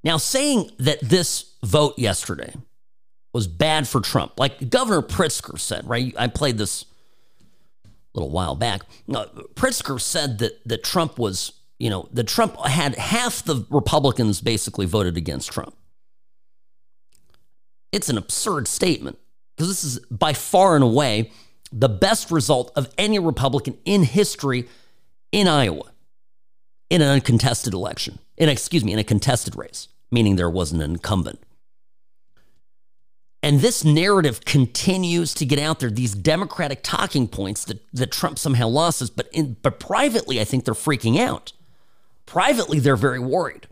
Now 0.04 0.18
saying 0.18 0.72
that 0.80 1.00
this 1.02 1.54
vote 1.64 1.98
yesterday 1.98 2.54
was 3.34 3.48
bad 3.48 3.88
for 3.88 4.02
Trump, 4.02 4.40
like 4.40 4.70
Governor 4.70 5.02
Pritzker 5.02 5.58
said, 5.60 5.88
right? 5.88 6.14
I 6.18 6.28
played 6.28 6.58
this 6.58 6.86
a 7.86 7.88
little 8.20 8.30
while 8.30 8.56
back. 8.56 8.82
Pritzker 9.08 10.00
said 10.02 10.40
that 10.40 10.60
that 10.68 10.84
Trump 10.84 11.18
was 11.18 11.54
you 11.82 11.90
know 11.90 12.08
the 12.14 12.24
Trump 12.24 12.56
had 12.66 12.96
half 12.96 13.44
the 13.44 13.66
Republicans 13.72 14.40
basically 14.40 14.86
voted 14.86 15.18
against 15.18 15.52
Trump. 15.52 15.76
It's 17.92 18.08
an 18.08 18.20
absurd 18.20 18.68
statement 18.68 19.18
because 19.56 19.68
this 19.68 19.84
is 19.84 20.00
by 20.12 20.34
far 20.34 20.76
and 20.76 20.84
away 20.84 21.32
the 21.72 21.90
best 21.90 22.30
result 22.30 22.72
of 22.76 22.94
any 23.00 23.18
Republican 23.18 23.78
in 23.84 24.04
history 24.04 24.68
in 25.32 25.48
Iowa 25.48 25.92
in 26.92 27.02
an 27.02 27.08
uncontested 27.08 27.74
election. 27.74 28.20
In 28.38 28.48
excuse 28.48 28.86
me, 28.86 28.94
in 28.94 29.00
a 29.00 29.04
contested 29.04 29.56
race, 29.56 29.88
meaning 30.12 30.36
there 30.36 30.50
wasn't 30.50 30.84
an 30.84 30.92
incumbent. 30.92 31.40
And 33.42 33.62
this 33.62 33.84
narrative 33.84 34.46
continues 34.46 35.34
to 35.34 35.48
get 35.48 35.58
out 35.58 35.80
there, 35.80 35.90
these 35.90 36.14
Democratic 36.14 36.84
talking 36.84 37.28
points 37.28 37.66
that, 37.66 37.80
that 37.92 38.12
Trump 38.12 38.38
somehow 38.38 38.68
loses, 38.68 39.10
but 39.10 39.28
in, 39.32 39.58
but 39.64 39.80
privately, 39.80 40.40
I 40.40 40.44
think 40.44 40.66
they're 40.66 40.76
freaking 40.76 41.18
out. 41.18 41.54
Privately, 42.32 42.80
they're 42.80 42.96
very 42.96 43.20
worried. 43.20 43.68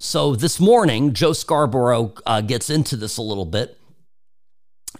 So 0.00 0.34
this 0.34 0.58
morning, 0.58 1.12
Joe 1.12 1.32
Scarborough 1.32 2.14
uh, 2.26 2.40
gets 2.40 2.68
into 2.68 2.96
this 2.96 3.16
a 3.16 3.22
little 3.22 3.44
bit 3.44 3.78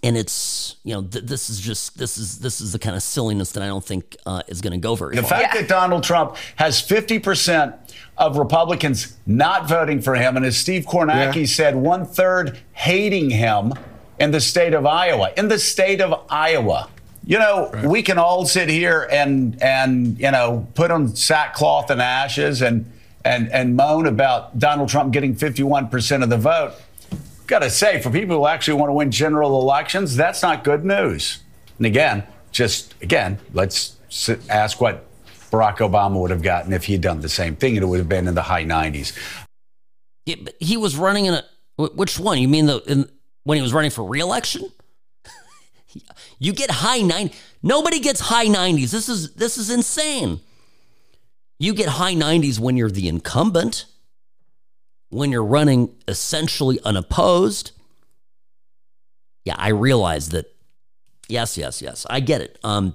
and 0.02 0.16
it's 0.16 0.76
you 0.84 0.94
know 0.94 1.02
th- 1.02 1.24
this 1.24 1.50
is 1.50 1.58
just 1.58 1.98
this 1.98 2.16
is 2.16 2.38
this 2.38 2.60
is 2.60 2.70
the 2.70 2.78
kind 2.78 2.94
of 2.94 3.02
silliness 3.02 3.50
that 3.52 3.62
I 3.64 3.66
don't 3.66 3.84
think 3.84 4.16
uh, 4.24 4.42
is 4.46 4.60
going 4.60 4.72
to 4.72 4.78
go 4.78 4.94
very 4.94 5.16
the 5.16 5.22
far. 5.22 5.30
The 5.30 5.42
fact 5.42 5.54
yeah. 5.54 5.62
that 5.62 5.68
Donald 5.68 6.04
Trump 6.04 6.36
has 6.56 6.80
50% 6.80 7.76
of 8.16 8.36
Republicans 8.36 9.16
not 9.26 9.68
voting 9.68 10.00
for 10.00 10.14
him, 10.14 10.36
and 10.36 10.46
as 10.46 10.56
Steve 10.56 10.84
Kornacki 10.84 11.40
yeah. 11.40 11.46
said, 11.46 11.74
one 11.74 12.04
third 12.04 12.58
hating 12.72 13.30
him 13.30 13.72
in 14.20 14.30
the 14.30 14.40
state 14.40 14.74
of 14.74 14.86
Iowa. 14.86 15.32
In 15.36 15.48
the 15.48 15.58
state 15.58 16.00
of 16.00 16.24
Iowa. 16.30 16.88
You 17.28 17.38
know, 17.38 17.70
right. 17.70 17.84
we 17.84 18.02
can 18.02 18.18
all 18.18 18.46
sit 18.46 18.68
here 18.68 19.06
and 19.10 19.62
and 19.62 20.18
you 20.18 20.30
know 20.30 20.66
put 20.74 20.90
on 20.90 21.14
sackcloth 21.14 21.90
and 21.90 22.00
ashes 22.00 22.62
and 22.62 22.90
and 23.24 23.52
and 23.52 23.76
moan 23.76 24.06
about 24.06 24.58
Donald 24.58 24.88
Trump 24.88 25.12
getting 25.12 25.34
51% 25.34 26.22
of 26.22 26.30
the 26.30 26.38
vote 26.38 26.74
got 27.48 27.60
to 27.60 27.70
say, 27.70 28.00
for 28.00 28.10
people 28.10 28.36
who 28.36 28.46
actually 28.46 28.74
want 28.74 28.90
to 28.90 28.92
win 28.92 29.10
general 29.10 29.60
elections, 29.60 30.14
that's 30.14 30.42
not 30.42 30.62
good 30.62 30.84
news. 30.84 31.40
And 31.78 31.86
again, 31.86 32.22
just 32.52 32.94
again, 33.02 33.38
let's 33.52 33.96
ask 34.48 34.80
what 34.80 35.04
Barack 35.50 35.78
Obama 35.78 36.20
would 36.20 36.30
have 36.30 36.42
gotten 36.42 36.72
if 36.72 36.84
he'd 36.84 37.00
done 37.00 37.20
the 37.20 37.28
same 37.28 37.56
thing. 37.56 37.76
And 37.76 37.82
it 37.82 37.86
would 37.86 37.98
have 37.98 38.08
been 38.08 38.28
in 38.28 38.34
the 38.34 38.42
high 38.42 38.64
90s. 38.64 39.18
Yeah, 40.26 40.36
he 40.60 40.76
was 40.76 40.96
running 40.96 41.26
in 41.26 41.34
a 41.34 41.44
which 41.76 42.20
one? 42.20 42.38
You 42.38 42.48
mean 42.48 42.66
the 42.66 42.78
in, 42.86 43.10
when 43.44 43.56
he 43.56 43.62
was 43.62 43.72
running 43.72 43.90
for 43.90 44.04
reelection? 44.04 44.70
You 46.38 46.52
get 46.52 46.70
high 46.70 47.00
90. 47.00 47.34
Nobody 47.62 48.00
gets 48.00 48.20
high 48.20 48.46
90s. 48.46 48.90
This 48.90 49.08
is 49.08 49.34
this 49.34 49.58
is 49.58 49.70
insane. 49.70 50.40
You 51.58 51.74
get 51.74 51.88
high 51.88 52.14
90s 52.14 52.58
when 52.58 52.76
you're 52.76 52.90
the 52.90 53.08
incumbent 53.08 53.86
when 55.10 55.32
you're 55.32 55.44
running 55.44 55.94
essentially 56.06 56.78
unopposed, 56.84 57.72
yeah, 59.44 59.54
I 59.56 59.68
realize 59.68 60.30
that. 60.30 60.54
Yes, 61.28 61.58
yes, 61.58 61.82
yes. 61.82 62.06
I 62.08 62.20
get 62.20 62.40
it. 62.40 62.58
Um, 62.64 62.94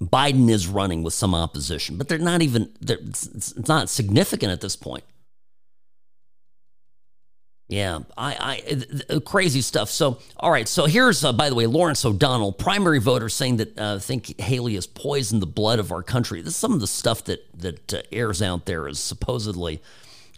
Biden 0.00 0.48
is 0.50 0.66
running 0.66 1.02
with 1.02 1.14
some 1.14 1.34
opposition, 1.34 1.96
but 1.96 2.08
they're 2.08 2.18
not 2.18 2.42
even, 2.42 2.72
they're, 2.80 2.98
it's 2.98 3.68
not 3.68 3.88
significant 3.88 4.50
at 4.50 4.60
this 4.60 4.74
point. 4.74 5.04
Yeah, 7.70 8.00
I, 8.16 8.82
I, 9.08 9.20
crazy 9.20 9.60
stuff. 9.60 9.90
So, 9.90 10.18
all 10.36 10.50
right. 10.50 10.66
So 10.66 10.86
here's, 10.86 11.24
uh, 11.24 11.32
by 11.32 11.48
the 11.48 11.54
way, 11.54 11.66
Lawrence 11.66 12.04
O'Donnell, 12.04 12.50
primary 12.50 12.98
voter, 12.98 13.28
saying 13.28 13.58
that 13.58 13.78
uh, 13.78 14.00
think 14.00 14.40
Haley 14.40 14.74
has 14.74 14.88
poisoned 14.88 15.40
the 15.40 15.46
blood 15.46 15.78
of 15.78 15.92
our 15.92 16.02
country. 16.02 16.42
This 16.42 16.54
is 16.54 16.56
some 16.56 16.72
of 16.72 16.80
the 16.80 16.88
stuff 16.88 17.22
that 17.26 17.46
that 17.60 17.94
uh, 17.94 18.02
airs 18.10 18.42
out 18.42 18.66
there 18.66 18.88
is 18.88 18.98
supposedly 18.98 19.80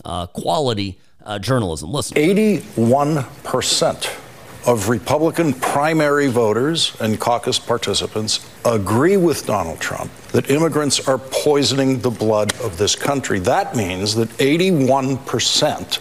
uh, 0.04 0.26
quality 0.26 0.98
uh, 1.24 1.38
journalism. 1.38 1.90
Listen 1.90 2.18
81% 2.18 4.18
of 4.66 4.90
Republican 4.90 5.54
primary 5.54 6.28
voters 6.28 6.94
and 7.00 7.18
caucus 7.18 7.58
participants 7.58 8.46
agree 8.66 9.16
with 9.16 9.46
Donald 9.46 9.80
Trump 9.80 10.14
that 10.32 10.50
immigrants 10.50 11.08
are 11.08 11.16
poisoning 11.16 11.98
the 12.00 12.10
blood 12.10 12.52
of 12.60 12.76
this 12.76 12.94
country. 12.94 13.38
That 13.38 13.74
means 13.74 14.14
that 14.16 14.28
81% 14.36 15.98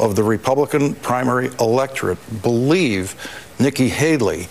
of 0.00 0.16
the 0.16 0.22
Republican 0.22 0.94
primary 0.96 1.50
electorate 1.60 2.18
believe 2.42 3.14
Nikki 3.58 3.88
Haley 3.88 4.48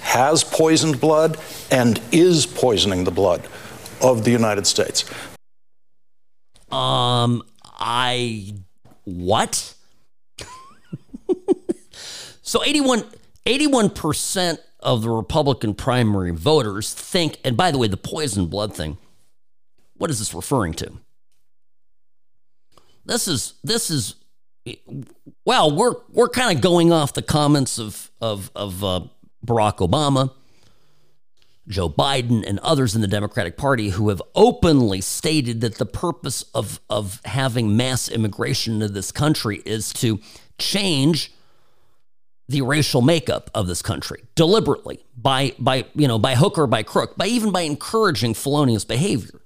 has 0.00 0.42
poisoned 0.42 1.00
blood 1.00 1.38
and 1.70 2.00
is 2.12 2.46
poisoning 2.46 3.04
the 3.04 3.10
blood 3.10 3.46
of 4.02 4.24
the 4.24 4.30
United 4.30 4.66
States. 4.66 5.04
Um, 6.70 7.42
I 7.64 8.54
what? 9.04 9.74
so 12.42 12.64
81 12.64 13.04
81% 13.46 14.58
of 14.80 15.02
the 15.02 15.10
Republican 15.10 15.74
primary 15.74 16.30
voters 16.30 16.92
think 16.92 17.38
and 17.44 17.56
by 17.56 17.70
the 17.70 17.78
way 17.78 17.88
the 17.88 17.96
poison 17.96 18.46
blood 18.46 18.74
thing 18.74 18.98
what 19.98 20.10
is 20.10 20.20
this 20.20 20.32
referring 20.32 20.74
to? 20.74 20.92
This 23.04 23.28
is 23.28 23.54
this 23.64 23.90
is 23.90 24.14
well, 25.44 25.74
we're 25.74 25.94
we're 26.12 26.28
kind 26.28 26.56
of 26.56 26.62
going 26.62 26.92
off 26.92 27.14
the 27.14 27.22
comments 27.22 27.78
of 27.78 28.10
of 28.20 28.50
of 28.54 28.82
uh, 28.84 29.00
Barack 29.44 29.78
Obama 29.78 30.32
Joe 31.68 31.88
Biden 31.88 32.44
and 32.46 32.58
others 32.60 32.94
in 32.94 33.02
the 33.02 33.08
Democratic 33.08 33.56
Party 33.56 33.90
who 33.90 34.08
have 34.08 34.22
openly 34.34 35.00
stated 35.00 35.60
that 35.60 35.76
the 35.76 35.86
purpose 35.86 36.42
of, 36.54 36.80
of 36.88 37.20
having 37.24 37.76
mass 37.76 38.08
immigration 38.08 38.74
into 38.74 38.88
this 38.88 39.12
country 39.12 39.62
is 39.66 39.92
to 39.94 40.18
change 40.58 41.32
the 42.48 42.62
racial 42.62 43.02
makeup 43.02 43.50
of 43.54 43.66
this 43.66 43.82
country 43.82 44.24
deliberately 44.34 45.04
by 45.14 45.52
by 45.58 45.84
you 45.94 46.08
know 46.08 46.18
by 46.18 46.34
hook 46.34 46.56
or 46.56 46.66
by 46.66 46.82
crook 46.82 47.14
by 47.16 47.26
even 47.26 47.52
by 47.52 47.60
encouraging 47.60 48.32
felonious 48.32 48.86
behavior. 48.86 49.42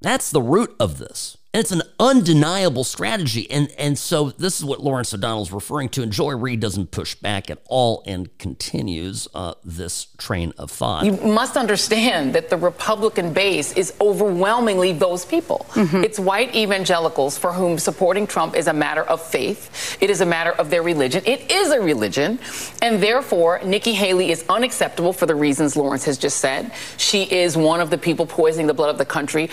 That's 0.00 0.30
the 0.30 0.42
root 0.42 0.74
of 0.80 0.98
this 0.98 1.37
And 1.54 1.62
it's 1.62 1.72
an 1.72 1.80
undeniable 1.98 2.84
strategy. 2.84 3.50
And, 3.50 3.70
and 3.78 3.98
so 3.98 4.30
this 4.30 4.58
is 4.58 4.66
what 4.66 4.80
Lawrence 4.80 5.14
O'Donnell 5.14 5.42
is 5.42 5.50
referring 5.50 5.88
to. 5.90 6.02
And 6.02 6.12
Joy 6.12 6.36
Reid 6.36 6.60
doesn't 6.60 6.90
push 6.90 7.14
back 7.14 7.48
at 7.48 7.62
all 7.64 8.02
and 8.04 8.36
continues 8.36 9.26
uh, 9.34 9.54
this 9.64 10.08
train 10.18 10.52
of 10.58 10.70
thought. 10.70 11.06
You 11.06 11.12
must 11.12 11.56
understand 11.56 12.34
that 12.34 12.50
the 12.50 12.58
Republican 12.58 13.32
base 13.32 13.72
is 13.72 13.94
overwhelmingly 13.98 14.92
those 14.92 15.24
people. 15.24 15.64
Mm-hmm. 15.70 16.04
It's 16.04 16.18
white 16.18 16.54
evangelicals 16.54 17.38
for 17.38 17.54
whom 17.54 17.78
supporting 17.78 18.26
Trump 18.26 18.54
is 18.54 18.66
a 18.66 18.74
matter 18.74 19.04
of 19.04 19.22
faith, 19.22 19.96
it 20.02 20.10
is 20.10 20.20
a 20.20 20.26
matter 20.26 20.52
of 20.52 20.68
their 20.68 20.82
religion. 20.82 21.22
It 21.24 21.50
is 21.50 21.70
a 21.70 21.80
religion. 21.80 22.38
And 22.82 23.02
therefore, 23.02 23.60
Nikki 23.64 23.94
Haley 23.94 24.32
is 24.32 24.44
unacceptable 24.50 25.14
for 25.14 25.24
the 25.24 25.34
reasons 25.34 25.76
Lawrence 25.76 26.04
has 26.04 26.18
just 26.18 26.38
said. 26.38 26.72
She 26.98 27.22
is 27.22 27.56
one 27.56 27.80
of 27.80 27.88
the 27.88 27.96
people 27.96 28.26
poisoning 28.26 28.66
the 28.66 28.74
blood 28.74 28.90
of 28.90 28.98
the 28.98 29.06
country. 29.06 29.48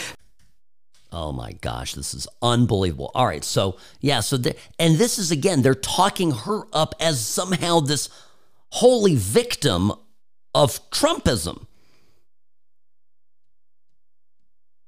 Oh 1.15 1.31
my 1.31 1.53
gosh, 1.53 1.93
this 1.93 2.13
is 2.13 2.27
unbelievable. 2.41 3.09
All 3.15 3.25
right, 3.25 3.43
so 3.43 3.77
yeah, 4.01 4.19
so 4.19 4.35
the, 4.35 4.53
and 4.77 4.97
this 4.97 5.17
is 5.17 5.31
again, 5.31 5.61
they're 5.61 5.73
talking 5.73 6.31
her 6.31 6.63
up 6.73 6.93
as 6.99 7.25
somehow 7.25 7.79
this 7.79 8.09
holy 8.71 9.15
victim 9.15 9.93
of 10.53 10.89
Trumpism. 10.89 11.67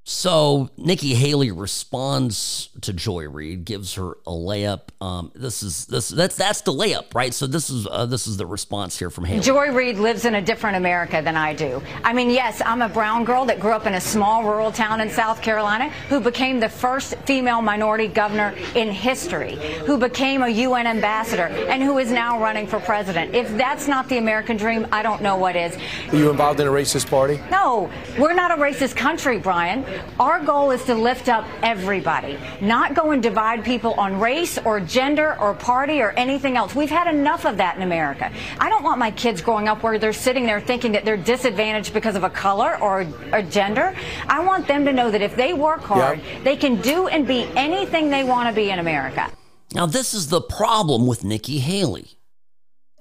So 0.10 0.70
Nikki 0.78 1.16
Haley 1.16 1.52
responds 1.52 2.70
to 2.80 2.94
Joy 2.94 3.28
Reid, 3.28 3.66
gives 3.66 3.96
her 3.96 4.12
a 4.26 4.32
layup. 4.32 4.84
Um, 5.02 5.34
this 5.36 5.62
is 5.62 5.86
this 5.88 6.08
that's 6.08 6.38
that's 6.38 6.62
the 6.62 6.72
layup, 6.72 7.14
right? 7.14 7.34
So 7.34 7.46
this 7.46 7.70
is 7.70 7.86
uh, 7.92 8.06
this 8.06 8.26
is 8.26 8.38
the 8.38 8.46
response 8.46 8.98
here 8.98 9.10
from 9.10 9.26
Haley. 9.26 9.42
Joy 9.42 9.70
Reid 9.74 9.98
lives 9.98 10.24
in 10.24 10.36
a 10.36 10.42
different 10.42 10.78
America 10.78 11.22
than 11.22 11.36
I 11.36 11.54
do. 11.54 11.84
I 12.06 12.14
mean, 12.14 12.30
yes, 12.30 12.62
I'm 12.66 12.82
a 12.82 12.88
brown 12.88 13.26
girl 13.26 13.44
that 13.48 13.60
grew 13.60 13.74
up 13.74 13.86
in 13.86 13.96
a 13.96 14.00
small 14.00 14.46
rural 14.46 14.72
town 14.72 15.02
in 15.02 15.10
South 15.10 15.42
Carolina, 15.42 15.90
who 16.08 16.22
became 16.22 16.62
the 16.62 16.70
first 16.70 17.16
female 17.26 17.62
minority 17.62 18.08
governor 18.08 18.56
in 18.76 18.90
history, 18.90 19.56
who 19.86 19.98
became 19.98 20.42
a 20.42 20.48
UN 20.48 20.88
ambassador, 20.88 21.48
and 21.68 21.84
who 21.84 21.98
is 21.98 22.14
now 22.14 22.40
running 22.40 22.66
for 22.66 22.80
president. 22.80 23.36
If 23.36 23.50
that's 23.58 23.90
not 23.90 24.08
the 24.08 24.20
American 24.20 24.56
dream, 24.56 24.88
I 24.90 25.04
don't 25.04 25.22
know 25.22 25.36
what 25.36 25.58
is. 25.58 25.78
Are 26.14 26.16
you 26.16 26.30
involved 26.30 26.62
in 26.62 26.68
a 26.68 26.72
racist 26.72 27.10
party? 27.10 27.42
No, 27.52 27.92
we're 28.18 28.34
not 28.34 28.52
a 28.52 28.56
racist 28.56 28.96
country, 28.96 29.38
Brian. 29.38 29.84
Our 30.20 30.44
goal 30.44 30.72
is 30.72 30.84
to 30.86 30.96
lift 30.96 31.30
up 31.30 31.46
everybody, 31.62 32.38
not 32.62 32.94
go 32.94 33.12
and 33.12 33.22
divide 33.22 33.64
people 33.64 33.94
on 33.94 34.20
race 34.20 34.58
or 34.58 34.80
gender 34.80 35.40
or 35.40 35.54
party 35.54 36.02
or 36.02 36.12
anything 36.12 36.58
else. 36.58 36.76
We've 36.76 36.90
had 36.90 37.14
enough 37.14 37.46
of 37.46 37.58
that 37.58 37.76
in 37.76 37.84
America. 37.84 38.32
I 38.60 38.70
don't 38.70 38.84
want 38.84 39.00
my 39.00 39.12
kids 39.12 39.42
growing 39.42 39.68
up 39.68 39.84
where 39.84 40.00
they're 40.00 40.14
sitting 40.14 40.46
there 40.46 40.60
thinking 40.60 40.92
that 40.94 41.06
they're 41.06 41.18
disadvantaged 41.18 41.94
because 41.94 42.16
of 42.16 42.24
a 42.24 42.30
color 42.30 42.78
or 42.82 43.06
a 43.32 43.44
gender. 43.44 43.96
I 44.28 44.44
want 44.44 44.68
them 44.68 44.86
to 44.86 44.94
know 44.94 45.12
that 45.12 45.22
if 45.22 45.36
they 45.36 45.54
work 45.54 45.82
hard, 45.82 46.20
yep. 46.20 46.44
they 46.44 46.56
can 46.56 46.82
do 46.82 47.08
and 47.08 47.28
be 47.28 47.44
anything 47.56 48.10
they 48.10 48.24
want 48.24 48.50
to 48.50 48.56
be 48.56 48.70
in 48.70 48.80
America. 48.80 49.32
Now, 49.74 49.86
this 49.86 50.14
is 50.14 50.30
the 50.30 50.42
problem 50.42 51.08
with 51.08 51.24
Nikki 51.24 51.60
Haley. 51.60 52.18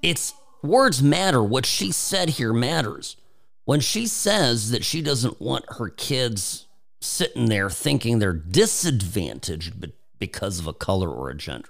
It's 0.02 0.34
words 0.62 1.02
matter. 1.02 1.42
What 1.42 1.66
she 1.66 1.92
said 1.92 2.30
here 2.30 2.52
matters. 2.52 3.16
When 3.64 3.80
she 3.80 4.06
says 4.06 4.70
that 4.70 4.84
she 4.84 5.02
doesn't 5.02 5.40
want 5.40 5.64
her 5.78 5.88
kids 5.88 6.65
sitting 7.00 7.46
there 7.46 7.70
thinking 7.70 8.18
they're 8.18 8.32
disadvantaged 8.32 9.74
because 10.18 10.58
of 10.58 10.66
a 10.66 10.72
color 10.72 11.10
or 11.10 11.30
a 11.30 11.36
gender. 11.36 11.68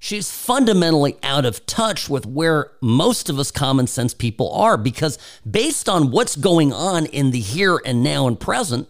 She's 0.00 0.30
fundamentally 0.30 1.16
out 1.22 1.44
of 1.44 1.66
touch 1.66 2.08
with 2.08 2.24
where 2.24 2.70
most 2.80 3.28
of 3.28 3.38
us 3.38 3.50
common 3.50 3.88
sense 3.88 4.14
people 4.14 4.52
are 4.52 4.76
because, 4.76 5.18
based 5.48 5.88
on 5.88 6.12
what's 6.12 6.36
going 6.36 6.72
on 6.72 7.06
in 7.06 7.32
the 7.32 7.40
here 7.40 7.80
and 7.84 8.02
now 8.02 8.28
and 8.28 8.38
present, 8.38 8.88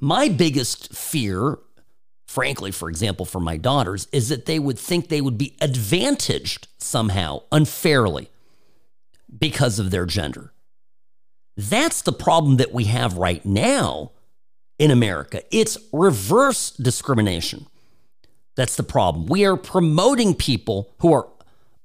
my 0.00 0.28
biggest 0.28 0.92
fear, 0.92 1.58
frankly, 2.26 2.72
for 2.72 2.88
example, 2.88 3.24
for 3.24 3.38
my 3.38 3.56
daughters, 3.56 4.08
is 4.10 4.30
that 4.30 4.46
they 4.46 4.58
would 4.58 4.78
think 4.78 5.08
they 5.08 5.20
would 5.20 5.38
be 5.38 5.56
advantaged 5.60 6.66
somehow 6.78 7.42
unfairly 7.52 8.30
because 9.38 9.78
of 9.78 9.92
their 9.92 10.06
gender. 10.06 10.52
That's 11.56 12.02
the 12.02 12.12
problem 12.12 12.56
that 12.56 12.72
we 12.72 12.84
have 12.84 13.16
right 13.16 13.44
now 13.44 14.10
in 14.80 14.90
America. 14.90 15.42
It's 15.50 15.76
reverse 15.92 16.70
discrimination. 16.70 17.66
That's 18.56 18.76
the 18.76 18.82
problem. 18.82 19.26
We 19.26 19.44
are 19.44 19.56
promoting 19.56 20.34
people 20.34 20.90
who 21.00 21.12
are 21.12 21.28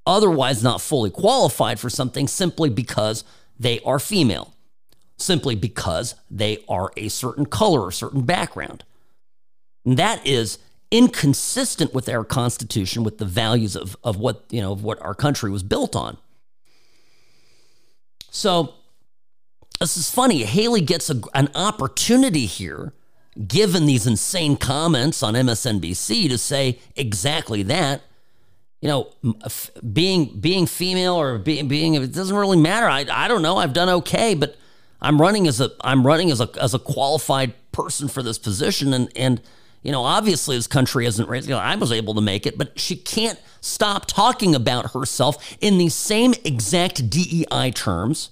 otherwise 0.06 0.62
not 0.62 0.80
fully 0.80 1.10
qualified 1.10 1.78
for 1.78 1.90
something 1.90 2.26
simply 2.26 2.70
because 2.70 3.22
they 3.58 3.80
are 3.80 3.98
female, 3.98 4.54
simply 5.18 5.54
because 5.54 6.14
they 6.30 6.64
are 6.70 6.90
a 6.96 7.08
certain 7.08 7.44
color 7.44 7.82
or 7.82 7.92
certain 7.92 8.22
background. 8.22 8.82
And 9.84 9.98
that 9.98 10.26
is 10.26 10.58
inconsistent 10.90 11.92
with 11.92 12.08
our 12.08 12.24
Constitution, 12.24 13.04
with 13.04 13.18
the 13.18 13.26
values 13.26 13.76
of, 13.76 13.94
of 14.02 14.16
what 14.16 14.44
you 14.48 14.62
know 14.62 14.72
of 14.72 14.82
what 14.82 15.00
our 15.02 15.14
country 15.14 15.50
was 15.50 15.62
built 15.62 15.94
on. 15.94 16.16
So 18.30 18.72
this 19.80 19.96
is 19.96 20.10
funny. 20.10 20.44
Haley 20.44 20.80
gets 20.80 21.10
a, 21.10 21.20
an 21.34 21.48
opportunity 21.54 22.46
here, 22.46 22.92
given 23.46 23.86
these 23.86 24.06
insane 24.06 24.56
comments 24.56 25.22
on 25.22 25.34
MSNBC, 25.34 26.28
to 26.28 26.38
say 26.38 26.78
exactly 26.94 27.62
that. 27.64 28.02
You 28.80 28.88
know, 28.88 29.12
being 29.92 30.38
being 30.38 30.66
female 30.66 31.14
or 31.14 31.38
being 31.38 31.66
being 31.66 31.94
it 31.94 32.12
doesn't 32.12 32.36
really 32.36 32.58
matter. 32.58 32.86
I, 32.88 33.06
I 33.10 33.26
don't 33.26 33.42
know. 33.42 33.56
I've 33.56 33.72
done 33.72 33.88
okay, 33.88 34.34
but 34.34 34.56
I'm 35.00 35.20
running 35.20 35.46
as 35.48 35.60
a 35.60 35.70
I'm 35.80 36.06
running 36.06 36.30
as 36.30 36.40
a 36.40 36.48
as 36.60 36.74
a 36.74 36.78
qualified 36.78 37.54
person 37.72 38.06
for 38.06 38.22
this 38.22 38.38
position, 38.38 38.92
and 38.92 39.10
and 39.16 39.40
you 39.82 39.92
know, 39.92 40.04
obviously 40.04 40.56
this 40.56 40.66
country 40.66 41.06
isn't 41.06 41.28
raised. 41.28 41.48
You 41.48 41.54
know, 41.54 41.60
I 41.60 41.74
was 41.76 41.90
able 41.90 42.14
to 42.14 42.20
make 42.20 42.46
it, 42.46 42.58
but 42.58 42.78
she 42.78 42.96
can't 42.96 43.40
stop 43.60 44.06
talking 44.06 44.54
about 44.54 44.92
herself 44.92 45.56
in 45.60 45.78
the 45.78 45.88
same 45.88 46.34
exact 46.44 47.08
DEI 47.08 47.70
terms 47.70 48.30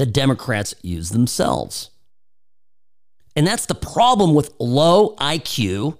that 0.00 0.14
Democrats 0.14 0.74
use 0.80 1.10
themselves. 1.10 1.90
And 3.36 3.46
that's 3.46 3.66
the 3.66 3.74
problem 3.74 4.34
with 4.34 4.54
low 4.58 5.14
IQ 5.16 5.98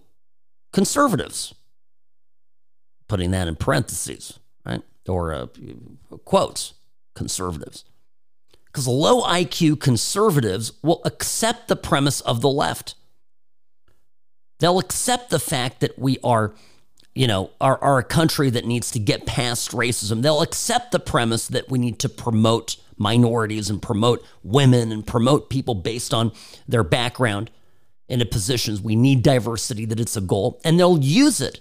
conservatives. 0.73 1.55
Putting 3.09 3.31
that 3.33 3.47
in 3.47 3.57
parentheses, 3.57 4.39
right? 4.65 4.81
Or 5.07 5.35
uh, 5.35 5.49
quotes, 6.25 6.73
conservatives. 7.15 7.85
Because 8.65 8.89
low 8.89 9.21
IQ 9.23 9.81
conservatives 9.81 10.73
will 10.83 11.03
accept 11.05 11.69
the 11.69 11.77
premise 11.77 12.23
of 12.23 12.41
the 12.41 12.49
left. 12.49 12.95
They'll 14.61 14.79
accept 14.79 15.29
the 15.29 15.39
fact 15.39 15.81
that 15.81 15.99
we 15.99 16.17
are, 16.25 16.55
you 17.15 17.27
know, 17.27 17.51
are, 17.61 17.77
are 17.85 17.99
a 17.99 18.05
country 18.05 18.49
that 18.49 18.65
needs 18.65 18.91
to 18.93 18.99
get 18.99 19.27
past 19.27 19.73
racism. 19.73 20.23
They'll 20.23 20.41
accept 20.41 20.91
the 20.91 21.01
premise 21.01 21.49
that 21.49 21.69
we 21.69 21.79
need 21.79 21.99
to 21.99 22.09
promote 22.09 22.79
minorities 23.01 23.71
and 23.71 23.81
promote 23.81 24.25
women 24.45 24.93
and 24.93 25.07
promote 25.07 25.51
people 25.51 25.75
based 25.75 26.15
on 26.15 26.31
their 26.69 26.85
background 26.85 27.51
into 28.09 28.27
positions. 28.27 28.81
We 28.81 28.95
need 28.95 29.23
diversity, 29.23 29.87
that 29.87 29.99
it's 29.99 30.17
a 30.17 30.21
goal, 30.21 30.61
and 30.65 30.79
they'll 30.79 31.03
use 31.03 31.41
it. 31.41 31.61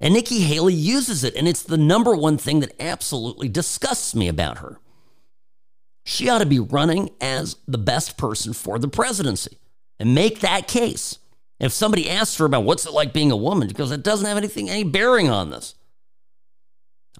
And 0.00 0.14
Nikki 0.14 0.40
Haley 0.40 0.74
uses 0.74 1.22
it, 1.22 1.36
and 1.36 1.46
it's 1.46 1.62
the 1.62 1.76
number 1.76 2.16
one 2.16 2.38
thing 2.38 2.60
that 2.60 2.74
absolutely 2.80 3.48
disgusts 3.48 4.14
me 4.14 4.26
about 4.26 4.58
her. 4.58 4.80
She 6.04 6.28
ought 6.28 6.38
to 6.38 6.46
be 6.46 6.58
running 6.58 7.10
as 7.20 7.56
the 7.68 7.78
best 7.78 8.16
person 8.16 8.52
for 8.52 8.78
the 8.78 8.88
presidency 8.88 9.58
and 10.00 10.14
make 10.14 10.40
that 10.40 10.66
case. 10.66 11.18
If 11.60 11.72
somebody 11.72 12.10
asks 12.10 12.38
her 12.38 12.44
about 12.44 12.64
what's 12.64 12.86
it 12.86 12.92
like 12.92 13.12
being 13.12 13.30
a 13.30 13.36
woman, 13.36 13.68
goes, 13.68 13.92
it 13.92 14.02
doesn't 14.02 14.26
have 14.26 14.36
anything, 14.36 14.68
any 14.68 14.82
bearing 14.82 15.28
on 15.28 15.50
this. 15.50 15.76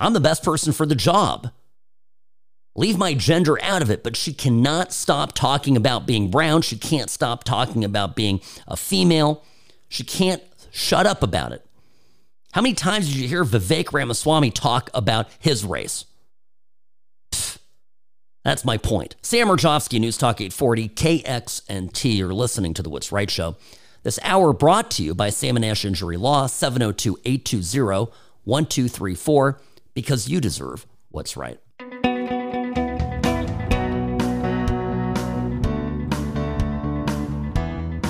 I'm 0.00 0.14
the 0.14 0.20
best 0.20 0.42
person 0.42 0.72
for 0.72 0.86
the 0.86 0.96
job. 0.96 1.52
Leave 2.74 2.96
my 2.96 3.12
gender 3.12 3.62
out 3.62 3.82
of 3.82 3.90
it, 3.90 4.02
but 4.02 4.16
she 4.16 4.32
cannot 4.32 4.92
stop 4.92 5.32
talking 5.32 5.76
about 5.76 6.06
being 6.06 6.30
brown. 6.30 6.62
She 6.62 6.76
can't 6.78 7.10
stop 7.10 7.44
talking 7.44 7.84
about 7.84 8.16
being 8.16 8.40
a 8.66 8.76
female. 8.76 9.44
She 9.88 10.04
can't 10.04 10.42
shut 10.70 11.06
up 11.06 11.22
about 11.22 11.52
it. 11.52 11.66
How 12.52 12.62
many 12.62 12.74
times 12.74 13.08
did 13.08 13.16
you 13.16 13.28
hear 13.28 13.44
Vivek 13.44 13.92
Ramaswamy 13.92 14.50
talk 14.50 14.90
about 14.94 15.28
his 15.38 15.64
race? 15.64 16.06
That's 18.44 18.64
my 18.64 18.76
point. 18.76 19.16
Sam 19.22 19.48
Mirejovsky, 19.48 20.00
News 20.00 20.18
Talk 20.18 20.40
840, 20.40 20.88
KXNT. 20.88 22.16
You're 22.16 22.34
listening 22.34 22.74
to 22.74 22.82
The 22.82 22.90
What's 22.90 23.12
Right 23.12 23.30
Show. 23.30 23.56
This 24.02 24.18
hour 24.22 24.52
brought 24.52 24.90
to 24.92 25.04
you 25.04 25.14
by 25.14 25.30
Sam 25.30 25.56
and 25.56 25.64
Ash 25.64 25.84
Injury 25.84 26.16
Law, 26.16 26.46
702 26.46 27.18
820 27.24 28.10
1234, 28.44 29.60
because 29.94 30.28
you 30.28 30.40
deserve 30.40 30.86
what's 31.10 31.36
right. 31.36 31.60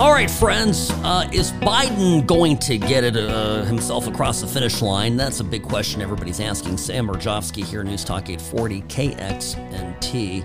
All 0.03 0.11
right, 0.11 0.29
friends, 0.29 0.91
uh, 1.05 1.31
is 1.33 1.53
Biden 1.53 2.27
going 2.27 2.59
to 2.59 2.77
get 2.77 3.05
it 3.05 3.17
uh, 3.17 3.63
himself 3.63 4.09
across 4.09 4.41
the 4.41 4.49
finish 4.49 4.83
line? 4.83 5.17
That's 5.17 5.39
a 5.39 5.45
big 5.45 5.63
question 5.63 6.03
everybody's 6.03 6.41
asking. 6.41 6.79
Sam 6.79 7.07
Mirejovsky 7.07 7.65
here, 7.65 7.85
News 7.85 8.03
Talk 8.03 8.29
840 8.29 8.83
KXNT. 8.83 10.45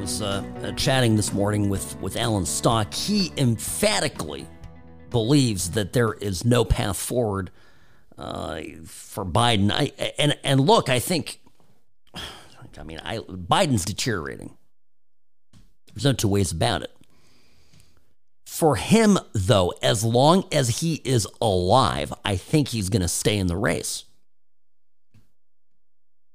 Was 0.00 0.22
uh, 0.22 0.42
uh, 0.62 0.72
chatting 0.72 1.16
this 1.16 1.34
morning 1.34 1.68
with, 1.68 2.00
with 2.00 2.16
Alan 2.16 2.46
Stock. 2.46 2.94
He 2.94 3.30
emphatically 3.36 4.46
believes 5.10 5.72
that 5.72 5.92
there 5.92 6.14
is 6.14 6.46
no 6.46 6.64
path 6.64 6.96
forward 6.96 7.50
uh, 8.16 8.62
for 8.86 9.26
Biden. 9.26 9.70
I, 9.70 9.92
and 10.16 10.34
and 10.42 10.60
look, 10.60 10.88
I 10.88 10.98
think, 10.98 11.42
I 12.14 12.84
mean, 12.84 13.00
I, 13.04 13.18
Biden's 13.18 13.84
deteriorating. 13.84 14.56
There's 15.92 16.06
no 16.06 16.14
two 16.14 16.28
ways 16.28 16.52
about 16.52 16.80
it. 16.80 16.97
For 18.58 18.74
him, 18.74 19.20
though, 19.34 19.72
as 19.82 20.02
long 20.02 20.44
as 20.50 20.80
he 20.80 20.94
is 21.04 21.28
alive, 21.40 22.12
I 22.24 22.34
think 22.34 22.66
he's 22.66 22.88
going 22.88 23.02
to 23.02 23.06
stay 23.06 23.38
in 23.38 23.46
the 23.46 23.56
race. 23.56 24.02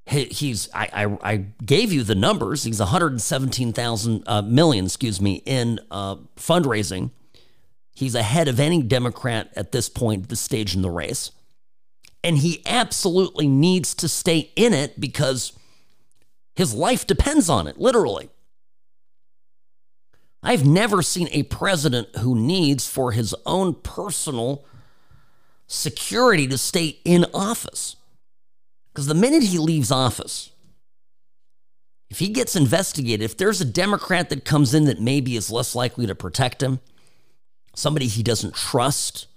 He, 0.05 0.23
he's 0.23 0.69
I, 0.73 0.87
I, 0.93 1.31
I 1.33 1.35
gave 1.65 1.91
you 1.91 2.01
the 2.01 2.15
numbers. 2.15 2.63
He's 2.63 2.79
117,000 2.79 4.23
uh, 4.25 4.41
million, 4.41 4.85
excuse 4.85 5.19
me, 5.19 5.43
in 5.45 5.81
uh, 5.91 6.15
fundraising. 6.37 7.11
He's 7.93 8.15
ahead 8.15 8.47
of 8.47 8.57
any 8.57 8.81
Democrat 8.81 9.51
at 9.57 9.73
this 9.73 9.89
point, 9.89 10.29
this 10.29 10.39
stage 10.39 10.73
in 10.73 10.81
the 10.81 10.89
race. 10.89 11.29
And 12.23 12.37
he 12.37 12.63
absolutely 12.65 13.49
needs 13.49 13.93
to 13.95 14.07
stay 14.07 14.49
in 14.55 14.73
it 14.73 14.97
because 14.97 15.51
his 16.55 16.73
life 16.73 17.05
depends 17.05 17.49
on 17.49 17.67
it, 17.67 17.77
literally. 17.77 18.29
I've 20.43 20.65
never 20.65 21.01
seen 21.01 21.29
a 21.31 21.43
president 21.43 22.17
who 22.17 22.35
needs 22.35 22.87
for 22.87 23.13
his 23.13 23.33
own 23.45 23.75
personal 23.75 24.65
security 25.67 26.47
to 26.47 26.57
stay 26.57 26.99
in 27.05 27.25
office. 27.33 27.95
Because 28.91 29.07
the 29.07 29.15
minute 29.15 29.43
he 29.43 29.57
leaves 29.57 29.89
office, 29.89 30.51
if 32.09 32.19
he 32.19 32.29
gets 32.29 32.55
investigated, 32.55 33.23
if 33.23 33.37
there's 33.37 33.61
a 33.61 33.65
Democrat 33.65 34.29
that 34.29 34.45
comes 34.45 34.73
in 34.73 34.83
that 34.85 34.99
maybe 34.99 35.35
is 35.35 35.49
less 35.49 35.73
likely 35.73 36.05
to 36.05 36.13
protect 36.13 36.61
him, 36.61 36.79
somebody 37.73 38.07
he 38.07 38.21
doesn't 38.21 38.53
trust 38.53 39.27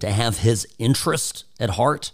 to 0.00 0.10
have 0.10 0.38
his 0.38 0.66
interest 0.78 1.44
at 1.60 1.70
heart, 1.70 2.10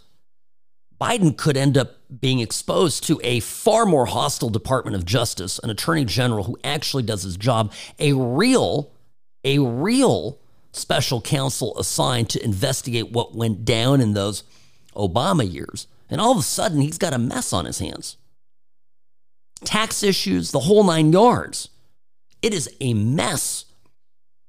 Biden 1.00 1.36
could 1.36 1.56
end 1.56 1.78
up 1.78 1.96
being 2.20 2.40
exposed 2.40 3.04
to 3.04 3.20
a 3.24 3.40
far 3.40 3.86
more 3.86 4.06
hostile 4.06 4.50
Department 4.50 4.96
of 4.96 5.04
Justice, 5.06 5.58
an 5.60 5.70
attorney 5.70 6.04
general 6.04 6.44
who 6.44 6.58
actually 6.62 7.02
does 7.02 7.22
his 7.22 7.36
job, 7.36 7.72
a 7.98 8.12
real, 8.12 8.90
a 9.44 9.58
real 9.58 10.38
special 10.72 11.20
counsel 11.20 11.78
assigned 11.78 12.28
to 12.30 12.44
investigate 12.44 13.12
what 13.12 13.34
went 13.34 13.64
down 13.64 14.00
in 14.00 14.12
those 14.12 14.44
Obama 14.94 15.50
years. 15.50 15.86
And 16.10 16.20
all 16.20 16.32
of 16.32 16.38
a 16.38 16.42
sudden, 16.42 16.80
he's 16.80 16.98
got 16.98 17.14
a 17.14 17.18
mess 17.18 17.52
on 17.52 17.64
his 17.64 17.78
hands. 17.78 18.16
Tax 19.64 20.02
issues, 20.02 20.50
the 20.50 20.60
whole 20.60 20.84
nine 20.84 21.12
yards. 21.12 21.68
It 22.42 22.52
is 22.52 22.68
a 22.80 22.94
mess. 22.94 23.66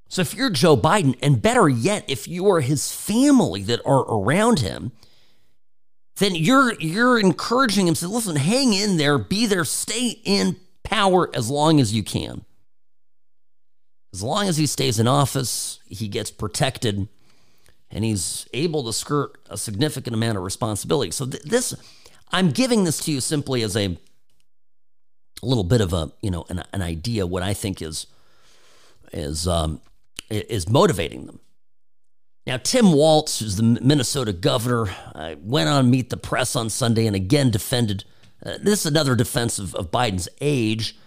So 0.10 0.22
if 0.22 0.34
you're 0.34 0.50
Joe 0.50 0.76
Biden, 0.76 1.18
and 1.22 1.42
better 1.42 1.70
yet, 1.70 2.04
if 2.10 2.28
you 2.28 2.50
are 2.50 2.62
his 2.62 2.92
family 2.92 3.62
that 3.64 3.82
are 3.86 4.02
around 4.02 4.60
him, 4.60 4.92
then 6.22 6.36
you're 6.36 6.74
you're 6.80 7.20
encouraging 7.20 7.88
him 7.88 7.96
to 7.96 8.08
listen, 8.08 8.36
hang 8.36 8.74
in 8.74 8.98
there, 8.98 9.18
be 9.18 9.48
there, 9.48 9.66
stay 9.66 10.20
in 10.24 10.56
power 10.84 11.30
as 11.34 11.50
long 11.50 11.80
as 11.80 11.94
you 11.94 12.04
can. 12.04 12.46
As 14.14 14.22
long 14.22 14.48
as 14.48 14.58
he 14.58 14.68
stays 14.68 15.00
in 15.00 15.08
office, 15.08 15.80
he 15.88 16.08
gets 16.08 16.30
protected 16.30 17.08
and 17.90 18.04
he's 18.04 18.48
able 18.54 18.84
to 18.84 18.94
skirt 18.94 19.40
a 19.50 19.58
significant 19.58 20.16
amount 20.16 20.38
of 20.38 20.44
responsibility. 20.44 21.10
So 21.12 21.26
th- 21.26 21.44
this, 21.44 21.74
I'm 22.32 22.52
giving 22.52 22.84
this 22.84 23.00
to 23.06 23.12
you 23.12 23.20
simply 23.20 23.64
as 23.64 23.76
a, 23.76 23.86
a 23.88 25.46
little 25.46 25.64
bit 25.64 25.82
of 25.82 25.92
a, 25.92 26.12
you 26.22 26.30
know, 26.30 26.46
an, 26.50 26.64
an 26.72 26.84
idea 26.84 27.26
what 27.26 27.42
I 27.42 27.54
think 27.54 27.82
is 27.82 28.06
is 29.12 29.48
um, 29.48 29.82
is 30.30 30.70
motivating 30.70 31.26
them. 31.26 31.40
Now, 32.48 32.58
Tim 32.58 32.94
Walz, 32.94 33.40
who's 33.40 33.56
the 33.56 33.64
Minnesota 33.64 34.34
governor, 34.34 34.90
uh, 35.14 35.36
went 35.42 35.70
on 35.70 35.92
Meet 35.92 36.10
the 36.10 36.18
Press 36.18 36.56
on 36.56 36.70
Sunday 36.70 37.06
and 37.06 37.16
again 37.16 37.52
defended. 37.52 38.04
Uh, 38.44 38.58
this 38.60 38.80
is 38.82 38.86
another 38.88 39.16
defense 39.16 39.60
of, 39.60 39.76
of 39.76 39.92
Biden's 39.92 40.28
age. 40.40 40.98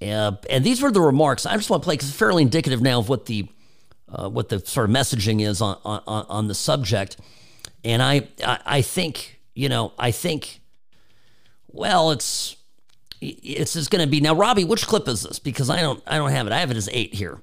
Uh, 0.00 0.32
and 0.48 0.64
these 0.64 0.80
were 0.80 0.92
the 0.92 1.00
remarks. 1.00 1.44
I 1.44 1.56
just 1.56 1.70
want 1.70 1.82
to 1.82 1.84
play 1.84 1.94
because 1.94 2.10
it's 2.10 2.18
fairly 2.18 2.42
indicative 2.42 2.80
now 2.80 3.00
of 3.00 3.08
what 3.08 3.26
the 3.26 3.48
uh, 4.08 4.28
what 4.28 4.48
the 4.48 4.60
sort 4.60 4.88
of 4.88 4.94
messaging 4.94 5.40
is 5.40 5.60
on, 5.60 5.76
on, 5.84 6.26
on 6.28 6.46
the 6.46 6.54
subject. 6.54 7.16
And 7.82 8.00
I, 8.00 8.28
I, 8.44 8.58
I 8.64 8.82
think, 8.82 9.40
you 9.54 9.68
know, 9.68 9.92
I 9.98 10.12
think, 10.12 10.60
well, 11.68 12.12
it's, 12.12 12.56
it's 13.20 13.88
going 13.88 14.04
to 14.04 14.10
be 14.10 14.20
now, 14.20 14.34
Robbie. 14.34 14.64
Which 14.64 14.86
clip 14.86 15.08
is 15.08 15.22
this? 15.22 15.40
Because 15.40 15.68
I 15.68 15.80
don't, 15.80 16.00
I 16.06 16.18
don't 16.18 16.30
have 16.30 16.46
it. 16.46 16.52
I 16.52 16.60
have 16.60 16.70
it 16.70 16.76
as 16.76 16.88
eight 16.92 17.14
here. 17.14 17.42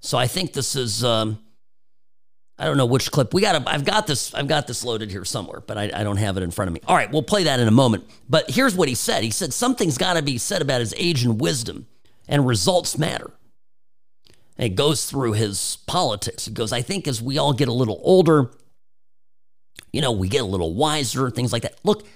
So 0.00 0.16
I 0.16 0.26
think 0.26 0.54
this 0.54 0.76
is, 0.76 1.04
um, 1.04 1.38
I 2.58 2.66
don't 2.66 2.76
know 2.76 2.86
which 2.86 3.10
clip. 3.10 3.34
We 3.34 3.40
got. 3.40 3.66
I've 3.66 3.84
got 3.84 4.06
this. 4.06 4.34
I've 4.34 4.46
got 4.46 4.66
this 4.66 4.84
loaded 4.84 5.10
here 5.10 5.24
somewhere, 5.24 5.60
but 5.60 5.78
I, 5.78 5.90
I 5.94 6.04
don't 6.04 6.18
have 6.18 6.36
it 6.36 6.42
in 6.42 6.50
front 6.50 6.68
of 6.68 6.74
me. 6.74 6.80
All 6.86 6.94
right, 6.94 7.10
we'll 7.10 7.22
play 7.22 7.44
that 7.44 7.58
in 7.60 7.66
a 7.66 7.72
moment. 7.72 8.04
But 8.28 8.50
here's 8.50 8.74
what 8.74 8.88
he 8.88 8.94
said. 8.94 9.24
He 9.24 9.30
said 9.30 9.52
something's 9.52 9.98
got 9.98 10.14
to 10.14 10.22
be 10.22 10.38
said 10.38 10.62
about 10.62 10.80
his 10.80 10.94
age 10.96 11.24
and 11.24 11.40
wisdom, 11.40 11.86
and 12.28 12.46
results 12.46 12.98
matter. 12.98 13.32
And 14.58 14.66
it 14.70 14.76
goes 14.76 15.06
through 15.06 15.32
his 15.32 15.78
politics. 15.86 16.46
It 16.46 16.54
goes, 16.54 16.72
I 16.72 16.82
think 16.82 17.08
as 17.08 17.22
we 17.22 17.38
all 17.38 17.52
get 17.52 17.68
a 17.68 17.72
little 17.72 18.00
older, 18.02 18.50
you 19.92 20.00
know, 20.00 20.12
we 20.12 20.28
get 20.28 20.42
a 20.42 20.46
little 20.46 20.74
wiser, 20.74 21.30
things 21.30 21.52
like 21.52 21.62
that. 21.62 21.80
Look, 21.84 22.06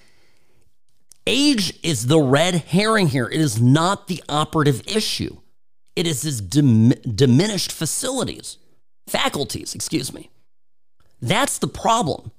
age 1.27 1.79
is 1.83 2.07
the 2.07 2.21
red 2.21 2.55
herring 2.55 3.09
here. 3.09 3.27
It 3.27 3.41
is 3.41 3.61
not 3.61 4.07
the 4.07 4.23
operative 4.29 4.83
issue. 4.87 5.39
It 5.97 6.07
is 6.07 6.23
his 6.23 6.41
dim- 6.41 6.91
diminished 6.91 7.73
facilities, 7.73 8.59
faculties, 9.07 9.75
excuse 9.75 10.13
me. 10.13 10.31
That's 11.21 11.59
the 11.59 11.69
problem. 11.69 12.33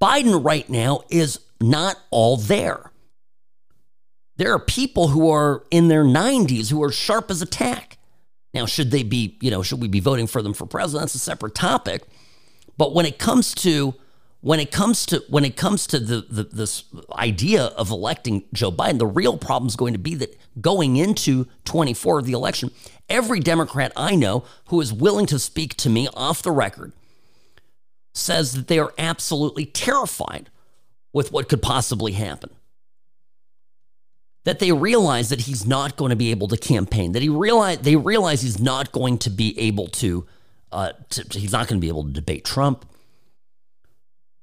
Biden 0.00 0.44
right 0.44 0.68
now 0.68 1.02
is 1.10 1.40
not 1.60 1.96
all 2.10 2.36
there. 2.36 2.90
There 4.36 4.52
are 4.54 4.58
people 4.58 5.08
who 5.08 5.30
are 5.30 5.64
in 5.70 5.88
their 5.88 6.04
90s 6.04 6.70
who 6.70 6.82
are 6.82 6.92
sharp 6.92 7.30
as 7.30 7.42
a 7.42 7.46
tack. 7.46 7.98
Now, 8.54 8.66
should 8.66 8.90
they 8.90 9.02
be, 9.02 9.36
you 9.40 9.50
know, 9.50 9.62
should 9.62 9.82
we 9.82 9.88
be 9.88 10.00
voting 10.00 10.26
for 10.26 10.40
them 10.40 10.54
for 10.54 10.66
president? 10.66 11.02
That's 11.02 11.14
a 11.14 11.18
separate 11.18 11.54
topic. 11.54 12.04
But 12.78 12.94
when 12.94 13.04
it 13.04 13.18
comes 13.18 13.54
to 13.56 13.94
when 14.40 14.58
it 14.58 14.70
comes 14.70 15.04
to 15.06 15.22
when 15.28 15.44
it 15.44 15.56
comes 15.56 15.86
to 15.88 15.98
the, 15.98 16.26
the 16.28 16.44
this 16.44 16.84
idea 17.14 17.64
of 17.64 17.90
electing 17.90 18.44
Joe 18.52 18.72
Biden, 18.72 18.98
the 18.98 19.06
real 19.06 19.36
problem 19.36 19.68
is 19.68 19.76
going 19.76 19.92
to 19.92 19.98
be 19.98 20.14
that 20.16 20.38
going 20.60 20.96
into 20.96 21.46
24 21.64 22.20
of 22.20 22.26
the 22.26 22.32
election, 22.32 22.70
every 23.08 23.40
Democrat 23.40 23.92
I 23.96 24.16
know 24.16 24.44
who 24.66 24.80
is 24.80 24.92
willing 24.92 25.26
to 25.26 25.38
speak 25.38 25.74
to 25.76 25.90
me 25.90 26.08
off 26.14 26.42
the 26.42 26.52
record 26.52 26.92
says 28.14 28.52
that 28.52 28.68
they 28.68 28.78
are 28.78 28.92
absolutely 28.98 29.66
terrified 29.66 30.50
with 31.12 31.32
what 31.32 31.48
could 31.48 31.62
possibly 31.62 32.12
happen 32.12 32.50
that 34.44 34.58
they 34.58 34.72
realize 34.72 35.28
that 35.28 35.42
he's 35.42 35.66
not 35.66 35.96
going 35.96 36.10
to 36.10 36.16
be 36.16 36.30
able 36.30 36.48
to 36.48 36.56
campaign. 36.56 37.12
That 37.12 37.22
he 37.22 37.28
realize 37.28 37.78
they 37.78 37.96
realize 37.96 38.42
he's 38.42 38.60
not 38.60 38.92
going 38.92 39.18
to 39.18 39.30
be 39.30 39.58
able 39.58 39.88
to, 39.88 40.26
uh, 40.72 40.92
to 41.10 41.38
he's 41.38 41.52
not 41.52 41.68
going 41.68 41.78
to 41.78 41.84
be 41.84 41.88
able 41.88 42.04
to 42.04 42.10
debate 42.10 42.44
Trump. 42.44 42.86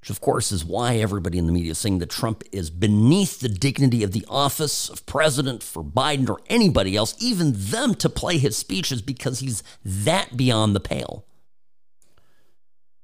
Which, 0.07 0.15
of 0.15 0.21
course, 0.21 0.53
is 0.53 0.63
why 0.63 0.95
everybody 0.95 1.37
in 1.37 1.47
the 1.47 1.51
media 1.51 1.71
is 1.71 1.79
saying 1.79 1.99
that 1.99 2.09
Trump 2.09 2.41
is 2.53 2.69
beneath 2.69 3.41
the 3.41 3.49
dignity 3.49 4.03
of 4.03 4.13
the 4.13 4.25
office 4.29 4.87
of 4.87 5.05
president 5.05 5.61
for 5.61 5.83
Biden 5.83 6.29
or 6.29 6.39
anybody 6.47 6.95
else, 6.95 7.13
even 7.19 7.51
them 7.53 7.93
to 7.95 8.07
play 8.07 8.37
his 8.37 8.55
speeches 8.55 9.01
because 9.01 9.41
he's 9.41 9.63
that 9.83 10.37
beyond 10.37 10.73
the 10.73 10.79
pale. 10.79 11.25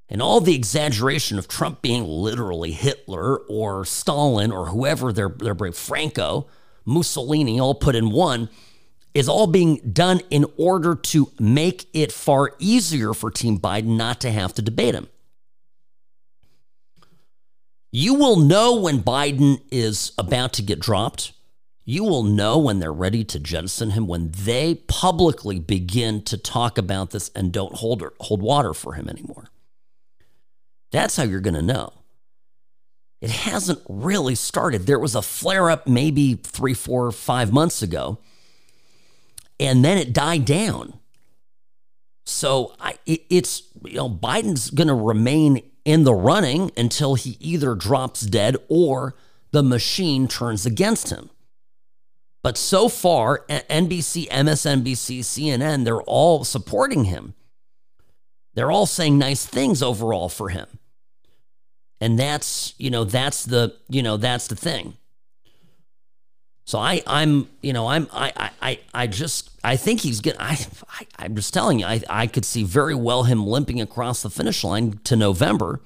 And 0.07 0.21
all 0.21 0.39
the 0.39 0.55
exaggeration 0.55 1.37
of 1.37 1.49
Trump 1.49 1.81
being 1.81 2.05
literally 2.05 2.71
Hitler 2.71 3.39
or 3.49 3.83
Stalin 3.83 4.53
or 4.53 4.67
whoever 4.67 5.11
they're, 5.11 5.27
they're 5.27 5.53
brave, 5.53 5.75
Franco, 5.75 6.47
Mussolini 6.85 7.59
all 7.59 7.75
put 7.75 7.95
in 7.95 8.11
one 8.11 8.47
is 9.13 9.27
all 9.27 9.47
being 9.47 9.81
done 9.91 10.21
in 10.29 10.45
order 10.55 10.95
to 10.95 11.33
make 11.37 11.85
it 11.93 12.13
far 12.13 12.55
easier 12.59 13.13
for 13.13 13.29
Team 13.29 13.59
Biden 13.59 13.97
not 13.97 14.21
to 14.21 14.31
have 14.31 14.53
to 14.53 14.61
debate 14.61 14.95
him. 14.95 15.09
You 17.95 18.15
will 18.15 18.37
know 18.37 18.73
when 18.73 19.03
Biden 19.03 19.61
is 19.69 20.13
about 20.17 20.51
to 20.53 20.63
get 20.63 20.79
dropped. 20.79 21.31
You 21.85 22.03
will 22.03 22.23
know 22.23 22.57
when 22.57 22.79
they're 22.79 22.91
ready 22.91 23.23
to 23.25 23.39
jettison 23.39 23.91
him, 23.91 24.07
when 24.07 24.31
they 24.31 24.73
publicly 24.87 25.59
begin 25.59 26.23
to 26.23 26.35
talk 26.35 26.79
about 26.79 27.11
this 27.11 27.29
and 27.35 27.51
don't 27.51 27.75
hold, 27.75 28.03
hold 28.19 28.41
water 28.41 28.73
for 28.73 28.93
him 28.93 29.07
anymore. 29.07 29.49
That's 30.91 31.17
how 31.17 31.23
you're 31.23 31.39
going 31.39 31.53
to 31.53 31.61
know 31.61 31.93
it 33.21 33.29
hasn't 33.29 33.79
really 33.87 34.33
started. 34.33 34.87
There 34.87 34.97
was 34.97 35.13
a 35.13 35.21
flare 35.21 35.69
up 35.69 35.85
maybe 35.87 36.33
three, 36.33 36.73
four, 36.73 37.11
five 37.11 37.53
months 37.53 37.83
ago, 37.83 38.17
and 39.59 39.85
then 39.85 39.99
it 39.99 40.13
died 40.13 40.45
down. 40.45 40.95
So 42.25 42.75
I, 42.79 42.95
it, 43.05 43.21
it's, 43.29 43.63
you 43.85 43.97
know, 43.97 44.09
Biden's 44.09 44.71
going 44.71 44.87
to 44.87 44.95
remain 44.95 45.61
in 45.85 46.03
the 46.03 46.13
running 46.13 46.71
until 46.77 47.15
he 47.15 47.37
either 47.39 47.75
drops 47.75 48.21
dead 48.21 48.57
or 48.69 49.15
the 49.51 49.63
machine 49.63 50.27
turns 50.27 50.65
against 50.65 51.09
him. 51.09 51.29
But 52.41 52.57
so 52.57 52.89
far, 52.89 53.45
NBC, 53.47 54.27
MSNBC, 54.27 55.19
CNN, 55.19 55.85
they're 55.85 56.01
all 56.01 56.43
supporting 56.43 57.05
him. 57.05 57.33
They're 58.53 58.71
all 58.71 58.85
saying 58.85 59.17
nice 59.17 59.45
things 59.45 59.81
overall 59.81 60.29
for 60.29 60.49
him. 60.49 60.67
And 62.01 62.19
that's, 62.19 62.73
you 62.77 62.89
know, 62.89 63.05
that's 63.05 63.45
the, 63.45 63.75
you 63.87 64.03
know, 64.03 64.17
that's 64.17 64.47
the 64.47 64.55
thing. 64.55 64.97
So 66.65 66.79
I, 66.79 67.01
I'm, 67.05 67.49
you 67.61 67.73
know, 67.73 67.87
I'm, 67.87 68.07
I, 68.13 68.51
I, 68.61 68.79
I 68.93 69.07
just, 69.07 69.49
I 69.63 69.75
think 69.75 70.01
he's 70.01 70.21
getting. 70.21 70.39
I, 70.41 70.57
I, 70.89 71.07
I'm 71.19 71.35
just 71.35 71.53
telling 71.53 71.79
you, 71.79 71.85
I, 71.85 72.01
I 72.09 72.27
could 72.27 72.45
see 72.45 72.63
very 72.63 72.95
well 72.95 73.23
him 73.23 73.45
limping 73.45 73.81
across 73.81 74.23
the 74.23 74.29
finish 74.29 74.63
line 74.63 74.99
to 75.03 75.15
November, 75.15 75.81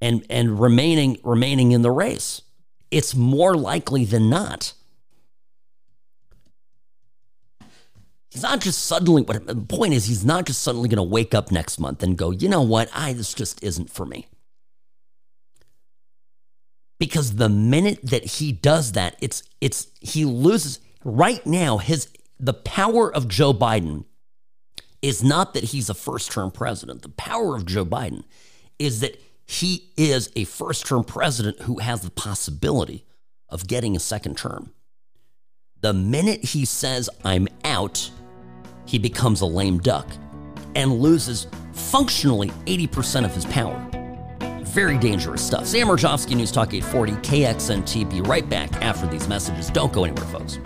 and 0.00 0.24
and 0.28 0.60
remaining 0.60 1.18
remaining 1.24 1.72
in 1.72 1.82
the 1.82 1.90
race. 1.90 2.42
It's 2.90 3.14
more 3.14 3.56
likely 3.56 4.04
than 4.04 4.28
not. 4.28 4.74
He's 8.28 8.42
not 8.42 8.60
just 8.60 8.84
suddenly. 8.84 9.22
But 9.22 9.46
the 9.46 9.54
point 9.54 9.94
is, 9.94 10.04
he's 10.04 10.24
not 10.24 10.44
just 10.44 10.62
suddenly 10.62 10.88
going 10.88 10.96
to 10.96 11.02
wake 11.02 11.34
up 11.34 11.50
next 11.50 11.78
month 11.78 12.02
and 12.02 12.18
go, 12.18 12.30
you 12.30 12.48
know 12.48 12.62
what? 12.62 12.90
I 12.94 13.14
this 13.14 13.32
just 13.32 13.62
isn't 13.62 13.90
for 13.90 14.04
me 14.04 14.26
because 16.98 17.36
the 17.36 17.48
minute 17.48 18.00
that 18.02 18.24
he 18.24 18.52
does 18.52 18.92
that, 18.92 19.16
it's 19.20 19.42
it's 19.60 19.88
he 20.00 20.24
loses 20.24 20.80
right 21.04 21.44
now 21.46 21.78
his 21.78 22.08
the 22.38 22.54
power 22.54 23.14
of 23.14 23.28
Joe 23.28 23.52
Biden 23.52 24.04
is 25.02 25.22
not 25.22 25.54
that 25.54 25.64
he's 25.64 25.90
a 25.90 25.94
first-term 25.94 26.50
president. 26.50 27.02
The 27.02 27.10
power 27.10 27.56
of 27.56 27.66
Joe 27.66 27.84
Biden 27.84 28.24
is 28.78 29.00
that 29.00 29.20
he 29.46 29.90
is 29.96 30.30
a 30.34 30.44
first-term 30.44 31.04
president 31.04 31.60
who 31.62 31.78
has 31.78 32.00
the 32.00 32.10
possibility 32.10 33.04
of 33.50 33.66
getting 33.66 33.94
a 33.94 34.00
second 34.00 34.38
term. 34.38 34.72
The 35.80 35.92
minute 35.92 36.42
he 36.42 36.64
says 36.64 37.10
I'm 37.24 37.48
out, 37.64 38.10
he 38.86 38.98
becomes 38.98 39.42
a 39.42 39.46
lame 39.46 39.78
duck 39.78 40.08
and 40.74 41.00
loses 41.00 41.46
functionally 41.72 42.48
80% 42.66 43.24
of 43.26 43.34
his 43.34 43.44
power 43.46 43.83
very 44.74 44.98
dangerous 44.98 45.46
stuff. 45.46 45.66
Sam 45.66 45.86
Mirejovsky, 45.86 46.36
News 46.36 46.52
Talk 46.52 46.74
840, 46.74 47.12
KXNT. 47.28 48.10
Be 48.10 48.20
right 48.20 48.48
back 48.48 48.72
after 48.82 49.06
these 49.06 49.28
messages. 49.28 49.70
Don't 49.70 49.92
go 49.92 50.04
anywhere, 50.04 50.26
folks. 50.26 50.58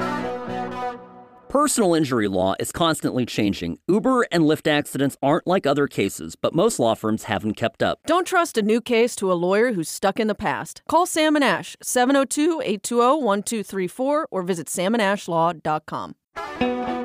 Personal 1.49 1.95
injury 1.95 2.29
law 2.29 2.55
is 2.61 2.71
constantly 2.71 3.25
changing. 3.25 3.79
Uber 3.89 4.27
and 4.31 4.45
Lyft 4.45 4.71
accidents 4.71 5.17
aren't 5.23 5.47
like 5.47 5.67
other 5.67 5.87
cases, 5.87 6.37
but 6.37 6.55
most 6.55 6.79
law 6.79 6.95
firms 6.95 7.25
haven't 7.25 7.55
kept 7.55 7.83
up. 7.83 8.01
Don't 8.07 8.27
trust 8.27 8.59
a 8.59 8.63
new 8.63 8.83
case 8.83 9.17
to 9.17 9.33
a 9.33 9.35
lawyer 9.35 9.73
who's 9.73 9.89
stuck 9.89 10.21
in 10.21 10.29
the 10.29 10.35
past. 10.35 10.83
Call 10.89 11.07
Sam 11.07 11.37
and 11.37 11.45
Ash, 11.45 11.75
702 11.83 12.61
820 12.61 13.25
1234, 13.25 14.29
or 14.31 14.43
visit 14.43 14.67
samandashlaw.com. 14.67 16.98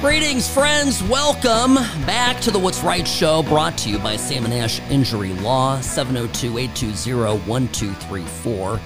Greetings, 0.00 0.46
friends. 0.46 1.02
Welcome 1.04 1.76
back 2.04 2.38
to 2.42 2.50
the 2.50 2.58
What's 2.58 2.82
Right 2.82 3.08
show 3.08 3.42
brought 3.42 3.78
to 3.78 3.90
you 3.90 3.98
by 3.98 4.16
Sam 4.16 4.44
and 4.44 4.52
Ash 4.52 4.78
Injury 4.90 5.32
Law, 5.32 5.80
702 5.80 6.58
820 6.58 7.48
1234, 7.48 8.80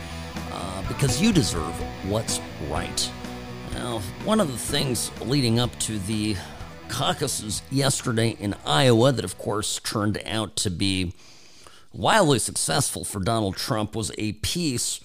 uh, 0.53 0.83
because 0.87 1.21
you 1.21 1.33
deserve 1.33 1.75
what's 2.09 2.41
right. 2.69 3.11
Now, 3.75 3.99
one 4.25 4.39
of 4.39 4.53
the 4.53 4.57
things 4.57 5.11
leading 5.21 5.59
up 5.59 5.77
to 5.81 5.99
the 5.99 6.37
caucuses 6.87 7.63
yesterday 7.73 8.37
in 8.39 8.55
Iowa, 8.65 9.11
that 9.11 9.25
of 9.25 9.37
course 9.37 9.81
turned 9.81 10.23
out 10.25 10.55
to 10.57 10.71
be 10.71 11.13
wildly 11.93 12.39
successful 12.39 13.05
for 13.05 13.19
Donald 13.19 13.57
Trump, 13.57 13.97
was 13.97 14.13
a 14.17 14.35
piece. 14.35 15.01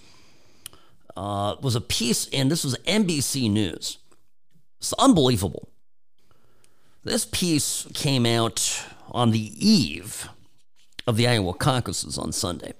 Uh, 1.18 1.56
was 1.62 1.76
a 1.76 1.82
piece 1.82 2.28
in 2.28 2.50
this 2.50 2.64
was 2.64 2.78
NBC 2.86 3.50
News. 3.50 3.98
It's 4.80 4.94
unbelievable 4.94 5.70
this 7.06 7.24
piece 7.24 7.88
came 7.94 8.26
out 8.26 8.84
on 9.12 9.32
the 9.32 9.54
eve 9.66 10.28
of 11.08 11.16
the 11.16 11.28
Iowa 11.28 11.54
caucuses 11.54 12.18
on 12.18 12.32
Sunday. 12.34 12.74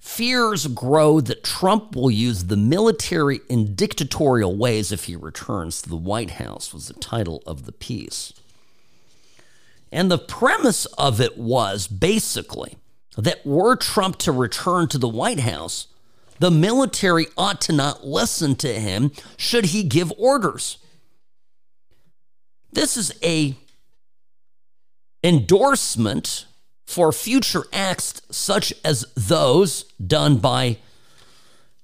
Fears 0.00 0.66
grow 0.66 1.20
that 1.20 1.44
Trump 1.44 1.94
will 1.94 2.10
use 2.10 2.44
the 2.44 2.56
military 2.56 3.40
in 3.48 3.76
dictatorial 3.76 4.56
ways 4.56 4.90
if 4.90 5.04
he 5.04 5.14
returns 5.14 5.80
to 5.80 5.88
the 5.88 5.96
White 5.96 6.32
House, 6.32 6.74
was 6.74 6.88
the 6.88 6.94
title 6.94 7.40
of 7.46 7.64
the 7.64 7.72
piece. 7.72 8.32
And 9.92 10.10
the 10.10 10.18
premise 10.18 10.86
of 10.98 11.20
it 11.20 11.38
was 11.38 11.86
basically 11.86 12.76
that 13.16 13.46
were 13.46 13.76
Trump 13.76 14.16
to 14.18 14.32
return 14.32 14.88
to 14.88 14.98
the 14.98 15.08
White 15.08 15.40
House, 15.40 15.86
the 16.40 16.50
military 16.50 17.28
ought 17.36 17.60
to 17.62 17.72
not 17.72 18.04
listen 18.04 18.56
to 18.56 18.80
him 18.80 19.12
should 19.36 19.66
he 19.66 19.84
give 19.84 20.12
orders. 20.18 20.78
This 22.72 22.96
is 22.96 23.12
a 23.22 23.54
endorsement 25.22 26.46
for 26.86 27.12
future 27.12 27.64
acts 27.72 28.22
such 28.30 28.72
as 28.84 29.04
those 29.14 29.84
done 30.04 30.38
by 30.38 30.78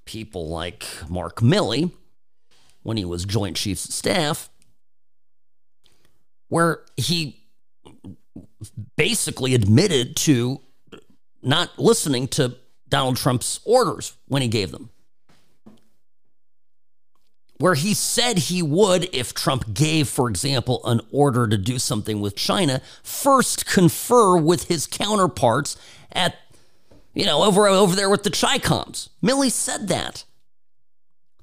people 0.07 0.49
like 0.49 0.87
Mark 1.09 1.37
Milley 1.37 1.93
when 2.83 2.97
he 2.97 3.05
was 3.05 3.27
Joint 3.27 3.57
Chiefs 3.57 3.85
of 3.85 3.93
Staff, 3.93 4.49
where 6.49 6.81
he 6.97 7.45
basically 8.97 9.55
admitted 9.55 10.17
to 10.17 10.61
not 11.43 11.79
listening 11.79 12.27
to 12.29 12.57
Donald 12.89 13.19
Trump's 13.19 13.61
orders 13.65 14.15
when 14.27 14.41
he 14.41 14.49
gave 14.49 14.73
them 14.73 14.91
where 17.59 17.75
he 17.75 17.93
said 17.93 18.39
he 18.39 18.63
would, 18.63 19.09
if 19.13 19.35
Trump 19.35 19.75
gave, 19.75 20.09
for 20.09 20.29
example, 20.29 20.81
an 20.85 21.01
order 21.11 21.49
to 21.49 21.59
do 21.59 21.79
something 21.79 22.21
with 22.21 22.37
China, 22.37 22.81
first 23.03 23.67
confer 23.67 24.37
with 24.37 24.69
his 24.69 24.87
counterparts 24.87 25.77
at, 26.13 26.37
you 27.15 27.27
know, 27.27 27.43
over, 27.43 27.67
over 27.67 27.97
there 27.97 28.09
with 28.09 28.23
the 28.23 28.31
Chicoms. 28.31 29.09
Milley 29.23 29.51
said 29.51 29.89
that. 29.89 30.25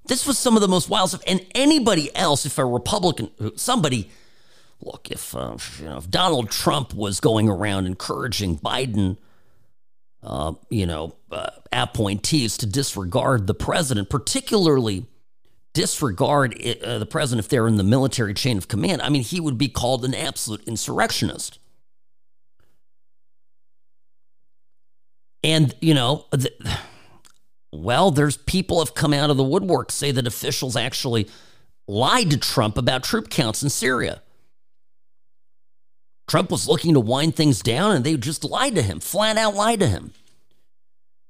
This 0.08 0.26
was 0.26 0.38
some 0.38 0.56
of 0.56 0.62
the 0.62 0.68
most 0.68 0.88
wild 0.88 1.10
stuff. 1.10 1.24
And 1.28 1.46
anybody 1.54 2.16
else, 2.16 2.46
if 2.46 2.58
a 2.58 2.66
Republican, 2.66 3.58
somebody, 3.58 4.10
look, 4.80 5.12
if, 5.12 5.36
uh, 5.36 5.58
you 5.80 5.86
know, 5.86 5.98
if 5.98 6.10
Donald 6.10 6.50
Trump 6.50 6.94
was 6.94 7.20
going 7.20 7.50
around 7.50 7.88
encouraging 7.88 8.58
Biden, 8.60 9.18
uh, 10.24 10.54
you 10.70 10.86
know, 10.86 11.16
uh, 11.32 11.50
appointees 11.74 12.58
to 12.58 12.66
disregard 12.66 13.48
the 13.48 13.54
president, 13.54 14.10
particularly 14.10 15.08
disregard 15.76 16.60
uh, 16.84 16.98
the 16.98 17.06
president 17.06 17.46
if 17.46 17.50
they're 17.50 17.68
in 17.68 17.76
the 17.76 17.84
military 17.84 18.34
chain 18.34 18.58
of 18.58 18.68
command, 18.68 19.04
I 19.04 19.10
mean, 19.10 19.22
he 19.22 19.40
would 19.40 19.60
be 19.60 19.68
called 19.68 20.04
an 20.04 20.16
absolute 20.16 20.64
insurrectionist. 20.66 21.60
And, 25.44 25.76
you 25.82 25.94
know, 25.94 26.26
the, 26.32 26.52
well, 27.72 28.10
there's 28.10 28.38
people 28.38 28.80
have 28.80 28.96
come 28.96 29.14
out 29.14 29.30
of 29.30 29.38
the 29.38 29.44
woodwork 29.44 29.92
say 29.92 30.12
that 30.12 30.26
officials 30.26 30.76
actually 30.76 31.30
lied 31.88 32.32
to 32.32 32.38
Trump 32.38 32.78
about 32.78 33.04
troop 33.04 33.30
counts 33.30 33.62
in 33.62 33.70
Syria. 33.70 34.24
Trump 36.28 36.50
was 36.50 36.68
looking 36.68 36.96
to 36.96 37.00
wind 37.00 37.36
things 37.36 37.62
down 37.62 37.92
and 37.92 38.04
they 38.04 38.18
just 38.18 38.44
lied 38.44 38.74
to 38.76 38.82
him, 38.82 39.00
flat 39.00 39.38
out 39.38 39.54
lied 39.54 39.82
to 39.82 39.88
him. 39.88 40.14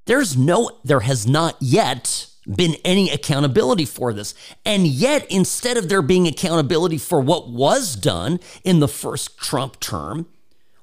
There's 0.06 0.38
no, 0.38 0.70
there 0.86 1.02
has 1.02 1.28
not 1.28 1.58
yet 1.60 2.28
been 2.48 2.76
any 2.86 3.10
accountability 3.10 3.86
for 3.86 4.14
this. 4.14 4.34
And 4.66 4.86
yet, 4.88 5.30
instead 5.32 5.78
of 5.78 5.89
there 5.89 6.02
being 6.02 6.28
accountability 6.28 6.98
for 6.98 7.20
what 7.20 7.50
was 7.50 7.96
done 7.96 8.39
in 8.64 8.80
the 8.80 8.88
first 8.88 9.38
Trump 9.38 9.80
term, 9.80 10.28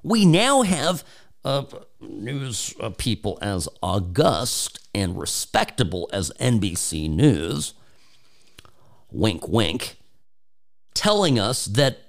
we 0.03 0.25
now 0.25 0.63
have 0.63 1.03
uh, 1.45 1.63
news 1.99 2.73
uh, 2.79 2.89
people 2.89 3.37
as 3.41 3.67
august 3.81 4.87
and 4.93 5.17
respectable 5.17 6.09
as 6.13 6.31
NBC 6.39 7.09
News, 7.09 7.73
wink, 9.11 9.47
wink, 9.47 9.97
telling 10.93 11.39
us 11.39 11.65
that 11.65 11.99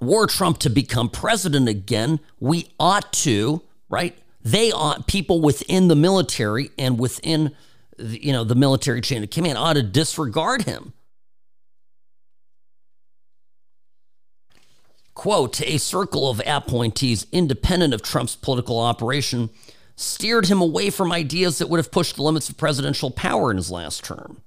were 0.00 0.26
Trump 0.26 0.58
to 0.58 0.70
become 0.70 1.08
president 1.08 1.68
again, 1.68 2.20
we 2.38 2.68
ought 2.78 3.12
to, 3.12 3.62
right? 3.88 4.16
They 4.42 4.70
ought, 4.70 5.06
people 5.06 5.40
within 5.40 5.88
the 5.88 5.96
military 5.96 6.70
and 6.78 6.98
within 6.98 7.54
you 7.98 8.32
know, 8.32 8.44
the 8.44 8.54
military 8.54 9.00
chain 9.00 9.22
of 9.22 9.30
command 9.30 9.58
ought 9.58 9.74
to 9.74 9.82
disregard 9.82 10.62
him. 10.62 10.92
Quote, 15.14 15.62
a 15.62 15.78
circle 15.78 16.28
of 16.28 16.42
appointees 16.46 17.26
independent 17.32 17.94
of 17.94 18.02
Trump's 18.02 18.36
political 18.36 18.78
operation 18.78 19.48
steered 19.96 20.46
him 20.46 20.60
away 20.60 20.90
from 20.90 21.10
ideas 21.10 21.56
that 21.58 21.70
would 21.70 21.78
have 21.78 21.90
pushed 21.90 22.16
the 22.16 22.22
limits 22.22 22.50
of 22.50 22.58
presidential 22.58 23.10
power 23.10 23.50
in 23.50 23.56
his 23.56 23.70
last 23.70 24.04
term. 24.04 24.42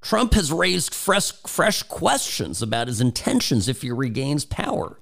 Trump 0.00 0.34
has 0.34 0.52
raised 0.52 0.92
fresh, 0.92 1.30
fresh 1.46 1.84
questions 1.84 2.60
about 2.60 2.88
his 2.88 3.00
intentions 3.00 3.68
if 3.68 3.82
he 3.82 3.92
regains 3.92 4.44
power 4.44 4.98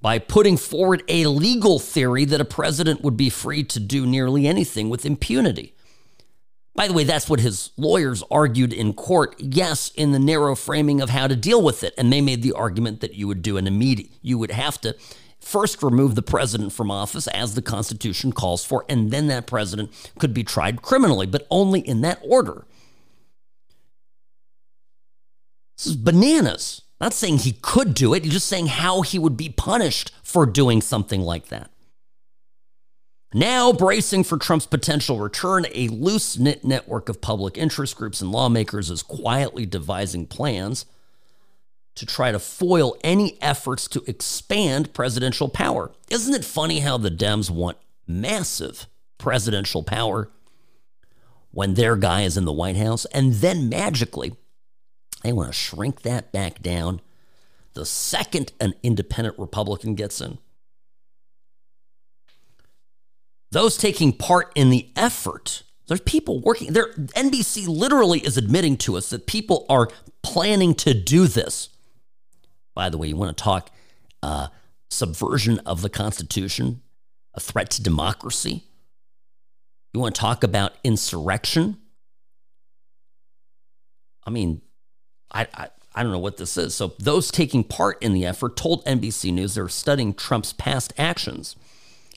by 0.00 0.18
putting 0.18 0.56
forward 0.56 1.04
a 1.06 1.26
legal 1.26 1.78
theory 1.78 2.24
that 2.24 2.40
a 2.40 2.44
president 2.44 3.02
would 3.02 3.16
be 3.16 3.30
free 3.30 3.62
to 3.62 3.78
do 3.78 4.04
nearly 4.04 4.48
anything 4.48 4.90
with 4.90 5.06
impunity. 5.06 5.76
By 6.74 6.88
the 6.88 6.94
way, 6.94 7.04
that's 7.04 7.28
what 7.28 7.40
his 7.40 7.70
lawyers 7.76 8.22
argued 8.30 8.72
in 8.72 8.94
court. 8.94 9.34
Yes, 9.38 9.90
in 9.94 10.12
the 10.12 10.18
narrow 10.18 10.54
framing 10.54 11.00
of 11.00 11.10
how 11.10 11.26
to 11.26 11.36
deal 11.36 11.62
with 11.62 11.84
it. 11.84 11.92
And 11.98 12.10
they 12.10 12.22
made 12.22 12.42
the 12.42 12.52
argument 12.52 13.00
that 13.00 13.14
you 13.14 13.28
would 13.28 13.42
do 13.42 13.58
an 13.58 13.66
immediate, 13.66 14.10
you 14.22 14.38
would 14.38 14.50
have 14.50 14.80
to 14.82 14.96
first 15.38 15.82
remove 15.82 16.14
the 16.14 16.22
president 16.22 16.72
from 16.72 16.90
office 16.90 17.26
as 17.28 17.54
the 17.54 17.62
Constitution 17.62 18.32
calls 18.32 18.64
for, 18.64 18.84
and 18.88 19.10
then 19.10 19.26
that 19.26 19.46
president 19.46 19.92
could 20.18 20.32
be 20.32 20.44
tried 20.44 20.82
criminally, 20.82 21.26
but 21.26 21.46
only 21.50 21.80
in 21.80 22.00
that 22.02 22.20
order. 22.22 22.64
This 25.76 25.88
is 25.88 25.96
bananas. 25.96 26.82
Not 27.00 27.12
saying 27.12 27.38
he 27.38 27.52
could 27.60 27.94
do 27.94 28.14
it, 28.14 28.22
he's 28.22 28.34
just 28.34 28.46
saying 28.46 28.68
how 28.68 29.02
he 29.02 29.18
would 29.18 29.36
be 29.36 29.48
punished 29.48 30.12
for 30.22 30.46
doing 30.46 30.80
something 30.80 31.20
like 31.20 31.48
that. 31.48 31.70
Now, 33.34 33.72
bracing 33.72 34.24
for 34.24 34.36
Trump's 34.36 34.66
potential 34.66 35.18
return, 35.18 35.64
a 35.74 35.88
loose 35.88 36.38
knit 36.38 36.64
network 36.64 37.08
of 37.08 37.22
public 37.22 37.56
interest 37.56 37.96
groups 37.96 38.20
and 38.20 38.30
lawmakers 38.30 38.90
is 38.90 39.02
quietly 39.02 39.64
devising 39.64 40.26
plans 40.26 40.84
to 41.94 42.04
try 42.04 42.30
to 42.30 42.38
foil 42.38 42.96
any 43.02 43.40
efforts 43.40 43.88
to 43.88 44.04
expand 44.06 44.92
presidential 44.92 45.48
power. 45.48 45.92
Isn't 46.10 46.34
it 46.34 46.44
funny 46.44 46.80
how 46.80 46.98
the 46.98 47.10
Dems 47.10 47.50
want 47.50 47.78
massive 48.06 48.86
presidential 49.16 49.82
power 49.82 50.30
when 51.52 51.74
their 51.74 51.96
guy 51.96 52.22
is 52.22 52.36
in 52.36 52.44
the 52.44 52.52
White 52.52 52.76
House? 52.76 53.06
And 53.06 53.34
then 53.34 53.70
magically, 53.70 54.36
they 55.22 55.32
want 55.32 55.48
to 55.48 55.54
shrink 55.54 56.02
that 56.02 56.32
back 56.32 56.60
down 56.60 57.00
the 57.74 57.86
second 57.86 58.52
an 58.60 58.74
independent 58.82 59.38
Republican 59.38 59.94
gets 59.94 60.20
in. 60.20 60.36
Those 63.52 63.76
taking 63.76 64.14
part 64.14 64.50
in 64.54 64.70
the 64.70 64.88
effort, 64.96 65.62
there's 65.86 66.00
people 66.00 66.40
working 66.40 66.72
there. 66.72 66.94
NBC 66.94 67.68
literally 67.68 68.20
is 68.20 68.38
admitting 68.38 68.78
to 68.78 68.96
us 68.96 69.10
that 69.10 69.26
people 69.26 69.66
are 69.68 69.90
planning 70.22 70.74
to 70.76 70.94
do 70.94 71.26
this. 71.26 71.68
By 72.74 72.88
the 72.88 72.96
way, 72.96 73.08
you 73.08 73.16
want 73.16 73.36
to 73.36 73.44
talk 73.44 73.70
uh, 74.22 74.48
subversion 74.90 75.58
of 75.60 75.82
the 75.82 75.90
Constitution, 75.90 76.80
a 77.34 77.40
threat 77.40 77.68
to 77.72 77.82
democracy? 77.82 78.64
You 79.92 80.00
want 80.00 80.14
to 80.14 80.20
talk 80.20 80.42
about 80.42 80.72
insurrection? 80.82 81.76
I 84.24 84.30
mean, 84.30 84.62
I, 85.30 85.46
I, 85.52 85.68
I 85.94 86.02
don't 86.02 86.12
know 86.12 86.18
what 86.18 86.38
this 86.38 86.56
is. 86.56 86.74
So, 86.74 86.94
those 86.98 87.30
taking 87.30 87.64
part 87.64 88.02
in 88.02 88.14
the 88.14 88.24
effort 88.24 88.56
told 88.56 88.82
NBC 88.86 89.30
News 89.30 89.56
they're 89.56 89.68
studying 89.68 90.14
Trump's 90.14 90.54
past 90.54 90.94
actions 90.96 91.54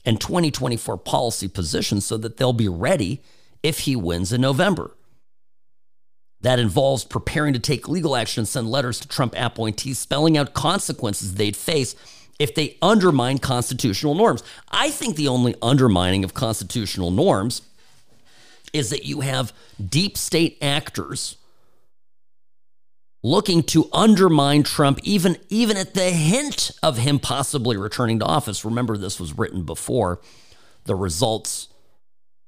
and 0.06 0.20
2024 0.20 0.96
policy 0.98 1.48
positions 1.48 2.06
so 2.06 2.16
that 2.16 2.36
they'll 2.36 2.52
be 2.52 2.68
ready 2.68 3.20
if 3.62 3.80
he 3.80 3.96
wins 3.96 4.32
in 4.32 4.40
November. 4.40 4.96
That 6.40 6.60
involves 6.60 7.04
preparing 7.04 7.52
to 7.54 7.58
take 7.58 7.88
legal 7.88 8.14
action 8.14 8.42
and 8.42 8.48
send 8.48 8.70
letters 8.70 9.00
to 9.00 9.08
Trump 9.08 9.34
appointees 9.36 9.98
spelling 9.98 10.38
out 10.38 10.54
consequences 10.54 11.34
they'd 11.34 11.56
face 11.56 11.96
if 12.38 12.54
they 12.54 12.76
undermine 12.80 13.38
constitutional 13.38 14.14
norms. 14.14 14.44
I 14.70 14.90
think 14.90 15.16
the 15.16 15.28
only 15.28 15.56
undermining 15.60 16.22
of 16.22 16.34
constitutional 16.34 17.10
norms 17.10 17.62
is 18.72 18.90
that 18.90 19.06
you 19.06 19.22
have 19.22 19.52
deep 19.84 20.16
state 20.16 20.58
actors 20.62 21.36
looking 23.26 23.60
to 23.60 23.88
undermine 23.92 24.62
Trump, 24.62 25.00
even, 25.02 25.36
even 25.48 25.76
at 25.76 25.94
the 25.94 26.10
hint 26.10 26.70
of 26.80 26.98
him 26.98 27.18
possibly 27.18 27.76
returning 27.76 28.20
to 28.20 28.24
office. 28.24 28.64
Remember, 28.64 28.96
this 28.96 29.18
was 29.18 29.36
written 29.36 29.64
before 29.64 30.20
the 30.84 30.94
results 30.94 31.66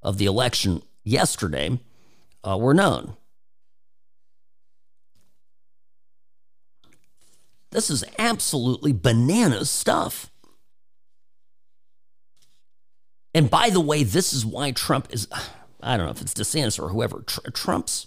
of 0.03 0.19
the 0.19 0.27
election 0.27 0.81
yesterday 1.03 1.81
uh, 2.45 2.57
were 2.57 2.75
known. 2.75 3.17
This 7.73 7.91
is 7.91 8.05
absolutely 8.17 8.93
bananas 8.93 9.69
stuff. 9.69 10.31
And 13.35 13.51
by 13.51 13.69
the 13.69 13.81
way, 13.81 14.05
this 14.05 14.33
is 14.33 14.47
why 14.47 14.71
Trump 14.71 15.09
is, 15.11 15.27
I 15.83 15.97
don't 15.97 16.07
know 16.07 16.13
if 16.13 16.23
it's 16.23 16.35
DeSantis 16.35 16.81
or 16.81 16.91
whoever, 16.91 17.23
Tr- 17.23 17.51
Trump's 17.51 18.07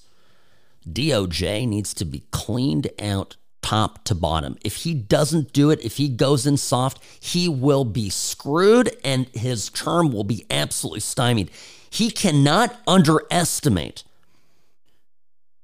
DOJ 0.89 1.67
needs 1.67 1.93
to 1.95 2.05
be 2.05 2.23
cleaned 2.31 2.89
out 2.99 3.35
top 3.61 4.03
to 4.05 4.15
bottom. 4.15 4.57
If 4.63 4.77
he 4.77 4.93
doesn't 4.93 5.53
do 5.53 5.69
it, 5.69 5.79
if 5.81 5.97
he 5.97 6.09
goes 6.09 6.47
in 6.47 6.57
soft, 6.57 7.03
he 7.19 7.47
will 7.47 7.85
be 7.85 8.09
screwed 8.09 8.91
and 9.03 9.27
his 9.29 9.69
term 9.69 10.11
will 10.11 10.23
be 10.23 10.45
absolutely 10.49 10.99
stymied. 11.01 11.51
He 11.89 12.09
cannot 12.09 12.79
underestimate 12.87 14.03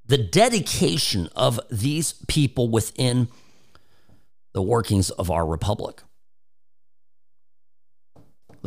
the 0.05 0.17
dedication 0.17 1.29
of 1.35 1.59
these 1.69 2.13
people 2.27 2.69
within 2.69 3.27
the 4.53 4.61
workings 4.61 5.09
of 5.11 5.29
our 5.29 5.45
republic. 5.45 6.01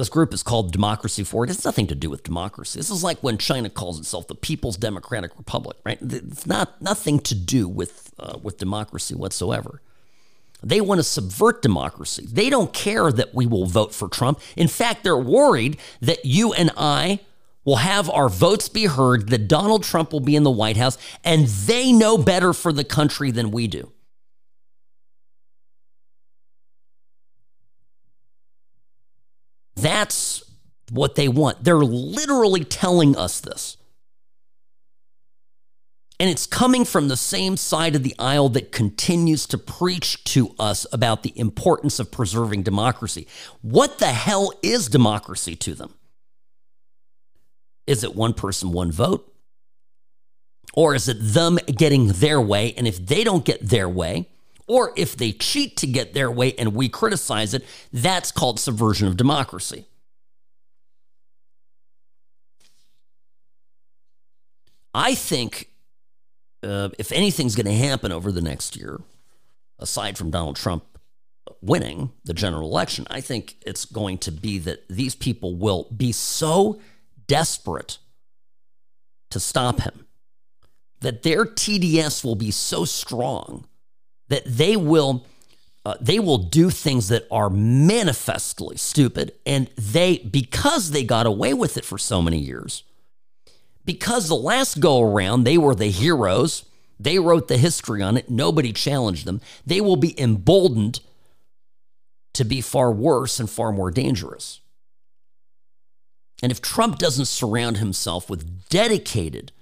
This 0.01 0.09
group 0.09 0.33
is 0.33 0.43
called 0.43 0.73
Democracy 0.73 1.25
Forward. 1.25 1.51
It 1.51 1.57
has 1.57 1.65
nothing 1.67 1.87
to 1.89 1.95
do 1.95 2.09
with 2.09 2.23
democracy. 2.23 2.79
This 2.79 2.89
is 2.89 3.05
like 3.05 3.19
when 3.23 3.37
China 3.37 3.69
calls 3.69 3.99
itself 3.99 4.29
the 4.29 4.35
People's 4.35 4.79
Democratic 4.79 5.37
Republic, 5.37 5.77
right? 5.85 5.99
It's 6.01 6.47
not 6.47 6.81
nothing 6.81 7.19
to 7.21 7.35
do 7.35 7.69
with 7.69 8.15
uh, 8.19 8.39
with 8.43 8.57
democracy 8.57 9.15
whatsoever. 9.15 9.83
They 10.63 10.81
want 10.81 11.01
to 11.01 11.03
subvert 11.03 11.61
democracy. 11.61 12.27
They 12.33 12.49
don't 12.49 12.73
care 12.73 13.13
that 13.13 13.35
we 13.35 13.45
will 13.45 13.67
vote 13.67 13.95
for 13.95 14.09
Trump. 14.09 14.41
In 14.57 14.69
fact, 14.69 15.05
they're 15.05 15.19
worried 15.19 15.77
that 16.01 16.25
you 16.25 16.55
and 16.55 16.71
I 16.79 17.21
will 17.67 17.77
have 17.77 18.09
our 18.09 18.31
votes 18.31 18.71
be 18.71 18.87
heard, 18.87 19.29
that 19.29 19.49
Donald 19.49 19.85
Trump 19.85 20.15
will 20.15 20.21
be 20.21 20.35
in 20.35 20.45
the 20.45 20.51
White 20.51 20.79
House, 20.79 20.97
and 21.25 21.47
they 21.47 21.93
know 21.93 22.17
better 22.17 22.55
for 22.55 22.73
the 22.73 22.85
country 22.85 23.31
than 23.31 23.51
we 23.51 23.67
do. 23.67 23.93
That's 29.81 30.43
what 30.91 31.15
they 31.15 31.29
want. 31.29 31.65
They're 31.65 31.79
literally 31.79 32.65
telling 32.65 33.17
us 33.17 33.41
this. 33.41 33.77
And 36.19 36.29
it's 36.29 36.47
coming 36.47 36.85
from 36.85 37.09
the 37.09 37.17
same 37.17 37.57
side 37.57 37.97
of 37.97 38.03
the 38.03 38.15
aisle 38.19 38.51
that 38.51 38.73
continues 38.73 39.47
to 39.47 39.57
preach 39.57 40.23
to 40.25 40.55
us 40.59 40.87
about 40.93 41.23
the 41.23 41.33
importance 41.35 41.99
of 41.99 42.11
preserving 42.11 42.63
democracy. 42.63 43.27
What 43.63 43.99
the 43.99 44.09
hell 44.09 44.53
is 44.63 44.89
democracy 44.89 45.57
to 45.57 45.75
them? 45.75 45.95
Is 47.87 48.05
it 48.05 48.15
one 48.15 48.35
person, 48.35 48.71
one 48.71 48.93
vote? 48.93 49.33
Or 50.75 50.95
is 50.95 51.09
it 51.09 51.17
them 51.19 51.59
getting 51.67 52.09
their 52.09 52.41
way? 52.41 52.75
And 52.77 52.87
if 52.87 53.05
they 53.05 53.25
don't 53.25 53.45
get 53.45 53.67
their 53.67 53.89
way, 53.89 54.29
or 54.71 54.93
if 54.95 55.17
they 55.17 55.33
cheat 55.33 55.77
to 55.79 55.85
get 55.85 56.15
their 56.15 56.31
way 56.31 56.55
and 56.55 56.77
we 56.77 56.89
criticize 56.89 57.55
it, 57.55 57.65
that's 57.93 58.31
called 58.31 58.61
subversion 58.61 59.09
of 59.09 59.17
democracy. 59.17 59.85
I 64.95 65.17
think 65.17 65.71
uh, 66.63 66.91
if 67.01 67.11
anything's 67.11 67.57
going 67.57 67.67
to 67.67 67.75
happen 67.89 68.13
over 68.13 68.31
the 68.31 68.41
next 68.41 68.77
year, 68.77 69.01
aside 69.81 70.17
from 70.17 70.31
Donald 70.31 70.55
Trump 70.55 70.85
winning 71.61 72.13
the 72.25 72.33
general 72.33 72.71
election, 72.71 73.09
I 73.11 73.21
think 73.21 73.57
it's 73.67 73.85
going 73.85 74.19
to 74.19 74.31
be 74.31 74.61
that 74.61 74.89
these 74.89 75.17
people 75.17 75.57
will 75.57 75.89
be 75.97 76.13
so 76.13 76.81
desperate 77.27 77.99
to 79.31 79.41
stop 79.41 79.81
him 79.81 80.07
that 81.01 81.25
their 81.25 81.45
TDS 81.45 82.25
will 82.25 82.37
be 82.37 82.53
so 82.53 82.85
strong 82.85 83.67
that 84.31 84.43
they 84.47 84.77
will 84.77 85.27
uh, 85.85 85.95
they 86.01 86.19
will 86.19 86.39
do 86.39 86.69
things 86.71 87.09
that 87.09 87.27
are 87.31 87.49
manifestly 87.51 88.77
stupid 88.77 89.33
and 89.47 89.69
they 89.77 90.19
because 90.19 90.91
they 90.91 91.05
got 91.05 91.27
away 91.27 91.55
with 91.55 91.77
it 91.77 91.85
for 91.85 91.99
so 91.99 92.21
many 92.21 92.39
years 92.39 92.83
because 93.85 94.29
the 94.29 94.35
last 94.35 94.81
go 94.81 95.01
around 95.01 95.45
they 95.45 95.59
were 95.59 95.75
the 95.75 95.91
heroes 95.91 96.65
they 96.99 97.19
wrote 97.19 97.49
the 97.49 97.59
history 97.59 98.03
on 98.03 98.17
it 98.17 98.31
nobody 98.31 98.73
challenged 98.73 99.27
them 99.27 99.41
they 99.67 99.81
will 99.81 99.97
be 99.97 100.19
emboldened 100.21 101.01
to 102.35 102.45
be 102.45 102.61
far 102.61 102.93
worse 102.93 103.41
and 103.41 103.51
far 103.51 103.73
more 103.73 103.91
dangerous. 103.91 104.61
And 106.43 106.51
if 106.51 106.63
Trump 106.63 106.99
doesn't 106.99 107.27
surround 107.27 107.77
himself 107.79 108.31
with 108.31 108.69
dedicated 108.69 109.53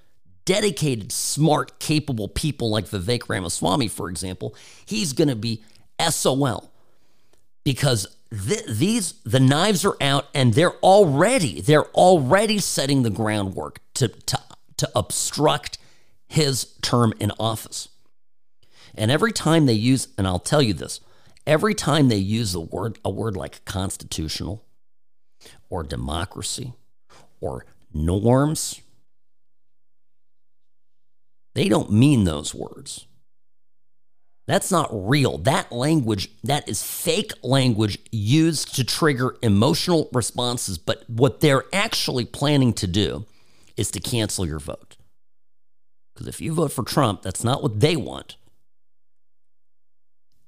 dedicated, 0.49 1.13
smart, 1.13 1.79
capable 1.79 2.27
people 2.27 2.71
like 2.71 2.87
Vivek 2.87 3.29
Ramaswamy, 3.29 3.87
for 3.87 4.09
example, 4.09 4.55
he's 4.87 5.13
going 5.13 5.29
to 5.29 5.37
be 5.37 5.63
SOL 6.09 6.73
because 7.65 8.07
th- 8.31 8.65
these 8.65 9.13
the 9.25 9.41
knives 9.41 9.85
are 9.85 9.99
out 10.01 10.29
and 10.35 10.55
they're 10.55 10.77
already 10.77 11.61
they're 11.61 11.89
already 11.89 12.59
setting 12.59 13.03
the 13.03 13.11
groundwork 13.11 13.81
to 13.93 14.09
to 14.09 14.41
to 14.79 14.91
obstruct 14.97 15.77
his 16.27 16.73
term 16.81 17.13
in 17.21 17.31
office. 17.39 17.91
And 18.95 19.11
every 19.11 19.33
time 19.33 19.67
they 19.67 19.75
use 19.75 20.09
and 20.17 20.27
I'll 20.27 20.39
tell 20.39 20.63
you 20.63 20.73
this, 20.73 21.01
every 21.47 21.75
time 21.75 22.09
they 22.09 22.17
use 22.17 22.55
a 22.55 22.61
word 22.61 22.99
a 23.05 23.11
word 23.11 23.37
like 23.37 23.67
constitutional 23.67 24.65
or 25.69 25.83
democracy 25.83 26.73
or 27.39 27.67
norms 27.93 28.81
They 31.59 31.69
don't 31.69 31.91
mean 31.91 32.23
those 32.23 32.55
words. 32.55 33.09
That's 34.47 34.71
not 34.71 34.91
real. 34.93 35.39
That 35.39 35.73
language, 35.73 36.31
that 36.45 36.69
is 36.69 36.85
fake 36.85 37.33
language 37.43 37.99
used 38.13 38.77
to 38.77 38.85
trigger 38.85 39.35
emotional 39.43 40.09
responses. 40.13 40.79
But 40.79 41.03
what 41.11 41.41
they're 41.41 41.65
actually 41.73 42.27
planning 42.27 42.73
to 42.75 42.87
do 42.87 43.27
is 43.77 43.91
to 43.91 43.99
cancel 43.99 44.47
your 44.47 44.61
vote. 44.61 44.99
Because 46.15 46.29
if 46.29 46.41
you 46.41 46.55
vote 46.55 46.71
for 46.71 46.85
Trump, 46.85 47.23
that's 47.23 47.43
not 47.43 47.61
what 47.61 47.81
they 47.81 47.97
want. 47.97 48.37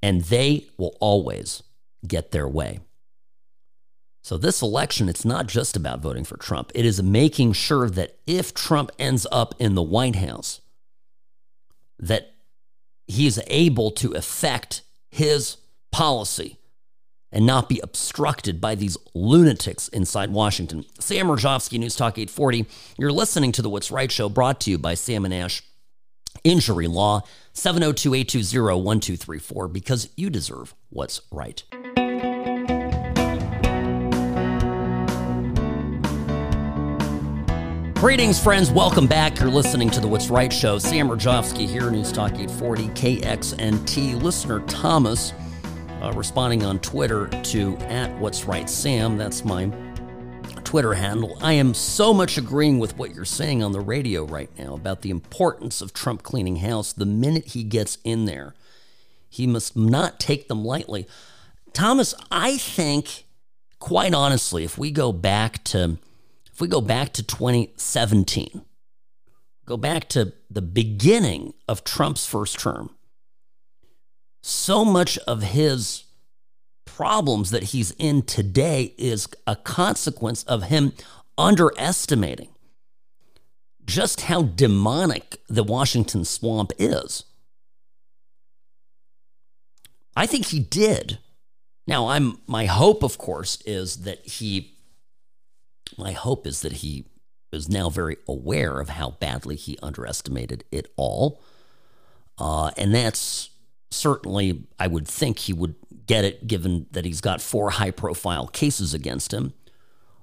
And 0.00 0.20
they 0.20 0.68
will 0.78 0.96
always 1.00 1.64
get 2.06 2.30
their 2.30 2.46
way. 2.46 2.78
So, 4.22 4.36
this 4.36 4.62
election, 4.62 5.08
it's 5.08 5.24
not 5.24 5.48
just 5.48 5.76
about 5.76 6.02
voting 6.02 6.22
for 6.22 6.36
Trump. 6.36 6.70
It 6.72 6.84
is 6.84 7.02
making 7.02 7.54
sure 7.54 7.90
that 7.90 8.16
if 8.28 8.54
Trump 8.54 8.92
ends 8.96 9.26
up 9.32 9.56
in 9.58 9.74
the 9.74 9.82
White 9.82 10.14
House, 10.14 10.60
that 12.00 12.34
he's 13.06 13.38
able 13.46 13.90
to 13.92 14.12
affect 14.12 14.82
his 15.10 15.56
policy 15.92 16.58
and 17.32 17.46
not 17.46 17.68
be 17.68 17.80
obstructed 17.80 18.60
by 18.60 18.74
these 18.74 18.96
lunatics 19.14 19.88
inside 19.88 20.32
Washington. 20.32 20.84
Sam 20.98 21.28
Mirejovsky, 21.28 21.78
News 21.78 21.94
Talk 21.94 22.18
840. 22.18 22.66
You're 22.98 23.12
listening 23.12 23.52
to 23.52 23.62
the 23.62 23.70
What's 23.70 23.90
Right 23.90 24.10
show 24.10 24.28
brought 24.28 24.60
to 24.62 24.70
you 24.70 24.78
by 24.78 24.94
Sam 24.94 25.24
and 25.24 25.34
Ash 25.34 25.62
Injury 26.44 26.86
Law, 26.86 27.22
702 27.52 28.14
820 28.14 28.82
1234, 28.82 29.68
because 29.68 30.08
you 30.16 30.30
deserve 30.30 30.74
what's 30.88 31.20
right. 31.30 31.62
Greetings, 38.00 38.42
friends. 38.42 38.70
Welcome 38.70 39.06
back. 39.06 39.38
You're 39.38 39.50
listening 39.50 39.90
to 39.90 40.00
the 40.00 40.08
What's 40.08 40.30
Right 40.30 40.50
show. 40.50 40.78
Sam 40.78 41.10
Mirejovsky 41.10 41.68
here, 41.68 41.90
News 41.90 42.10
Talk 42.10 42.32
840 42.32 42.88
KXNT. 42.88 44.22
Listener 44.22 44.60
Thomas 44.60 45.34
uh, 46.00 46.10
responding 46.16 46.64
on 46.64 46.78
Twitter 46.78 47.26
to 47.26 47.76
at 47.76 48.10
What's 48.18 48.46
Right 48.46 48.70
Sam. 48.70 49.18
That's 49.18 49.44
my 49.44 49.70
Twitter 50.64 50.94
handle. 50.94 51.36
I 51.42 51.52
am 51.52 51.74
so 51.74 52.14
much 52.14 52.38
agreeing 52.38 52.78
with 52.78 52.96
what 52.96 53.14
you're 53.14 53.26
saying 53.26 53.62
on 53.62 53.72
the 53.72 53.80
radio 53.80 54.24
right 54.24 54.48
now 54.58 54.72
about 54.72 55.02
the 55.02 55.10
importance 55.10 55.82
of 55.82 55.92
Trump 55.92 56.22
cleaning 56.22 56.56
house. 56.56 56.94
The 56.94 57.04
minute 57.04 57.48
he 57.48 57.62
gets 57.62 57.98
in 58.02 58.24
there, 58.24 58.54
he 59.28 59.46
must 59.46 59.76
not 59.76 60.18
take 60.18 60.48
them 60.48 60.64
lightly. 60.64 61.06
Thomas, 61.74 62.14
I 62.30 62.56
think, 62.56 63.26
quite 63.78 64.14
honestly, 64.14 64.64
if 64.64 64.78
we 64.78 64.90
go 64.90 65.12
back 65.12 65.62
to 65.64 65.98
if 66.60 66.62
we 66.62 66.68
go 66.68 66.82
back 66.82 67.14
to 67.14 67.22
2017, 67.22 68.60
go 69.64 69.78
back 69.78 70.10
to 70.10 70.34
the 70.50 70.60
beginning 70.60 71.54
of 71.66 71.84
Trump's 71.84 72.26
first 72.26 72.60
term, 72.60 72.90
so 74.42 74.84
much 74.84 75.16
of 75.26 75.42
his 75.42 76.04
problems 76.84 77.50
that 77.50 77.62
he's 77.62 77.92
in 77.92 78.20
today 78.20 78.92
is 78.98 79.26
a 79.46 79.56
consequence 79.56 80.42
of 80.42 80.64
him 80.64 80.92
underestimating 81.38 82.50
just 83.86 84.20
how 84.20 84.42
demonic 84.42 85.38
the 85.48 85.64
Washington 85.64 86.26
swamp 86.26 86.72
is. 86.78 87.24
I 90.14 90.26
think 90.26 90.48
he 90.48 90.60
did. 90.60 91.20
Now, 91.86 92.08
I'm 92.08 92.38
my 92.46 92.66
hope, 92.66 93.02
of 93.02 93.16
course, 93.16 93.62
is 93.64 94.02
that 94.02 94.18
he 94.26 94.74
my 96.00 96.12
hope 96.12 96.46
is 96.46 96.62
that 96.62 96.72
he 96.72 97.04
is 97.52 97.68
now 97.68 97.90
very 97.90 98.16
aware 98.26 98.80
of 98.80 98.88
how 98.88 99.10
badly 99.20 99.56
he 99.56 99.78
underestimated 99.82 100.64
it 100.72 100.92
all. 100.96 101.42
Uh, 102.38 102.70
and 102.76 102.94
that's 102.94 103.50
certainly, 103.90 104.64
I 104.78 104.86
would 104.86 105.06
think 105.06 105.40
he 105.40 105.52
would 105.52 105.74
get 106.06 106.24
it 106.24 106.46
given 106.46 106.86
that 106.92 107.04
he's 107.04 107.20
got 107.20 107.40
four 107.40 107.70
high 107.70 107.90
profile 107.90 108.46
cases 108.48 108.94
against 108.94 109.32
him 109.32 109.54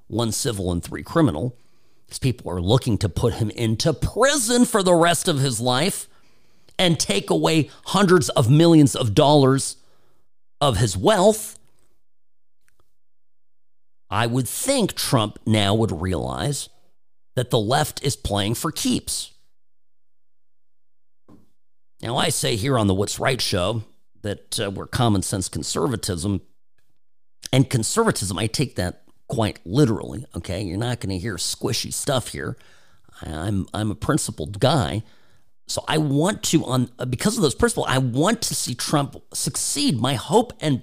one 0.07 0.31
civil 0.31 0.71
and 0.71 0.81
three 0.81 1.03
criminal. 1.03 1.57
These 2.07 2.19
people 2.19 2.49
are 2.49 2.61
looking 2.61 2.97
to 2.99 3.09
put 3.09 3.33
him 3.35 3.49
into 3.49 3.93
prison 3.93 4.63
for 4.63 4.81
the 4.81 4.93
rest 4.93 5.27
of 5.27 5.39
his 5.39 5.59
life 5.59 6.07
and 6.79 6.97
take 6.97 7.29
away 7.29 7.69
hundreds 7.87 8.29
of 8.29 8.49
millions 8.49 8.95
of 8.95 9.13
dollars 9.13 9.75
of 10.61 10.77
his 10.77 10.95
wealth. 10.95 11.56
I 14.09 14.27
would 14.27 14.47
think 14.47 14.93
Trump 14.93 15.39
now 15.45 15.73
would 15.75 16.01
realize 16.01 16.69
that 17.35 17.49
the 17.49 17.59
left 17.59 18.03
is 18.03 18.15
playing 18.15 18.55
for 18.55 18.71
keeps. 18.71 19.33
Now, 22.01 22.15
I 22.15 22.29
say 22.29 22.55
here 22.55 22.77
on 22.77 22.87
the 22.87 22.93
What's 22.93 23.19
Right 23.19 23.41
show 23.41 23.83
that 24.21 24.59
uh, 24.59 24.71
we're 24.71 24.87
common 24.87 25.21
sense 25.21 25.49
conservatism. 25.49 26.41
And 27.51 27.69
conservatism, 27.69 28.37
I 28.37 28.47
take 28.47 28.75
that 28.75 29.03
quite 29.27 29.59
literally, 29.65 30.25
okay? 30.35 30.61
You're 30.61 30.77
not 30.77 30.99
going 30.99 31.09
to 31.09 31.17
hear 31.17 31.35
squishy 31.35 31.93
stuff 31.93 32.29
here. 32.29 32.57
I'm, 33.21 33.67
I'm 33.73 33.91
a 33.91 33.95
principled 33.95 34.59
guy. 34.59 35.03
So 35.67 35.83
I 35.87 35.97
want 35.97 36.43
to, 36.43 36.63
on 36.65 36.89
because 37.09 37.35
of 37.35 37.43
those 37.43 37.55
principles, 37.55 37.87
I 37.89 37.97
want 37.97 38.41
to 38.43 38.55
see 38.55 38.73
Trump 38.73 39.17
succeed. 39.33 39.99
My 39.99 40.13
hope 40.13 40.53
and 40.61 40.81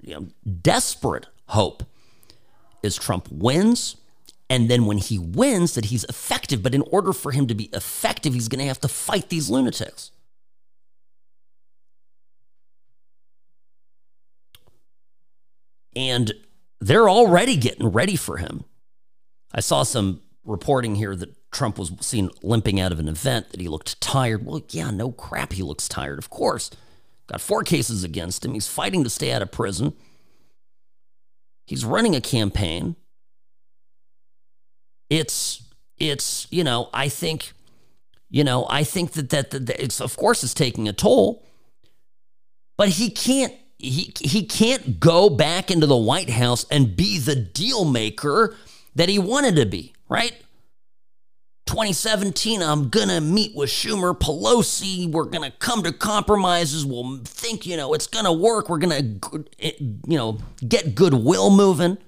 you 0.00 0.14
know, 0.14 0.26
desperate 0.60 1.26
hope 1.48 1.84
is 2.84 2.96
Trump 2.96 3.28
wins. 3.30 3.96
And 4.50 4.70
then 4.70 4.84
when 4.86 4.98
he 4.98 5.18
wins, 5.18 5.74
that 5.74 5.86
he's 5.86 6.04
effective. 6.04 6.62
But 6.62 6.74
in 6.74 6.82
order 6.82 7.12
for 7.12 7.32
him 7.32 7.46
to 7.46 7.54
be 7.54 7.70
effective, 7.72 8.34
he's 8.34 8.48
going 8.48 8.60
to 8.60 8.66
have 8.66 8.80
to 8.80 8.88
fight 8.88 9.30
these 9.30 9.48
lunatics. 9.48 10.10
And 15.96 16.32
they're 16.80 17.08
already 17.08 17.56
getting 17.56 17.88
ready 17.88 18.16
for 18.16 18.36
him. 18.36 18.64
I 19.52 19.60
saw 19.60 19.84
some 19.84 20.20
reporting 20.44 20.96
here 20.96 21.16
that 21.16 21.34
Trump 21.50 21.78
was 21.78 21.92
seen 22.00 22.30
limping 22.42 22.80
out 22.80 22.92
of 22.92 22.98
an 22.98 23.08
event, 23.08 23.50
that 23.50 23.60
he 23.60 23.68
looked 23.68 24.00
tired. 24.00 24.44
Well, 24.44 24.62
yeah, 24.70 24.90
no 24.90 25.12
crap, 25.12 25.52
he 25.52 25.62
looks 25.62 25.88
tired, 25.88 26.18
of 26.18 26.28
course. 26.28 26.70
Got 27.28 27.40
four 27.40 27.62
cases 27.62 28.04
against 28.04 28.44
him. 28.44 28.52
He's 28.52 28.68
fighting 28.68 29.04
to 29.04 29.10
stay 29.10 29.32
out 29.32 29.40
of 29.40 29.52
prison. 29.52 29.94
He's 31.66 31.84
running 31.84 32.14
a 32.14 32.20
campaign. 32.20 32.96
It's 35.10 35.62
it's 35.98 36.46
you 36.50 36.64
know 36.64 36.88
I 36.92 37.08
think 37.08 37.52
you 38.30 38.44
know 38.44 38.66
I 38.68 38.84
think 38.84 39.12
that 39.12 39.30
that, 39.30 39.50
that 39.50 39.82
it's 39.82 40.00
of 40.00 40.16
course 40.16 40.42
it's 40.42 40.54
taking 40.54 40.88
a 40.88 40.92
toll, 40.92 41.46
but 42.76 42.88
he 42.90 43.10
can't 43.10 43.54
he 43.78 44.12
he 44.20 44.44
can't 44.44 44.98
go 45.00 45.30
back 45.30 45.70
into 45.70 45.86
the 45.86 45.96
White 45.96 46.30
House 46.30 46.66
and 46.70 46.96
be 46.96 47.18
the 47.18 47.36
deal 47.36 47.84
maker 47.84 48.56
that 48.94 49.08
he 49.08 49.18
wanted 49.18 49.56
to 49.56 49.66
be, 49.66 49.92
right? 50.08 50.34
2017, 51.66 52.62
I'm 52.62 52.88
gonna 52.90 53.20
meet 53.20 53.54
with 53.54 53.70
Schumer, 53.70 54.18
Pelosi. 54.18 55.10
We're 55.10 55.24
gonna 55.24 55.50
come 55.50 55.82
to 55.82 55.92
compromises. 55.92 56.84
We'll 56.84 57.18
think, 57.24 57.66
you 57.66 57.76
know, 57.76 57.94
it's 57.94 58.06
gonna 58.06 58.32
work. 58.32 58.68
We're 58.68 58.78
gonna, 58.78 59.02
eh, 59.58 59.72
you 59.80 60.16
know, 60.16 60.38
get 60.66 60.94
goodwill 60.94 61.50
moving. 61.50 61.98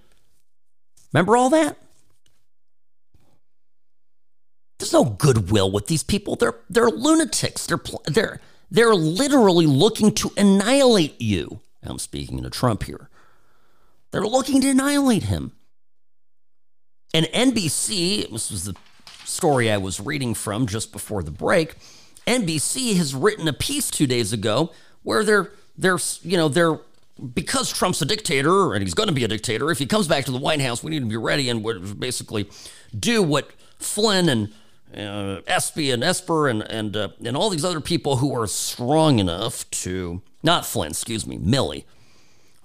Remember 1.13 1.37
all 1.37 1.51
that? 1.51 1.79
There's 4.79 4.93
no 4.93 5.05
goodwill 5.05 5.71
with 5.71 5.87
these 5.87 6.03
people. 6.03 6.37
They're 6.37 6.57
they're 6.69 6.91
lunatics. 6.91 7.67
They're 7.67 7.81
they're 8.05 8.41
they're 8.71 8.95
literally 8.95 9.67
looking 9.67 10.13
to 10.17 10.33
annihilate 10.37 11.21
you. 11.21 11.61
I'm 11.83 11.99
speaking 11.99 12.43
to 12.43 12.51
Trump 12.51 12.83
here. 12.83 13.09
They're 14.11 14.27
looking 14.27 14.61
to 14.61 14.71
annihilate 14.71 15.25
him. 15.25 15.53
And 17.15 17.27
NBC, 17.27 18.31
this 18.31 18.51
was 18.51 18.65
the 18.65 18.75
story 19.27 19.71
I 19.71 19.77
was 19.77 20.01
reading 20.01 20.35
from 20.35 20.67
just 20.67 20.93
before 20.93 21.23
the 21.23 21.31
break. 21.31 21.75
NBC 22.27 22.97
has 22.97 23.15
written 23.15 23.47
a 23.49 23.53
piece 23.53 23.91
two 23.91 24.07
days 24.07 24.33
ago 24.33 24.73
where 25.03 25.25
they're 25.25 25.51
they're 25.79 25.99
you 26.23 26.37
know 26.37 26.49
they're 26.49 26.79
because 27.35 27.73
Trump's 27.73 28.03
a 28.03 28.05
dictator 28.05 28.75
and 28.75 28.83
he's 28.83 28.95
going 28.95 29.09
to 29.09 29.15
be 29.15 29.25
a 29.25 29.29
dictator. 29.29 29.71
If 29.71 29.79
he 29.79 29.87
comes 29.87 30.07
back 30.09 30.25
to 30.27 30.33
the 30.33 30.39
White 30.39 30.61
House, 30.61 30.83
we 30.83 30.91
need 30.91 31.01
to 31.01 31.07
be 31.07 31.17
ready 31.17 31.49
and 31.49 31.65
basically 31.99 32.49
do 32.99 33.23
what 33.23 33.51
Flynn 33.79 34.29
and 34.29 34.53
uh, 34.95 35.41
Espy 35.47 35.91
and 35.91 36.03
Esper 36.03 36.49
and 36.49 36.63
and 36.63 36.97
uh, 36.97 37.09
and 37.25 37.37
all 37.37 37.51
these 37.51 37.65
other 37.65 37.81
people 37.81 38.17
who 38.17 38.35
are 38.35 38.47
strong 38.47 39.19
enough 39.19 39.69
to 39.71 40.23
not 40.43 40.67
Flynn, 40.67 40.91
excuse 40.91 41.27
me, 41.27 41.39
Milley. 41.39 41.85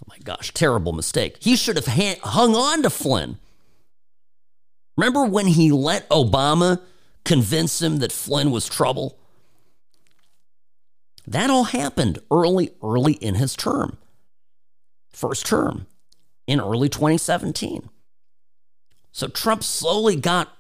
Oh 0.02 0.06
my 0.08 0.18
gosh, 0.24 0.52
terrible 0.54 0.94
mistake. 0.94 1.38
He 1.40 1.56
should 1.56 1.76
have 1.76 1.88
ha- 1.88 2.20
hung 2.24 2.56
on 2.56 2.84
to 2.84 2.90
Flynn. 2.90 3.38
Remember 5.02 5.26
when 5.26 5.48
he 5.48 5.72
let 5.72 6.08
Obama 6.10 6.80
convince 7.26 7.82
him 7.82 7.98
that 7.98 8.12
Flynn 8.12 8.52
was 8.52 8.70
trouble? 8.70 9.18
That 11.26 11.50
all 11.50 11.64
happened 11.64 12.20
early, 12.30 12.70
early 12.84 13.14
in 13.14 13.34
his 13.34 13.56
term, 13.56 13.98
first 15.10 15.48
term 15.48 15.88
in 16.46 16.62
early 16.62 16.88
2017. 16.88 17.90
So 19.12 19.28
Trump 19.28 19.64
slowly 19.64 20.18
got 20.18 20.56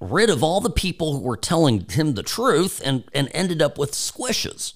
rid 0.00 0.28
of 0.28 0.42
all 0.42 0.60
the 0.60 0.68
people 0.68 1.12
who 1.12 1.22
were 1.22 1.36
telling 1.36 1.88
him 1.88 2.14
the 2.14 2.24
truth 2.24 2.82
and, 2.84 3.04
and 3.14 3.28
ended 3.32 3.62
up 3.62 3.78
with 3.78 3.92
squishes. 3.92 4.74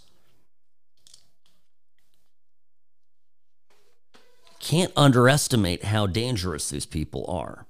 Can't 4.60 4.92
underestimate 4.94 5.86
how 5.86 6.06
dangerous 6.06 6.70
these 6.70 6.86
people 6.86 7.26
are. 7.26 7.66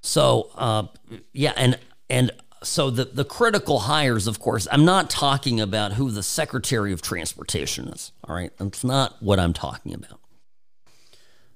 So, 0.00 0.50
uh, 0.54 0.84
yeah, 1.32 1.52
and 1.56 1.78
and 2.08 2.30
so 2.62 2.90
the 2.90 3.04
the 3.04 3.24
critical 3.24 3.80
hires, 3.80 4.26
of 4.26 4.40
course, 4.40 4.66
I'm 4.70 4.84
not 4.84 5.10
talking 5.10 5.60
about 5.60 5.94
who 5.94 6.10
the 6.10 6.22
Secretary 6.22 6.92
of 6.92 7.02
Transportation 7.02 7.88
is. 7.88 8.12
All 8.24 8.34
right, 8.34 8.52
that's 8.58 8.84
not 8.84 9.22
what 9.22 9.38
I'm 9.38 9.52
talking 9.52 9.94
about. 9.94 10.20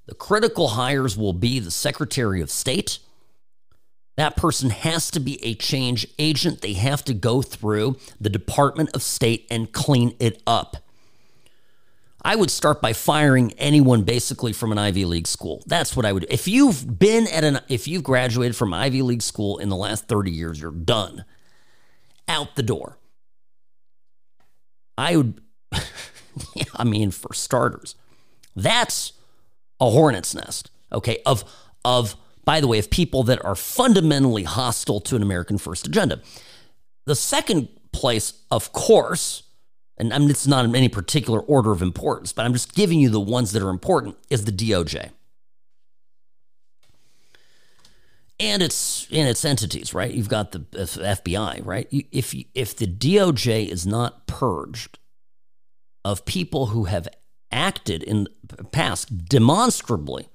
The 0.06 0.14
critical 0.14 0.68
hires 0.68 1.16
will 1.16 1.32
be 1.32 1.58
the 1.58 1.70
Secretary 1.70 2.40
of 2.40 2.50
State. 2.50 2.98
That 4.16 4.36
person 4.36 4.70
has 4.70 5.10
to 5.12 5.20
be 5.20 5.42
a 5.44 5.54
change 5.54 6.06
agent. 6.18 6.60
They 6.60 6.74
have 6.74 7.04
to 7.06 7.14
go 7.14 7.42
through 7.42 7.96
the 8.20 8.30
Department 8.30 8.90
of 8.94 9.02
State 9.02 9.46
and 9.50 9.72
clean 9.72 10.14
it 10.20 10.42
up. 10.46 10.76
I 12.24 12.36
would 12.36 12.50
start 12.50 12.80
by 12.80 12.94
firing 12.94 13.52
anyone 13.58 14.02
basically 14.02 14.54
from 14.54 14.72
an 14.72 14.78
Ivy 14.78 15.04
League 15.04 15.26
school. 15.26 15.62
That's 15.66 15.94
what 15.94 16.06
I 16.06 16.12
would. 16.12 16.22
Do. 16.22 16.26
If 16.30 16.48
you've 16.48 16.98
been 16.98 17.26
at 17.28 17.44
an, 17.44 17.60
if 17.68 17.86
you've 17.86 18.02
graduated 18.02 18.56
from 18.56 18.72
Ivy 18.72 19.02
League 19.02 19.20
school 19.20 19.58
in 19.58 19.68
the 19.68 19.76
last 19.76 20.08
30 20.08 20.30
years, 20.30 20.60
you're 20.60 20.70
done. 20.70 21.26
Out 22.26 22.56
the 22.56 22.62
door. 22.62 22.96
I 24.96 25.16
would, 25.16 25.40
I 26.76 26.84
mean, 26.84 27.10
for 27.10 27.34
starters, 27.34 27.94
that's 28.56 29.12
a 29.78 29.90
hornet's 29.90 30.34
nest, 30.34 30.70
okay, 30.92 31.18
of, 31.26 31.44
of, 31.84 32.16
by 32.44 32.60
the 32.60 32.68
way, 32.68 32.78
of 32.78 32.88
people 32.88 33.22
that 33.24 33.44
are 33.44 33.56
fundamentally 33.56 34.44
hostile 34.44 35.00
to 35.00 35.16
an 35.16 35.22
American 35.22 35.58
first 35.58 35.86
agenda. 35.86 36.20
The 37.04 37.16
second 37.16 37.68
place, 37.92 38.32
of 38.50 38.72
course, 38.72 39.42
and 39.96 40.12
I 40.12 40.18
mean, 40.18 40.30
it's 40.30 40.46
not 40.46 40.64
in 40.64 40.74
any 40.74 40.88
particular 40.88 41.40
order 41.40 41.70
of 41.70 41.82
importance, 41.82 42.32
but 42.32 42.44
I'm 42.44 42.52
just 42.52 42.74
giving 42.74 43.00
you 43.00 43.10
the 43.10 43.20
ones 43.20 43.52
that 43.52 43.62
are 43.62 43.70
important, 43.70 44.16
is 44.28 44.44
the 44.44 44.52
DOJ. 44.52 45.10
And 48.40 48.62
its 48.62 49.06
in 49.10 49.26
its 49.26 49.44
entities, 49.44 49.94
right? 49.94 50.12
You've 50.12 50.28
got 50.28 50.50
the 50.50 50.60
FBI, 50.60 51.64
right? 51.64 51.86
If 51.90 52.34
if 52.54 52.76
the 52.76 52.86
DOJ 52.86 53.68
is 53.68 53.86
not 53.86 54.26
purged 54.26 54.98
of 56.04 56.24
people 56.24 56.66
who 56.66 56.84
have 56.84 57.08
acted 57.52 58.02
in 58.02 58.26
the 58.42 58.64
past 58.64 59.28
demonstrably 59.28 60.28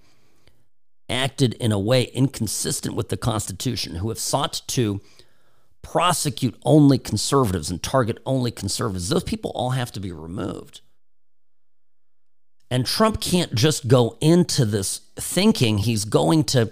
acted 1.10 1.56
in 1.56 1.72
a 1.72 1.80
way 1.80 2.04
inconsistent 2.04 2.96
with 2.96 3.10
the 3.10 3.18
Constitution, 3.18 3.96
who 3.96 4.10
have 4.10 4.20
sought 4.20 4.62
to 4.68 5.02
prosecute 5.82 6.56
only 6.64 6.98
conservatives 6.98 7.70
and 7.70 7.82
target 7.82 8.20
only 8.26 8.52
conservatives, 8.52 9.10
those 9.10 9.24
people 9.24 9.52
all 9.56 9.72
have 9.72 9.92
to 9.94 10.00
be 10.00 10.12
removed. 10.12 10.82
And 12.72 12.86
Trump 12.86 13.20
can't 13.20 13.56
just 13.56 13.88
go 13.88 14.18
into 14.22 14.66
this 14.66 15.02
thinking 15.16 15.80
he's 15.80 16.06
going 16.06 16.44
to, 16.46 16.72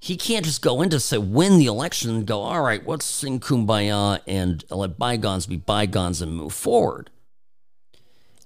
he 0.00 0.16
can't 0.16 0.44
just 0.44 0.62
go 0.62 0.80
into, 0.80 0.98
say, 0.98 1.18
win 1.18 1.58
the 1.58 1.66
election 1.66 2.10
and 2.10 2.26
go, 2.26 2.40
all 2.40 2.62
right, 2.62 2.86
let's 2.86 3.04
sing 3.04 3.40
kumbaya 3.40 4.20
and 4.26 4.64
let 4.70 4.98
bygones 4.98 5.46
be 5.46 5.56
bygones 5.56 6.22
and 6.22 6.34
move 6.34 6.54
forward. 6.54 7.10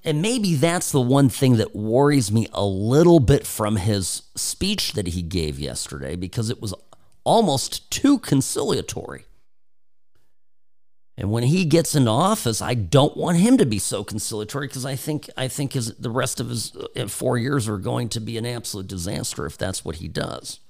And 0.04 0.20
maybe 0.20 0.56
that's 0.56 0.90
the 0.90 1.00
one 1.00 1.28
thing 1.28 1.58
that 1.58 1.76
worries 1.76 2.32
me 2.32 2.48
a 2.52 2.64
little 2.64 3.20
bit 3.20 3.46
from 3.46 3.76
his 3.76 4.22
speech 4.34 4.94
that 4.94 5.08
he 5.08 5.22
gave 5.22 5.60
yesterday 5.60 6.16
because 6.16 6.50
it 6.50 6.60
was 6.60 6.74
almost 7.22 7.88
too 7.90 8.18
conciliatory. 8.18 9.26
And 11.16 11.30
when 11.30 11.42
he 11.42 11.64
gets 11.64 11.94
into 11.94 12.10
office, 12.10 12.62
I 12.62 12.74
don't 12.74 13.16
want 13.16 13.36
him 13.36 13.58
to 13.58 13.66
be 13.66 13.78
so 13.78 14.02
conciliatory 14.02 14.66
because 14.66 14.86
I 14.86 14.96
think 14.96 15.28
I 15.36 15.46
think 15.46 15.74
his, 15.74 15.94
the 15.96 16.10
rest 16.10 16.40
of 16.40 16.48
his 16.48 16.74
uh, 16.96 17.06
four 17.06 17.36
years 17.36 17.68
are 17.68 17.76
going 17.76 18.08
to 18.10 18.20
be 18.20 18.38
an 18.38 18.46
absolute 18.46 18.86
disaster 18.86 19.44
if 19.44 19.58
that's 19.58 19.84
what 19.84 19.96
he 19.96 20.08
does. 20.08 20.60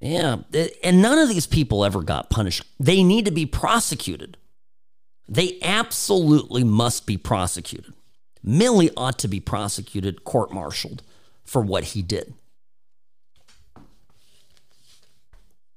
Yeah, 0.00 0.38
and 0.82 1.00
none 1.00 1.18
of 1.18 1.30
these 1.30 1.46
people 1.46 1.84
ever 1.84 2.02
got 2.02 2.28
punished. 2.28 2.64
They 2.78 3.02
need 3.02 3.24
to 3.24 3.30
be 3.30 3.46
prosecuted. 3.46 4.36
They 5.26 5.58
absolutely 5.62 6.62
must 6.62 7.06
be 7.06 7.16
prosecuted. 7.16 7.94
Milley 8.44 8.90
ought 8.98 9.18
to 9.20 9.28
be 9.28 9.40
prosecuted, 9.40 10.24
court 10.24 10.52
martialed 10.52 11.02
for 11.42 11.62
what 11.62 11.84
he 11.84 12.02
did. 12.02 12.34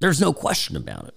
There's 0.01 0.19
no 0.19 0.33
question 0.33 0.75
about 0.75 1.07
it 1.07 1.15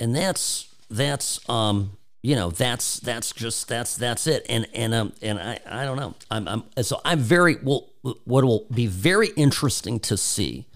and 0.00 0.14
that's 0.14 0.74
that's 0.90 1.46
um 1.48 1.96
you 2.22 2.34
know 2.34 2.50
that's 2.50 3.00
that's 3.00 3.32
just 3.32 3.68
that's 3.68 3.96
that's 3.96 4.26
it 4.26 4.46
and 4.48 4.66
and 4.74 4.94
um 4.94 5.12
and 5.22 5.38
I 5.38 5.58
I 5.66 5.84
don't 5.84 5.96
know 5.96 6.14
I'm 6.30 6.48
I'm 6.48 6.64
so 6.82 7.00
I'm 7.04 7.20
very 7.20 7.56
well 7.62 7.90
what 8.02 8.44
will 8.44 8.66
be 8.72 8.86
very 8.86 9.28
interesting 9.36 9.98
to 10.00 10.16
see 10.16 10.66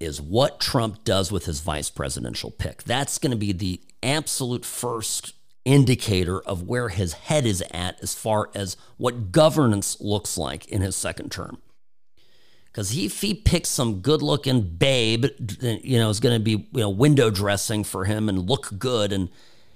is 0.00 0.20
what 0.20 0.60
Trump 0.60 1.02
does 1.04 1.32
with 1.32 1.46
his 1.46 1.60
vice 1.60 1.90
presidential 1.90 2.50
pick. 2.50 2.84
That's 2.84 3.18
going 3.18 3.32
to 3.32 3.36
be 3.36 3.52
the 3.52 3.80
absolute 4.02 4.64
first 4.64 5.34
indicator 5.64 6.40
of 6.40 6.62
where 6.62 6.88
his 6.88 7.14
head 7.14 7.44
is 7.44 7.62
at 7.72 8.00
as 8.00 8.14
far 8.14 8.50
as 8.54 8.76
what 8.96 9.32
governance 9.32 10.00
looks 10.00 10.38
like 10.38 10.66
in 10.68 10.82
his 10.82 10.96
second 10.96 11.30
term. 11.32 11.58
Because 12.72 12.96
if 12.96 13.20
he 13.22 13.34
picks 13.34 13.68
some 13.70 14.00
good 14.00 14.22
looking 14.22 14.60
babe, 14.60 15.26
you 15.60 15.98
know, 15.98 16.10
is 16.10 16.20
going 16.20 16.38
to 16.38 16.42
be, 16.42 16.68
you 16.72 16.80
know, 16.80 16.90
window 16.90 17.30
dressing 17.30 17.82
for 17.82 18.04
him 18.04 18.28
and 18.28 18.48
look 18.48 18.78
good 18.78 19.12
and, 19.12 19.30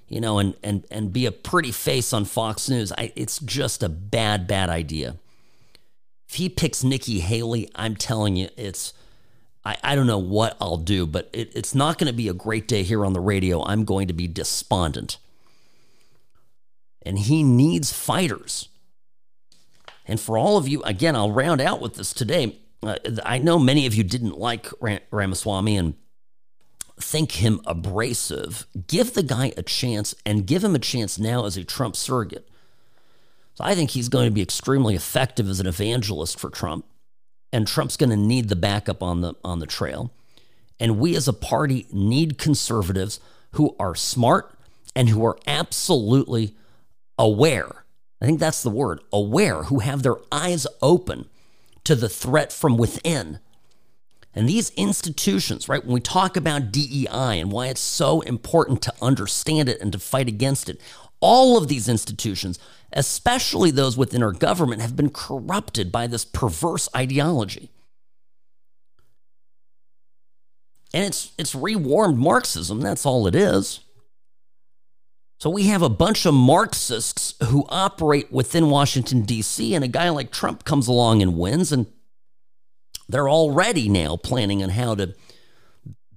you 0.08 0.20
know, 0.20 0.38
and, 0.38 0.54
and, 0.62 0.84
and 0.90 1.12
be 1.12 1.26
a 1.26 1.32
pretty 1.32 1.72
face 1.72 2.12
on 2.12 2.24
Fox 2.24 2.68
News, 2.68 2.92
I, 2.92 3.12
it's 3.16 3.38
just 3.40 3.82
a 3.82 3.88
bad, 3.88 4.46
bad 4.46 4.68
idea. 4.68 5.16
If 6.28 6.36
he 6.36 6.48
picks 6.48 6.84
Nikki 6.84 7.20
Haley, 7.20 7.68
I'm 7.74 7.96
telling 7.96 8.36
you, 8.36 8.48
it's, 8.56 8.92
I, 9.64 9.76
I 9.82 9.94
don't 9.94 10.06
know 10.06 10.18
what 10.18 10.56
I'll 10.60 10.76
do, 10.76 11.06
but 11.06 11.28
it, 11.32 11.54
it's 11.56 11.74
not 11.74 11.98
going 11.98 12.08
to 12.10 12.16
be 12.16 12.28
a 12.28 12.34
great 12.34 12.68
day 12.68 12.82
here 12.82 13.04
on 13.04 13.14
the 13.14 13.20
radio. 13.20 13.64
I'm 13.64 13.84
going 13.84 14.06
to 14.08 14.14
be 14.14 14.28
despondent. 14.28 15.18
And 17.04 17.18
he 17.18 17.42
needs 17.42 17.92
fighters. 17.92 18.68
And 20.06 20.20
for 20.20 20.38
all 20.38 20.56
of 20.56 20.68
you, 20.68 20.82
again, 20.82 21.16
I'll 21.16 21.32
round 21.32 21.60
out 21.60 21.80
with 21.80 21.94
this 21.94 22.12
today 22.12 22.58
uh, 22.82 22.96
I 23.24 23.38
know 23.38 23.58
many 23.58 23.86
of 23.86 23.94
you 23.94 24.04
didn't 24.04 24.38
like 24.38 24.68
Ramaswamy 25.10 25.76
and 25.76 25.94
think 27.00 27.32
him 27.32 27.60
abrasive. 27.66 28.66
Give 28.86 29.12
the 29.12 29.22
guy 29.22 29.52
a 29.56 29.62
chance 29.62 30.14
and 30.26 30.46
give 30.46 30.64
him 30.64 30.74
a 30.74 30.80
chance 30.80 31.18
now 31.18 31.44
as 31.46 31.56
a 31.56 31.64
Trump 31.64 31.96
surrogate. 31.96 32.48
So 33.54 33.64
I 33.64 33.74
think 33.74 33.90
he's 33.90 34.08
going 34.08 34.26
to 34.26 34.34
be 34.34 34.42
extremely 34.42 34.94
effective 34.94 35.48
as 35.48 35.60
an 35.60 35.66
evangelist 35.66 36.40
for 36.40 36.48
Trump, 36.48 36.86
and 37.52 37.66
Trump's 37.66 37.96
going 37.96 38.10
to 38.10 38.16
need 38.16 38.48
the 38.48 38.56
backup 38.56 39.02
on 39.02 39.20
the 39.20 39.34
on 39.44 39.58
the 39.58 39.66
trail. 39.66 40.10
And 40.80 40.98
we 40.98 41.14
as 41.14 41.28
a 41.28 41.32
party 41.32 41.86
need 41.92 42.38
conservatives 42.38 43.20
who 43.52 43.76
are 43.78 43.94
smart 43.94 44.54
and 44.96 45.08
who 45.08 45.24
are 45.24 45.38
absolutely 45.46 46.56
aware. 47.18 47.84
I 48.20 48.26
think 48.26 48.40
that's 48.40 48.62
the 48.62 48.70
word, 48.70 49.00
aware, 49.12 49.64
who 49.64 49.80
have 49.80 50.02
their 50.02 50.16
eyes 50.30 50.66
open 50.80 51.28
to 51.84 51.94
the 51.94 52.08
threat 52.08 52.52
from 52.52 52.76
within. 52.76 53.40
And 54.34 54.48
these 54.48 54.70
institutions, 54.70 55.68
right, 55.68 55.84
when 55.84 55.94
we 55.94 56.00
talk 56.00 56.36
about 56.36 56.72
DEI 56.72 57.38
and 57.38 57.52
why 57.52 57.66
it's 57.66 57.80
so 57.80 58.22
important 58.22 58.80
to 58.82 58.94
understand 59.02 59.68
it 59.68 59.80
and 59.80 59.92
to 59.92 59.98
fight 59.98 60.28
against 60.28 60.68
it, 60.68 60.80
all 61.20 61.58
of 61.58 61.68
these 61.68 61.88
institutions, 61.88 62.58
especially 62.92 63.70
those 63.70 63.96
within 63.96 64.22
our 64.22 64.32
government, 64.32 64.80
have 64.80 64.96
been 64.96 65.10
corrupted 65.10 65.92
by 65.92 66.06
this 66.06 66.24
perverse 66.24 66.88
ideology. 66.96 67.70
And 70.94 71.04
it's 71.04 71.32
it's 71.38 71.54
rewarmed 71.54 72.18
Marxism, 72.18 72.80
that's 72.80 73.06
all 73.06 73.26
it 73.26 73.34
is. 73.34 73.80
So 75.42 75.50
we 75.50 75.64
have 75.64 75.82
a 75.82 75.88
bunch 75.88 76.24
of 76.24 76.34
Marxists 76.34 77.34
who 77.46 77.66
operate 77.68 78.30
within 78.30 78.70
Washington, 78.70 79.22
D.C., 79.22 79.74
and 79.74 79.84
a 79.84 79.88
guy 79.88 80.08
like 80.08 80.30
Trump 80.30 80.62
comes 80.62 80.86
along 80.86 81.20
and 81.20 81.36
wins, 81.36 81.72
and 81.72 81.88
they're 83.08 83.28
already 83.28 83.88
now 83.88 84.16
planning 84.16 84.62
on 84.62 84.68
how 84.68 84.94
to 84.94 85.16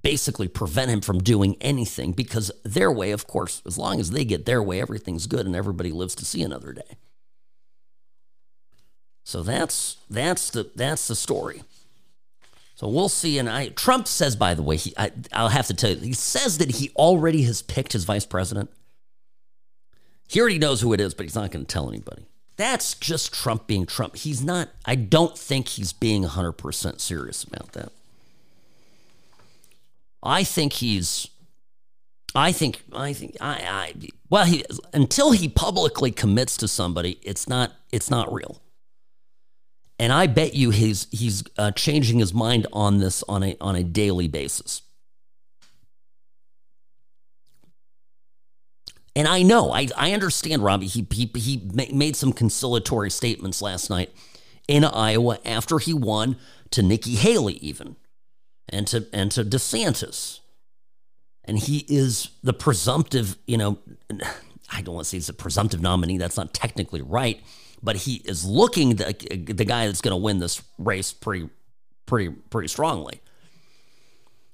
basically 0.00 0.46
prevent 0.46 0.92
him 0.92 1.00
from 1.00 1.18
doing 1.18 1.56
anything 1.60 2.12
because 2.12 2.52
their 2.62 2.92
way, 2.92 3.10
of 3.10 3.26
course, 3.26 3.62
as 3.66 3.76
long 3.76 3.98
as 3.98 4.12
they 4.12 4.24
get 4.24 4.46
their 4.46 4.62
way, 4.62 4.80
everything's 4.80 5.26
good 5.26 5.44
and 5.44 5.56
everybody 5.56 5.90
lives 5.90 6.14
to 6.14 6.24
see 6.24 6.42
another 6.44 6.72
day. 6.72 6.96
So 9.24 9.42
that's 9.42 9.96
that's 10.08 10.50
the 10.50 10.70
that's 10.76 11.08
the 11.08 11.16
story. 11.16 11.64
So 12.76 12.86
we'll 12.86 13.08
see. 13.08 13.40
And 13.40 13.50
I 13.50 13.70
Trump 13.70 14.06
says, 14.06 14.36
by 14.36 14.54
the 14.54 14.62
way, 14.62 14.76
he 14.76 14.94
I, 14.96 15.10
I'll 15.32 15.48
have 15.48 15.66
to 15.66 15.74
tell 15.74 15.90
you, 15.90 15.96
he 15.96 16.12
says 16.12 16.58
that 16.58 16.76
he 16.76 16.90
already 16.90 17.42
has 17.42 17.60
picked 17.60 17.92
his 17.92 18.04
vice 18.04 18.24
president. 18.24 18.70
He 20.26 20.40
already 20.40 20.58
knows 20.58 20.80
who 20.80 20.92
it 20.92 21.00
is, 21.00 21.14
but 21.14 21.24
he's 21.24 21.34
not 21.34 21.50
going 21.50 21.64
to 21.64 21.72
tell 21.72 21.88
anybody. 21.88 22.26
That's 22.56 22.94
just 22.94 23.32
Trump 23.32 23.66
being 23.66 23.86
Trump. 23.86 24.16
He's 24.16 24.42
not, 24.42 24.70
I 24.84 24.94
don't 24.94 25.36
think 25.36 25.68
he's 25.68 25.92
being 25.92 26.24
100% 26.24 27.00
serious 27.00 27.44
about 27.44 27.72
that. 27.72 27.92
I 30.22 30.42
think 30.42 30.74
he's, 30.74 31.28
I 32.34 32.52
think, 32.52 32.82
I 32.92 33.12
think, 33.12 33.36
I, 33.40 33.52
I, 33.52 33.94
well, 34.30 34.46
he, 34.46 34.64
until 34.92 35.32
he 35.32 35.48
publicly 35.48 36.10
commits 36.10 36.56
to 36.58 36.68
somebody, 36.68 37.18
it's 37.22 37.46
not, 37.46 37.72
it's 37.92 38.10
not 38.10 38.32
real. 38.32 38.60
And 39.98 40.12
I 40.12 40.26
bet 40.26 40.54
you 40.54 40.70
he's, 40.70 41.06
he's 41.10 41.44
uh, 41.56 41.70
changing 41.70 42.18
his 42.18 42.34
mind 42.34 42.66
on 42.72 42.98
this 42.98 43.22
on 43.28 43.42
a, 43.42 43.56
on 43.60 43.76
a 43.76 43.84
daily 43.84 44.28
basis. 44.28 44.82
And 49.16 49.26
I 49.26 49.42
know, 49.42 49.72
I, 49.72 49.88
I 49.96 50.12
understand, 50.12 50.62
Robbie. 50.62 50.88
He, 50.88 51.06
he, 51.10 51.30
he 51.34 51.70
made 51.90 52.16
some 52.16 52.34
conciliatory 52.34 53.10
statements 53.10 53.62
last 53.62 53.88
night 53.88 54.12
in 54.68 54.84
Iowa 54.84 55.38
after 55.42 55.78
he 55.78 55.94
won 55.94 56.36
to 56.72 56.82
Nikki 56.82 57.14
Haley, 57.14 57.54
even, 57.54 57.96
and 58.68 58.86
to, 58.88 59.06
and 59.14 59.30
to 59.32 59.42
DeSantis. 59.42 60.40
And 61.46 61.58
he 61.58 61.86
is 61.88 62.28
the 62.42 62.52
presumptive, 62.52 63.38
you 63.46 63.56
know, 63.56 63.78
I 64.70 64.82
don't 64.82 64.94
want 64.94 65.06
to 65.06 65.08
say 65.08 65.16
he's 65.16 65.30
a 65.30 65.32
presumptive 65.32 65.80
nominee. 65.80 66.18
That's 66.18 66.36
not 66.36 66.52
technically 66.52 67.00
right, 67.00 67.40
but 67.82 67.96
he 67.96 68.16
is 68.26 68.44
looking 68.44 68.96
the, 68.96 69.14
the 69.30 69.64
guy 69.64 69.86
that's 69.86 70.02
going 70.02 70.12
to 70.12 70.22
win 70.22 70.40
this 70.40 70.62
race 70.76 71.14
pretty, 71.14 71.48
pretty, 72.04 72.34
pretty 72.50 72.68
strongly. 72.68 73.22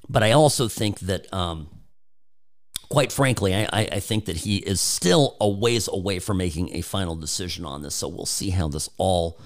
But 0.08 0.22
I 0.22 0.30
also 0.30 0.68
think 0.68 1.00
that, 1.00 1.32
um, 1.34 1.68
quite 2.92 3.10
frankly, 3.10 3.54
I, 3.54 3.66
I, 3.72 4.00
think 4.00 4.26
that 4.26 4.36
he 4.36 4.58
is 4.58 4.78
still 4.78 5.38
a 5.40 5.48
ways 5.48 5.88
away 5.90 6.18
from 6.18 6.36
making 6.36 6.76
a 6.76 6.82
final 6.82 7.16
decision 7.16 7.64
on 7.64 7.80
this. 7.80 7.94
So 7.94 8.06
we'll 8.06 8.26
see 8.26 8.50
how 8.50 8.68
this 8.68 8.90
all 8.98 9.40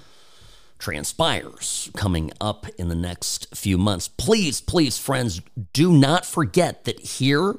transpires 0.81 1.89
coming 1.94 2.32
up 2.40 2.66
in 2.77 2.89
the 2.89 2.97
next 2.97 3.55
few 3.55 3.78
months. 3.78 4.09
Please, 4.09 4.60
please, 4.60 4.98
friends, 4.98 5.43
do 5.73 5.93
not 5.93 6.27
forget 6.27 6.86
that 6.86 6.98
here 6.98 7.55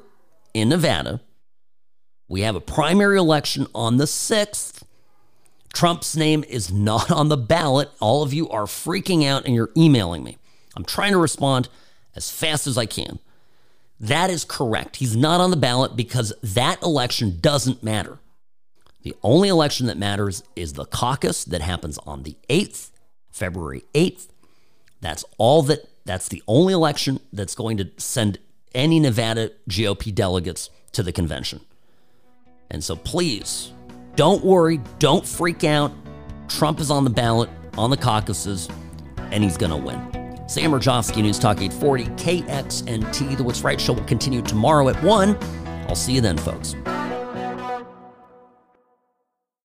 in 0.52 0.68
Nevada, 0.68 1.22
we 2.28 2.42
have 2.42 2.54
a 2.54 2.60
primary 2.60 3.16
election 3.16 3.66
on 3.74 3.96
the 3.96 4.04
6th. 4.04 4.82
Trump's 5.72 6.14
name 6.14 6.44
is 6.50 6.70
not 6.70 7.10
on 7.10 7.30
the 7.30 7.38
ballot. 7.38 7.88
All 7.98 8.22
of 8.22 8.34
you 8.34 8.46
are 8.50 8.66
freaking 8.66 9.26
out 9.26 9.46
and 9.46 9.54
you're 9.54 9.70
emailing 9.74 10.22
me. 10.22 10.36
I'm 10.76 10.84
trying 10.84 11.12
to 11.12 11.18
respond 11.18 11.70
as 12.14 12.30
fast 12.30 12.66
as 12.66 12.76
I 12.76 12.84
can. 12.84 13.20
That 14.00 14.30
is 14.30 14.44
correct. 14.44 14.96
He's 14.96 15.16
not 15.16 15.40
on 15.40 15.50
the 15.50 15.56
ballot 15.56 15.96
because 15.96 16.32
that 16.42 16.82
election 16.82 17.38
doesn't 17.40 17.82
matter. 17.82 18.18
The 19.02 19.14
only 19.22 19.48
election 19.48 19.86
that 19.86 19.96
matters 19.96 20.42
is 20.54 20.74
the 20.74 20.84
caucus 20.84 21.44
that 21.44 21.62
happens 21.62 21.98
on 21.98 22.22
the 22.22 22.36
8th, 22.48 22.90
February 23.30 23.84
8th. 23.94 24.28
That's 25.00 25.24
all 25.38 25.62
that 25.62 25.88
that's 26.04 26.28
the 26.28 26.42
only 26.48 26.72
election 26.72 27.20
that's 27.34 27.54
going 27.54 27.76
to 27.76 27.90
send 27.98 28.38
any 28.74 28.98
Nevada 28.98 29.52
GOP 29.68 30.14
delegates 30.14 30.70
to 30.92 31.02
the 31.02 31.12
convention. 31.12 31.60
And 32.70 32.82
so 32.82 32.96
please, 32.96 33.72
don't 34.16 34.42
worry, 34.42 34.80
don't 34.98 35.26
freak 35.26 35.64
out. 35.64 35.92
Trump 36.48 36.80
is 36.80 36.90
on 36.90 37.04
the 37.04 37.10
ballot, 37.10 37.50
on 37.76 37.90
the 37.90 37.96
caucuses, 37.96 38.68
and 39.18 39.44
he's 39.44 39.58
going 39.58 39.70
to 39.70 39.76
win. 39.76 40.27
Sam 40.48 40.72
Mirejovsky, 40.72 41.22
News 41.22 41.38
Talk 41.38 41.60
840, 41.60 42.06
KXNT. 42.16 43.36
The 43.36 43.44
What's 43.44 43.60
Right 43.60 43.78
Show 43.78 43.92
will 43.92 44.04
continue 44.04 44.40
tomorrow 44.40 44.88
at 44.88 45.00
1. 45.02 45.38
I'll 45.88 45.94
see 45.94 46.14
you 46.14 46.22
then, 46.22 46.38
folks. 46.38 46.74